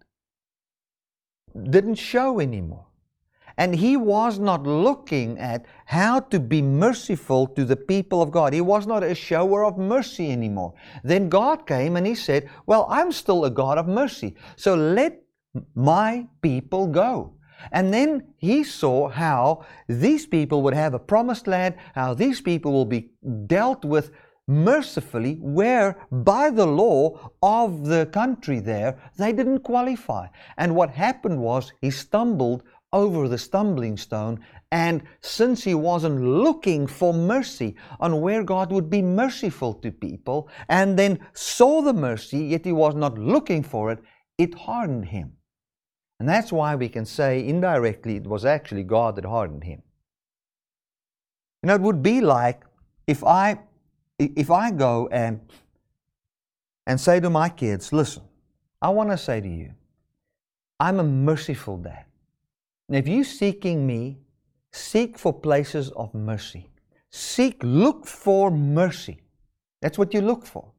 didn't 1.70 1.96
show 1.96 2.40
anymore. 2.40 2.86
And 3.59 3.74
he 3.74 3.96
was 3.96 4.38
not 4.38 4.66
looking 4.66 5.38
at 5.38 5.64
how 5.86 6.20
to 6.20 6.38
be 6.38 6.61
merciful 6.61 7.46
to 7.48 7.64
the 7.64 7.76
people 7.76 8.20
of 8.20 8.30
God. 8.30 8.52
He 8.52 8.61
was 8.61 8.86
not 8.86 9.02
a 9.02 9.14
shower 9.14 9.64
of 9.64 9.78
mercy 9.78 10.30
anymore. 10.30 10.74
Then 11.02 11.30
God 11.30 11.66
came 11.66 11.96
and 11.96 12.07
he 12.07 12.14
said, 12.14 12.50
Well, 12.66 12.86
I'm 12.90 13.12
still 13.12 13.46
a 13.46 13.50
God 13.50 13.78
of 13.78 13.88
mercy. 13.88 14.36
So 14.57 14.74
let 14.74 15.22
my 15.74 16.26
people 16.42 16.86
go. 16.86 17.32
And 17.72 17.92
then 17.92 18.34
he 18.36 18.62
saw 18.62 19.09
how 19.09 19.64
these 19.88 20.26
people 20.26 20.62
would 20.62 20.74
have 20.74 20.92
a 20.92 20.98
promised 20.98 21.46
land, 21.46 21.76
how 21.94 22.12
these 22.12 22.40
people 22.42 22.72
will 22.72 22.84
be 22.84 23.11
dealt 23.46 23.84
with 23.84 24.11
mercifully, 24.49 25.34
where 25.40 25.97
by 26.11 26.51
the 26.51 26.66
law 26.66 27.32
of 27.42 27.86
the 27.86 28.07
country 28.07 28.61
there, 28.61 28.99
they 29.16 29.32
didn't 29.32 29.61
qualify. 29.61 30.28
And 30.57 30.74
what 30.74 30.90
happened 30.90 31.40
was 31.40 31.72
he 31.80 31.90
stumbled 31.90 32.62
over 32.92 33.28
the 33.28 33.38
stumbling 33.38 33.97
stone. 33.97 34.40
And 34.72 35.03
since 35.20 35.64
he 35.64 35.74
wasn't 35.74 36.22
looking 36.22 36.86
for 36.86 37.12
mercy 37.12 37.76
on 38.01 38.20
where 38.20 38.42
God 38.42 38.72
would 38.72 38.88
be 38.90 39.03
merciful 39.03 39.74
to 39.74 39.90
people, 39.90 40.49
and 40.68 40.99
then 40.99 41.18
saw 41.32 41.82
the 41.82 41.92
mercy, 41.92 42.38
yet 42.38 42.64
he 42.64 42.72
was 42.72 42.94
not 42.94 43.18
looking 43.18 43.62
for 43.62 43.92
it, 43.92 43.99
it 44.38 44.55
hardened 44.55 45.07
him. 45.07 45.32
And 46.18 46.28
that's 46.28 46.53
why 46.53 46.74
we 46.74 46.88
can 46.88 47.05
say 47.05 47.47
indirectly 47.47 48.16
it 48.16 48.26
was 48.26 48.44
actually 48.44 48.84
God 48.84 49.16
that 49.16 49.24
hardened 49.24 49.64
him. 49.64 49.82
You 51.62 51.68
know, 51.68 51.74
it 51.74 51.82
would 51.82 52.03
be 52.03 52.20
like 52.20 52.62
if 53.07 53.22
I 53.24 53.59
if 54.18 54.50
I 54.50 54.70
go 54.70 55.08
and 55.10 55.40
and 56.86 57.00
say 57.00 57.20
to 57.20 57.28
my 57.28 57.48
kids, 57.48 57.92
listen, 57.92 58.22
I 58.80 58.90
want 58.90 59.10
to 59.10 59.18
say 59.18 59.40
to 59.40 59.48
you, 59.48 59.72
I'm 60.78 61.00
a 61.00 61.04
merciful 61.04 61.78
dad. 61.78 62.04
And 62.88 62.96
if 62.96 63.08
you're 63.08 63.24
seeking 63.24 63.86
me, 63.86 64.18
seek 64.72 65.18
for 65.18 65.32
places 65.32 65.90
of 65.90 66.14
mercy. 66.14 66.68
Seek, 67.10 67.60
look 67.62 68.06
for 68.06 68.50
mercy. 68.50 69.20
That's 69.82 69.98
what 69.98 70.14
you 70.14 70.20
look 70.20 70.46
for. 70.46 70.70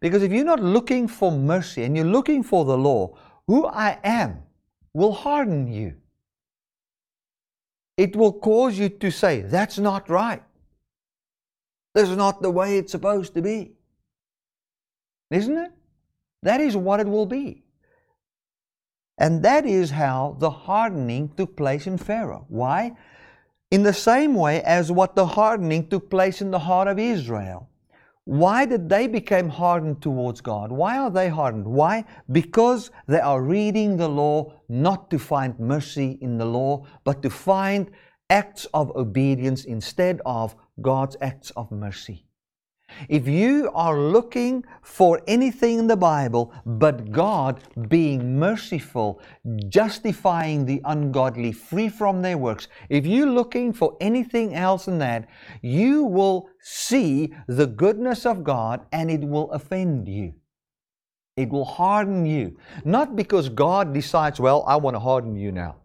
Because 0.00 0.22
if 0.22 0.32
you're 0.32 0.44
not 0.44 0.60
looking 0.60 1.06
for 1.06 1.30
mercy 1.30 1.84
and 1.84 1.94
you're 1.94 2.06
looking 2.06 2.42
for 2.42 2.64
the 2.64 2.76
law, 2.76 3.16
who 3.46 3.66
I 3.66 3.98
am 4.02 4.42
will 4.94 5.12
harden 5.12 5.66
you. 5.66 5.94
It 7.96 8.16
will 8.16 8.32
cause 8.32 8.78
you 8.78 8.88
to 8.88 9.10
say, 9.10 9.42
that's 9.42 9.78
not 9.78 10.08
right. 10.08 10.42
This 11.94 12.08
is 12.08 12.16
not 12.16 12.42
the 12.42 12.50
way 12.50 12.78
it's 12.78 12.92
supposed 12.92 13.34
to 13.34 13.42
be. 13.42 13.72
Isn't 15.30 15.56
it? 15.56 15.72
That 16.42 16.60
is 16.60 16.76
what 16.76 17.00
it 17.00 17.08
will 17.08 17.26
be. 17.26 17.64
And 19.18 19.42
that 19.42 19.66
is 19.66 19.90
how 19.90 20.36
the 20.38 20.50
hardening 20.50 21.28
took 21.36 21.56
place 21.56 21.86
in 21.86 21.98
Pharaoh. 21.98 22.46
Why? 22.48 22.92
In 23.70 23.82
the 23.82 23.92
same 23.92 24.34
way 24.34 24.62
as 24.62 24.90
what 24.90 25.14
the 25.14 25.26
hardening 25.26 25.88
took 25.88 26.08
place 26.08 26.40
in 26.40 26.50
the 26.50 26.58
heart 26.58 26.88
of 26.88 26.98
Israel. 26.98 27.68
Why 28.24 28.64
did 28.64 28.88
they 28.88 29.06
become 29.06 29.48
hardened 29.48 30.00
towards 30.00 30.40
God? 30.40 30.70
Why 30.72 30.98
are 30.98 31.10
they 31.10 31.28
hardened? 31.28 31.66
Why? 31.66 32.04
Because 32.30 32.90
they 33.06 33.20
are 33.20 33.42
reading 33.42 33.96
the 33.96 34.08
law 34.08 34.54
not 34.68 35.10
to 35.10 35.18
find 35.18 35.58
mercy 35.58 36.18
in 36.20 36.38
the 36.38 36.44
law, 36.44 36.86
but 37.04 37.22
to 37.22 37.30
find 37.30 37.90
acts 38.30 38.66
of 38.72 38.94
obedience 38.96 39.64
instead 39.64 40.20
of 40.24 40.54
God's 40.82 41.16
acts 41.20 41.50
of 41.50 41.70
mercy. 41.70 42.24
If 43.08 43.28
you 43.28 43.70
are 43.74 43.98
looking 43.98 44.64
for 44.82 45.22
anything 45.26 45.78
in 45.78 45.86
the 45.86 45.96
Bible 45.96 46.52
but 46.66 47.12
God 47.12 47.62
being 47.88 48.38
merciful, 48.38 49.20
justifying 49.68 50.66
the 50.66 50.80
ungodly, 50.84 51.52
free 51.52 51.88
from 51.88 52.22
their 52.22 52.38
works, 52.38 52.68
if 52.88 53.06
you're 53.06 53.30
looking 53.30 53.72
for 53.72 53.96
anything 54.00 54.54
else 54.54 54.86
than 54.86 54.98
that, 54.98 55.28
you 55.62 56.04
will 56.04 56.48
see 56.60 57.32
the 57.46 57.66
goodness 57.66 58.26
of 58.26 58.44
God 58.44 58.86
and 58.92 59.10
it 59.10 59.20
will 59.20 59.50
offend 59.52 60.08
you. 60.08 60.34
It 61.36 61.48
will 61.48 61.64
harden 61.64 62.26
you. 62.26 62.58
Not 62.84 63.16
because 63.16 63.48
God 63.48 63.94
decides, 63.94 64.40
well, 64.40 64.64
I 64.66 64.76
want 64.76 64.94
to 64.94 65.00
harden 65.00 65.36
you 65.36 65.52
now. 65.52 65.76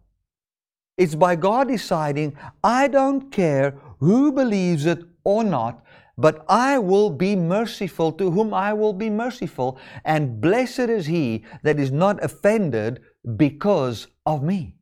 It's 0.96 1.14
by 1.14 1.36
God 1.36 1.68
deciding, 1.68 2.36
I 2.64 2.88
don't 2.88 3.30
care 3.30 3.78
who 4.00 4.32
believes 4.32 4.86
it 4.86 5.04
or 5.24 5.44
not, 5.44 5.84
but 6.18 6.44
I 6.48 6.78
will 6.78 7.10
be 7.10 7.36
merciful 7.36 8.12
to 8.12 8.30
whom 8.30 8.54
I 8.54 8.72
will 8.72 8.94
be 8.94 9.10
merciful, 9.10 9.78
and 10.04 10.40
blessed 10.40 10.88
is 10.88 11.06
he 11.06 11.44
that 11.62 11.78
is 11.78 11.92
not 11.92 12.24
offended 12.24 13.00
because 13.36 14.06
of 14.24 14.42
me. 14.42 14.76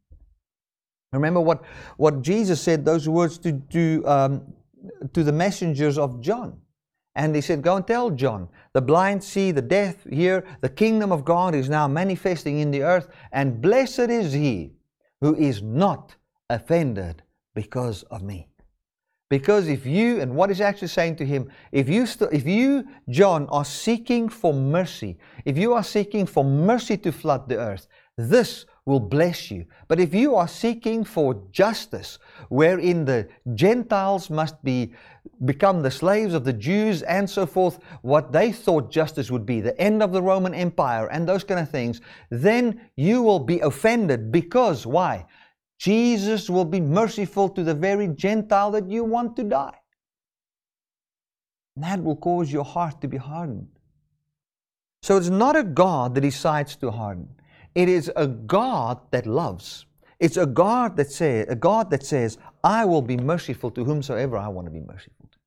Remember 1.13 1.41
what, 1.41 1.65
what 1.97 2.23
Jesus 2.23 2.61
said, 2.61 2.85
those 2.85 3.09
words 3.09 3.39
to, 3.39 3.61
to, 3.71 4.03
um, 4.07 4.55
to 5.13 5.25
the 5.25 5.33
messengers 5.33 5.99
of 5.99 6.21
John. 6.21 6.61
And 7.17 7.35
he 7.35 7.41
said, 7.41 7.63
Go 7.63 7.77
and 7.77 7.87
tell 7.87 8.11
John, 8.11 8.49
the 8.73 8.83
blind 8.83 9.23
see, 9.23 9.53
the 9.53 9.63
deaf 9.63 10.03
hear, 10.05 10.45
the 10.61 10.69
kingdom 10.69 11.13
of 11.13 11.25
God 11.25 11.55
is 11.55 11.69
now 11.69 11.87
manifesting 11.87 12.59
in 12.59 12.73
the 12.73 12.83
earth, 12.83 13.09
and 13.33 13.61
blessed 13.61 14.11
is 14.11 14.33
he 14.33 14.74
who 15.25 15.35
is 15.37 15.63
not 15.63 16.15
offended 16.51 17.23
because 17.55 18.03
of 18.11 18.23
me. 18.23 18.47
Because 19.31 19.69
if 19.69 19.87
you, 19.87 20.21
and 20.21 20.37
what 20.37 20.51
is 20.51 20.61
actually 20.61 20.89
saying 20.89 21.17
to 21.17 21.25
him, 21.25 21.51
if 21.73 21.89
you, 21.89 22.05
st- 22.05 22.31
if 22.31 22.47
you, 22.47 22.87
John, 23.09 23.47
are 23.49 23.65
seeking 23.65 24.29
for 24.29 24.53
mercy, 24.53 25.17
if 25.47 25.57
you 25.57 25.73
are 25.73 25.83
seeking 25.83 26.27
for 26.27 26.45
mercy 26.45 26.99
to 26.99 27.11
flood 27.11 27.49
the 27.49 27.57
earth, 27.57 27.87
this 28.19 28.67
will 28.87 29.01
bless 29.01 29.51
you. 29.51 29.65
But 29.89 29.99
if 29.99 30.15
you 30.15 30.35
are 30.35 30.49
seeking 30.49 31.05
for 31.05 31.43
justice, 31.53 32.19
wherein 32.49 33.05
the 33.05 33.29
Gentiles 33.55 34.29
must 34.29 34.63
be 34.63 34.93
become 35.45 35.83
the 35.83 35.91
slaves 35.91 36.35
of 36.35 36.45
the 36.45 36.53
Jews 36.53 37.03
and 37.03 37.29
so 37.29 37.47
forth, 37.47 37.79
what 38.03 38.31
they 38.31 38.53
thought 38.53 38.91
justice 38.91 39.31
would 39.31 39.47
be, 39.47 39.61
the 39.61 39.79
end 39.81 40.03
of 40.03 40.13
the 40.13 40.23
Roman 40.23 40.55
Empire 40.55 41.07
and 41.11 41.27
those 41.27 41.45
kind 41.45 41.61
of 41.61 41.71
things, 41.71 42.03
then 42.31 42.91
you 42.97 43.23
will 43.23 43.39
be 43.41 43.61
offended 43.61 44.31
because 44.31 44.87
why? 44.87 45.27
Jesus 45.79 46.49
will 46.51 46.65
be 46.65 46.81
merciful 46.81 47.49
to 47.51 47.65
the 47.65 47.75
very 47.75 48.09
Gentile 48.09 48.71
that 48.73 48.89
you 48.89 49.03
want 49.05 49.35
to 49.37 49.45
die. 49.45 49.79
And 51.75 51.85
that 51.85 52.03
will 52.03 52.17
cause 52.17 52.53
your 52.53 52.65
heart 52.65 53.01
to 53.01 53.09
be 53.09 53.17
hardened. 53.17 53.69
So 55.03 55.17
it's 55.17 55.29
not 55.29 55.57
a 55.57 55.65
God 55.65 56.15
that 56.15 56.21
decides 56.21 56.77
to 56.77 56.91
harden. 56.91 57.29
It 57.75 57.89
is 57.89 58.11
a 58.15 58.27
God 58.27 59.01
that 59.11 59.27
loves. 59.27 59.87
It's 60.21 60.37
a 60.37 60.47
God 60.47 60.97
that 60.97 61.11
says, 61.11 61.47
a 61.49 61.57
God 61.57 61.91
that 61.91 62.05
says, 62.07 62.39
I 62.63 62.85
will 62.85 63.03
be 63.03 63.17
merciful 63.17 63.71
to 63.73 63.85
whomsoever 63.85 64.37
I 64.37 64.49
want 64.49 64.67
to 64.67 64.71
be 64.71 64.81
merciful 64.81 65.29
to. 65.33 65.39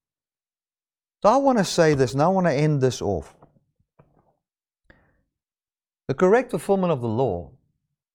So 1.23 1.29
I 1.29 1.37
want 1.37 1.57
to 1.57 1.63
say 1.63 1.93
this, 1.93 2.13
and 2.13 2.21
I 2.21 2.27
want 2.27 2.47
to 2.47 2.53
end 2.53 2.81
this 2.81 3.01
off. 3.01 3.33
The 6.07 6.13
correct 6.13 6.51
fulfillment 6.51 6.91
of 6.91 7.01
the 7.01 7.07
law, 7.07 7.51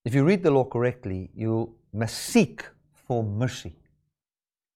if 0.05 0.15
you 0.15 0.25
read 0.25 0.43
the 0.43 0.51
law 0.51 0.65
correctly, 0.65 1.31
you 1.35 1.75
must 1.93 2.17
seek 2.17 2.65
for 2.93 3.23
mercy. 3.23 3.77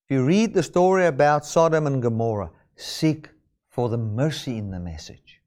If 0.08 0.14
you 0.14 0.24
read 0.24 0.54
the 0.54 0.62
story 0.62 1.06
about 1.06 1.46
Sodom 1.46 1.86
and 1.86 2.02
Gomorrah, 2.02 2.50
seek 2.76 3.28
for 3.68 3.88
the 3.88 3.98
mercy 3.98 4.58
in 4.58 4.70
the 4.70 4.80
message. 4.80 5.40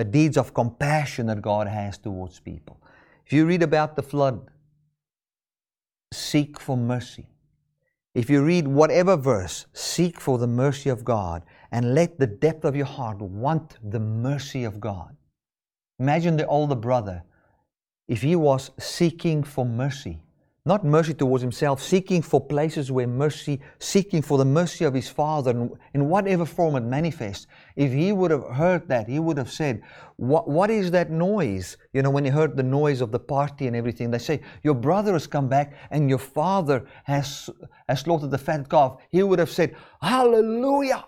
The 0.00 0.04
deeds 0.04 0.38
of 0.38 0.54
compassion 0.54 1.26
that 1.26 1.42
God 1.42 1.68
has 1.68 1.98
towards 1.98 2.40
people. 2.40 2.80
If 3.26 3.34
you 3.34 3.44
read 3.44 3.62
about 3.62 3.96
the 3.96 4.02
flood, 4.02 4.48
seek 6.10 6.58
for 6.58 6.74
mercy. 6.74 7.26
If 8.14 8.30
you 8.30 8.42
read 8.42 8.66
whatever 8.66 9.14
verse, 9.14 9.66
seek 9.74 10.18
for 10.18 10.38
the 10.38 10.46
mercy 10.46 10.88
of 10.88 11.04
God 11.04 11.42
and 11.70 11.94
let 11.94 12.18
the 12.18 12.26
depth 12.26 12.64
of 12.64 12.74
your 12.74 12.86
heart 12.86 13.18
want 13.20 13.76
the 13.82 14.00
mercy 14.00 14.64
of 14.64 14.80
God. 14.80 15.14
Imagine 15.98 16.38
the 16.38 16.46
older 16.46 16.76
brother 16.76 17.22
if 18.08 18.22
he 18.22 18.34
was 18.34 18.70
seeking 18.78 19.42
for 19.42 19.66
mercy, 19.66 20.22
not 20.70 20.84
mercy 20.84 21.12
towards 21.12 21.42
himself, 21.42 21.82
seeking 21.82 22.22
for 22.22 22.40
places 22.40 22.92
where 22.92 23.08
mercy, 23.08 23.60
seeking 23.80 24.22
for 24.22 24.38
the 24.38 24.44
mercy 24.44 24.84
of 24.84 24.94
his 24.94 25.08
Father 25.08 25.50
in, 25.94 26.08
whatever 26.08 26.46
form 26.46 26.76
it 26.76 26.84
manifests, 26.84 27.48
if 27.74 27.90
he 27.92 28.12
would 28.12 28.30
have 28.30 28.44
heard 28.44 28.86
that, 28.86 29.08
he 29.08 29.18
would 29.18 29.36
have 29.36 29.50
said, 29.50 29.82
what, 30.14 30.48
what 30.48 30.70
is 30.70 30.92
that 30.92 31.10
noise? 31.10 31.76
You 31.92 32.02
know, 32.02 32.10
when 32.10 32.24
he 32.24 32.30
heard 32.30 32.56
the 32.56 32.62
noise 32.62 33.00
of 33.00 33.10
the 33.10 33.18
party 33.18 33.66
and 33.66 33.74
everything, 33.74 34.12
they 34.12 34.18
say, 34.18 34.42
Your 34.62 34.74
brother 34.74 35.14
has 35.14 35.26
come 35.26 35.48
back 35.48 35.72
and 35.90 36.08
your 36.08 36.20
father 36.20 36.86
has, 37.02 37.50
has 37.88 38.00
slaughtered 38.02 38.30
the 38.30 38.38
fat 38.38 38.70
calf. 38.70 38.98
He 39.10 39.24
would 39.24 39.40
have 39.40 39.50
said, 39.50 39.74
Hallelujah! 40.00 41.04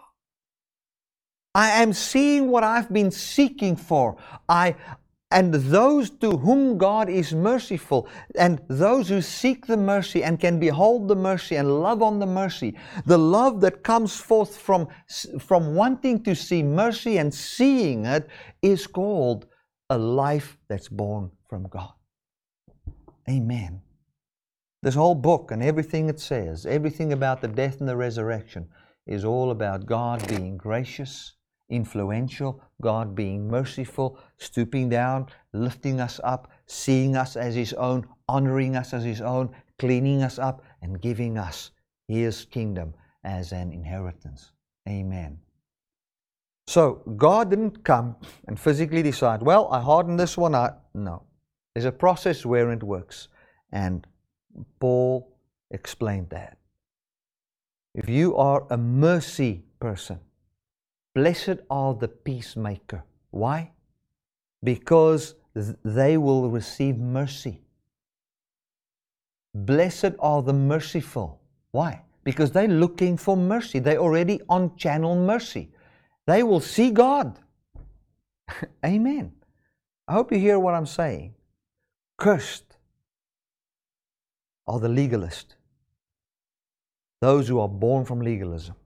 I 1.54 1.82
am 1.82 1.92
seeing 1.92 2.48
what 2.50 2.64
I've 2.64 2.92
been 2.92 3.12
seeking 3.12 3.76
for. 3.76 4.16
I, 4.48 4.74
and 5.32 5.54
those 5.54 6.10
to 6.10 6.36
whom 6.36 6.78
God 6.78 7.08
is 7.08 7.34
merciful, 7.34 8.08
and 8.36 8.60
those 8.68 9.08
who 9.08 9.22
seek 9.22 9.66
the 9.66 9.76
mercy 9.76 10.22
and 10.22 10.38
can 10.38 10.60
behold 10.60 11.08
the 11.08 11.16
mercy 11.16 11.56
and 11.56 11.80
love 11.80 12.02
on 12.02 12.18
the 12.18 12.26
mercy, 12.26 12.76
the 13.06 13.18
love 13.18 13.60
that 13.62 13.82
comes 13.82 14.16
forth 14.16 14.56
from, 14.56 14.88
from 15.40 15.74
wanting 15.74 16.22
to 16.24 16.34
see 16.34 16.62
mercy 16.62 17.18
and 17.18 17.32
seeing 17.32 18.04
it 18.04 18.28
is 18.60 18.86
called 18.86 19.46
a 19.90 19.98
life 19.98 20.58
that's 20.68 20.88
born 20.88 21.30
from 21.48 21.68
God. 21.68 21.92
Amen. 23.28 23.82
This 24.82 24.94
whole 24.94 25.14
book 25.14 25.50
and 25.50 25.62
everything 25.62 26.08
it 26.08 26.20
says, 26.20 26.66
everything 26.66 27.12
about 27.12 27.40
the 27.40 27.48
death 27.48 27.80
and 27.80 27.88
the 27.88 27.96
resurrection, 27.96 28.68
is 29.06 29.24
all 29.24 29.50
about 29.50 29.86
God 29.86 30.26
being 30.28 30.56
gracious 30.56 31.34
influential, 31.68 32.62
God 32.80 33.14
being 33.14 33.48
merciful, 33.48 34.18
stooping 34.38 34.88
down, 34.88 35.26
lifting 35.52 36.00
us 36.00 36.20
up, 36.24 36.50
seeing 36.66 37.16
us 37.16 37.36
as 37.36 37.54
His 37.54 37.72
own, 37.74 38.06
honoring 38.28 38.76
us 38.76 38.92
as 38.92 39.04
His 39.04 39.20
own, 39.20 39.50
cleaning 39.78 40.22
us 40.22 40.38
up, 40.38 40.62
and 40.82 41.00
giving 41.00 41.38
us 41.38 41.70
His 42.08 42.44
kingdom 42.44 42.94
as 43.24 43.52
an 43.52 43.72
inheritance. 43.72 44.52
Amen. 44.88 45.38
So, 46.66 47.02
God 47.16 47.50
didn't 47.50 47.84
come 47.84 48.16
and 48.46 48.58
physically 48.58 49.02
decide, 49.02 49.42
well, 49.42 49.68
I 49.72 49.80
hardened 49.80 50.18
this 50.18 50.36
one. 50.36 50.54
I... 50.54 50.72
No. 50.94 51.24
There's 51.74 51.86
a 51.86 51.92
process 51.92 52.46
where 52.46 52.70
it 52.70 52.82
works. 52.82 53.28
And 53.72 54.06
Paul 54.78 55.36
explained 55.70 56.30
that. 56.30 56.58
If 57.94 58.08
you 58.08 58.36
are 58.36 58.66
a 58.70 58.76
mercy 58.76 59.64
person, 59.80 60.20
blessed 61.14 61.58
are 61.70 61.94
the 61.94 62.08
peacemaker. 62.08 63.04
Why? 63.30 63.72
Because 64.62 65.34
they 65.54 66.16
will 66.16 66.48
receive 66.50 66.96
mercy. 66.98 67.60
Blessed 69.54 70.12
are 70.18 70.42
the 70.42 70.52
merciful. 70.52 71.40
Why? 71.72 72.02
Because 72.24 72.52
they're 72.52 72.68
looking 72.68 73.16
for 73.16 73.36
mercy. 73.36 73.78
They're 73.78 73.98
already 73.98 74.40
on 74.48 74.76
channel 74.76 75.16
mercy. 75.16 75.70
They 76.26 76.42
will 76.42 76.60
see 76.60 76.90
God. 76.90 77.38
Amen. 78.84 79.32
I 80.06 80.12
hope 80.14 80.32
you 80.32 80.38
hear 80.38 80.58
what 80.58 80.74
I'm 80.74 80.86
saying. 80.86 81.34
Cursed 82.18 82.76
are 84.66 84.78
the 84.78 84.88
legalist, 84.88 85.56
those 87.20 87.48
who 87.48 87.58
are 87.58 87.68
born 87.68 88.04
from 88.04 88.20
legalism. 88.20 88.76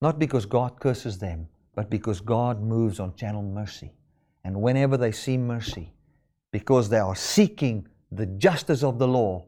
Not 0.00 0.18
because 0.18 0.46
God 0.46 0.78
curses 0.80 1.18
them, 1.18 1.48
but 1.74 1.90
because 1.90 2.20
God 2.20 2.62
moves 2.62 3.00
on 3.00 3.14
channel 3.14 3.42
mercy. 3.42 3.92
And 4.44 4.60
whenever 4.62 4.96
they 4.96 5.12
see 5.12 5.36
mercy, 5.36 5.92
because 6.52 6.88
they 6.88 6.98
are 6.98 7.16
seeking 7.16 7.86
the 8.10 8.26
justice 8.26 8.82
of 8.82 8.98
the 8.98 9.08
law, 9.08 9.44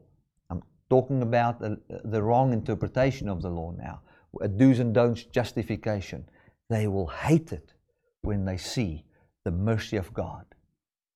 I'm 0.49 0.61
talking 0.89 1.21
about 1.21 1.59
the, 1.59 1.79
the 2.03 2.21
wrong 2.21 2.53
interpretation 2.53 3.29
of 3.29 3.41
the 3.41 3.49
law 3.49 3.71
now, 3.71 4.01
a 4.41 4.47
do's 4.47 4.79
and 4.79 4.93
don'ts 4.93 5.23
justification, 5.23 6.25
they 6.69 6.87
will 6.87 7.07
hate 7.07 7.51
it 7.51 7.73
when 8.21 8.45
they 8.45 8.57
see 8.57 9.05
the 9.43 9.51
mercy 9.51 9.97
of 9.97 10.13
God. 10.13 10.45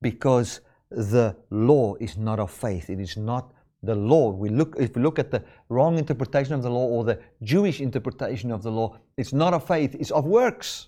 Because 0.01 0.61
the 0.89 1.35
law 1.49 1.95
is 1.95 2.17
not 2.17 2.39
of 2.39 2.51
faith, 2.51 2.89
it 2.89 2.99
is 2.99 3.17
not 3.17 3.53
the 3.85 3.95
law. 3.95 4.31
We 4.31 4.49
look, 4.49 4.75
if 4.79 4.95
we 4.95 5.01
look 5.01 5.19
at 5.19 5.31
the 5.31 5.43
wrong 5.69 5.97
interpretation 5.97 6.53
of 6.53 6.63
the 6.63 6.69
law 6.69 6.85
or 6.85 7.03
the 7.03 7.19
Jewish 7.43 7.81
interpretation 7.81 8.51
of 8.51 8.63
the 8.63 8.71
law, 8.71 8.97
it's 9.17 9.33
not 9.33 9.53
of 9.53 9.67
faith, 9.67 9.95
it's 9.99 10.11
of 10.11 10.25
works. 10.25 10.87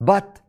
But 0.00 0.40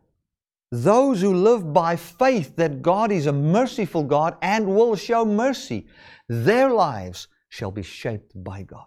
those 0.70 1.20
who 1.20 1.34
live 1.34 1.72
by 1.72 1.96
faith 1.96 2.56
that 2.56 2.80
God 2.80 3.12
is 3.12 3.26
a 3.26 3.32
merciful 3.32 4.02
God 4.02 4.36
and 4.40 4.66
will 4.66 4.96
show 4.96 5.24
mercy, 5.24 5.86
their 6.28 6.70
lives 6.70 7.28
shall 7.50 7.70
be 7.70 7.82
shaped 7.82 8.32
by 8.42 8.62
God. 8.62 8.86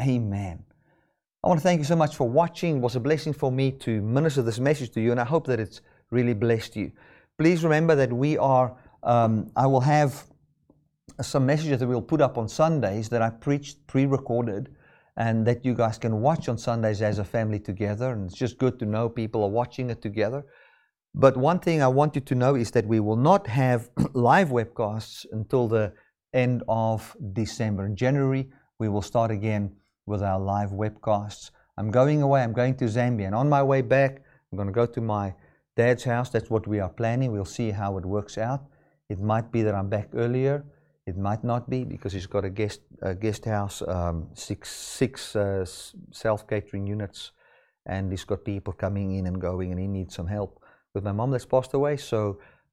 Amen. 0.00 0.64
I 1.44 1.48
want 1.48 1.60
to 1.60 1.62
thank 1.62 1.78
you 1.78 1.84
so 1.84 1.96
much 1.96 2.16
for 2.16 2.28
watching. 2.28 2.78
It 2.78 2.80
was 2.80 2.96
a 2.96 3.00
blessing 3.00 3.32
for 3.32 3.52
me 3.52 3.72
to 3.72 4.00
minister 4.00 4.42
this 4.42 4.58
message 4.58 4.90
to 4.92 5.00
you, 5.00 5.10
and 5.10 5.20
I 5.20 5.24
hope 5.24 5.46
that 5.46 5.60
it's 5.60 5.82
really 6.10 6.34
blessed 6.34 6.76
you. 6.76 6.90
Please 7.38 7.62
remember 7.62 7.94
that 7.94 8.12
we 8.12 8.38
are, 8.38 8.74
um, 9.02 9.50
I 9.54 9.66
will 9.66 9.80
have 9.80 10.24
some 11.20 11.46
messages 11.46 11.80
that 11.80 11.86
we'll 11.86 12.02
put 12.02 12.20
up 12.20 12.38
on 12.38 12.48
Sundays 12.48 13.08
that 13.08 13.22
I 13.22 13.30
preached 13.30 13.86
pre 13.86 14.06
recorded 14.06 14.74
and 15.16 15.44
that 15.46 15.64
you 15.64 15.74
guys 15.74 15.98
can 15.98 16.20
watch 16.20 16.48
on 16.48 16.56
Sundays 16.56 17.02
as 17.02 17.18
a 17.18 17.24
family 17.24 17.58
together. 17.58 18.12
And 18.12 18.26
it's 18.26 18.38
just 18.38 18.58
good 18.58 18.78
to 18.78 18.86
know 18.86 19.08
people 19.08 19.42
are 19.42 19.50
watching 19.50 19.90
it 19.90 20.00
together. 20.00 20.44
But 21.14 21.36
one 21.36 21.58
thing 21.58 21.82
I 21.82 21.88
want 21.88 22.14
you 22.14 22.20
to 22.20 22.34
know 22.34 22.54
is 22.54 22.70
that 22.70 22.86
we 22.86 23.00
will 23.00 23.16
not 23.16 23.48
have 23.48 23.90
live 24.12 24.50
webcasts 24.50 25.26
until 25.32 25.66
the 25.66 25.92
end 26.32 26.62
of 26.68 27.16
December. 27.32 27.86
In 27.86 27.96
January, 27.96 28.48
we 28.78 28.88
will 28.88 29.02
start 29.02 29.32
again 29.32 29.74
with 30.06 30.22
our 30.22 30.38
live 30.38 30.70
webcasts. 30.70 31.50
I'm 31.76 31.90
going 31.90 32.22
away, 32.22 32.42
I'm 32.42 32.52
going 32.52 32.76
to 32.76 32.84
Zambia, 32.84 33.26
and 33.26 33.34
on 33.34 33.48
my 33.48 33.62
way 33.62 33.82
back, 33.82 34.22
I'm 34.50 34.56
going 34.56 34.68
to 34.68 34.72
go 34.72 34.86
to 34.86 35.00
my 35.00 35.34
dad's 35.76 36.04
house. 36.04 36.30
That's 36.30 36.50
what 36.50 36.66
we 36.66 36.80
are 36.80 36.88
planning. 36.88 37.32
We'll 37.32 37.44
see 37.44 37.70
how 37.70 37.98
it 37.98 38.04
works 38.04 38.38
out. 38.38 38.66
It 39.08 39.20
might 39.20 39.50
be 39.50 39.62
that 39.62 39.74
I'm 39.74 39.88
back 39.88 40.10
earlier. 40.14 40.64
It 41.08 41.16
might 41.16 41.42
not 41.42 41.70
be 41.70 41.84
because 41.84 42.12
he's 42.12 42.26
got 42.26 42.44
a 42.44 42.50
guest 42.50 42.80
a 43.00 43.14
guest 43.14 43.44
house, 43.46 43.76
um, 43.96 44.28
six 44.34 44.60
six 44.98 45.34
uh, 45.34 45.64
self 46.10 46.46
catering 46.46 46.86
units, 46.86 47.32
and 47.86 48.12
he's 48.12 48.24
got 48.24 48.44
people 48.44 48.72
coming 48.74 49.08
in 49.18 49.26
and 49.26 49.40
going, 49.40 49.72
and 49.72 49.80
he 49.80 49.86
needs 49.86 50.14
some 50.14 50.26
help 50.26 50.62
with 50.94 51.04
my 51.04 51.12
mom 51.12 51.30
that's 51.30 51.46
passed 51.46 51.72
away. 51.74 51.96
So 51.96 52.18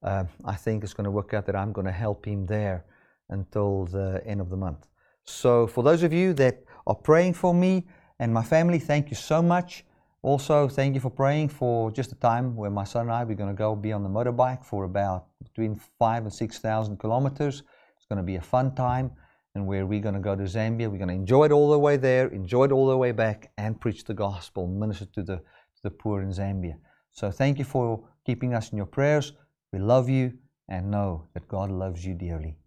uh, 0.03 0.25
I 0.53 0.55
think 0.55 0.83
it's 0.83 0.93
going 0.93 1.05
to 1.05 1.15
work 1.19 1.33
out 1.33 1.45
that 1.45 1.55
I'm 1.55 1.71
going 1.71 1.87
to 1.87 1.97
help 2.05 2.25
him 2.25 2.45
there 2.45 2.85
until 3.29 3.85
the 3.85 4.21
end 4.25 4.41
of 4.41 4.49
the 4.49 4.57
month. 4.57 4.87
So 5.23 5.67
for 5.67 5.83
those 5.83 6.03
of 6.03 6.11
you 6.11 6.33
that 6.33 6.55
are 6.85 6.99
praying 7.09 7.35
for 7.35 7.53
me 7.53 7.73
and 8.19 8.33
my 8.33 8.43
family, 8.43 8.79
thank 8.79 9.09
you 9.09 9.15
so 9.15 9.41
much. 9.41 9.85
Also, 10.21 10.67
thank 10.67 10.95
you 10.95 11.01
for 11.01 11.11
praying 11.23 11.49
for 11.49 11.91
just 11.91 12.11
a 12.11 12.15
time 12.15 12.55
where 12.55 12.71
my 12.71 12.83
son 12.83 13.03
and 13.03 13.11
I 13.11 13.23
we're 13.23 13.41
going 13.43 13.55
to 13.55 13.63
go 13.65 13.75
be 13.75 13.93
on 13.93 14.03
the 14.03 14.09
motorbike 14.09 14.63
for 14.65 14.83
about 14.83 15.27
between 15.43 15.79
five 15.99 16.23
and 16.23 16.33
six 16.33 16.59
thousand 16.59 16.97
kilometers. 16.97 17.63
It's 18.05 18.13
going 18.13 18.23
to 18.23 18.23
be 18.23 18.35
a 18.35 18.41
fun 18.41 18.75
time 18.75 19.09
and 19.55 19.65
where 19.65 19.87
we're 19.87 19.99
going 19.99 20.13
to 20.13 20.21
go 20.21 20.35
to 20.35 20.43
Zambia. 20.43 20.91
We're 20.91 20.99
going 20.99 21.07
to 21.07 21.15
enjoy 21.15 21.45
it 21.45 21.51
all 21.51 21.71
the 21.71 21.79
way 21.79 21.97
there, 21.97 22.27
enjoy 22.27 22.65
it 22.65 22.71
all 22.71 22.85
the 22.85 22.95
way 22.95 23.11
back, 23.11 23.51
and 23.57 23.81
preach 23.81 24.03
the 24.03 24.13
gospel, 24.13 24.67
minister 24.67 25.05
to 25.15 25.23
the, 25.23 25.37
to 25.37 25.81
the 25.81 25.89
poor 25.89 26.21
in 26.21 26.29
Zambia. 26.29 26.75
So 27.09 27.31
thank 27.31 27.57
you 27.57 27.65
for 27.65 28.07
keeping 28.23 28.53
us 28.53 28.69
in 28.69 28.77
your 28.77 28.85
prayers. 28.85 29.33
We 29.73 29.79
love 29.79 30.07
you 30.07 30.33
and 30.69 30.91
know 30.91 31.29
that 31.33 31.47
God 31.47 31.71
loves 31.71 32.05
you 32.05 32.13
dearly. 32.13 32.57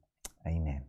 Amen. 0.45 0.83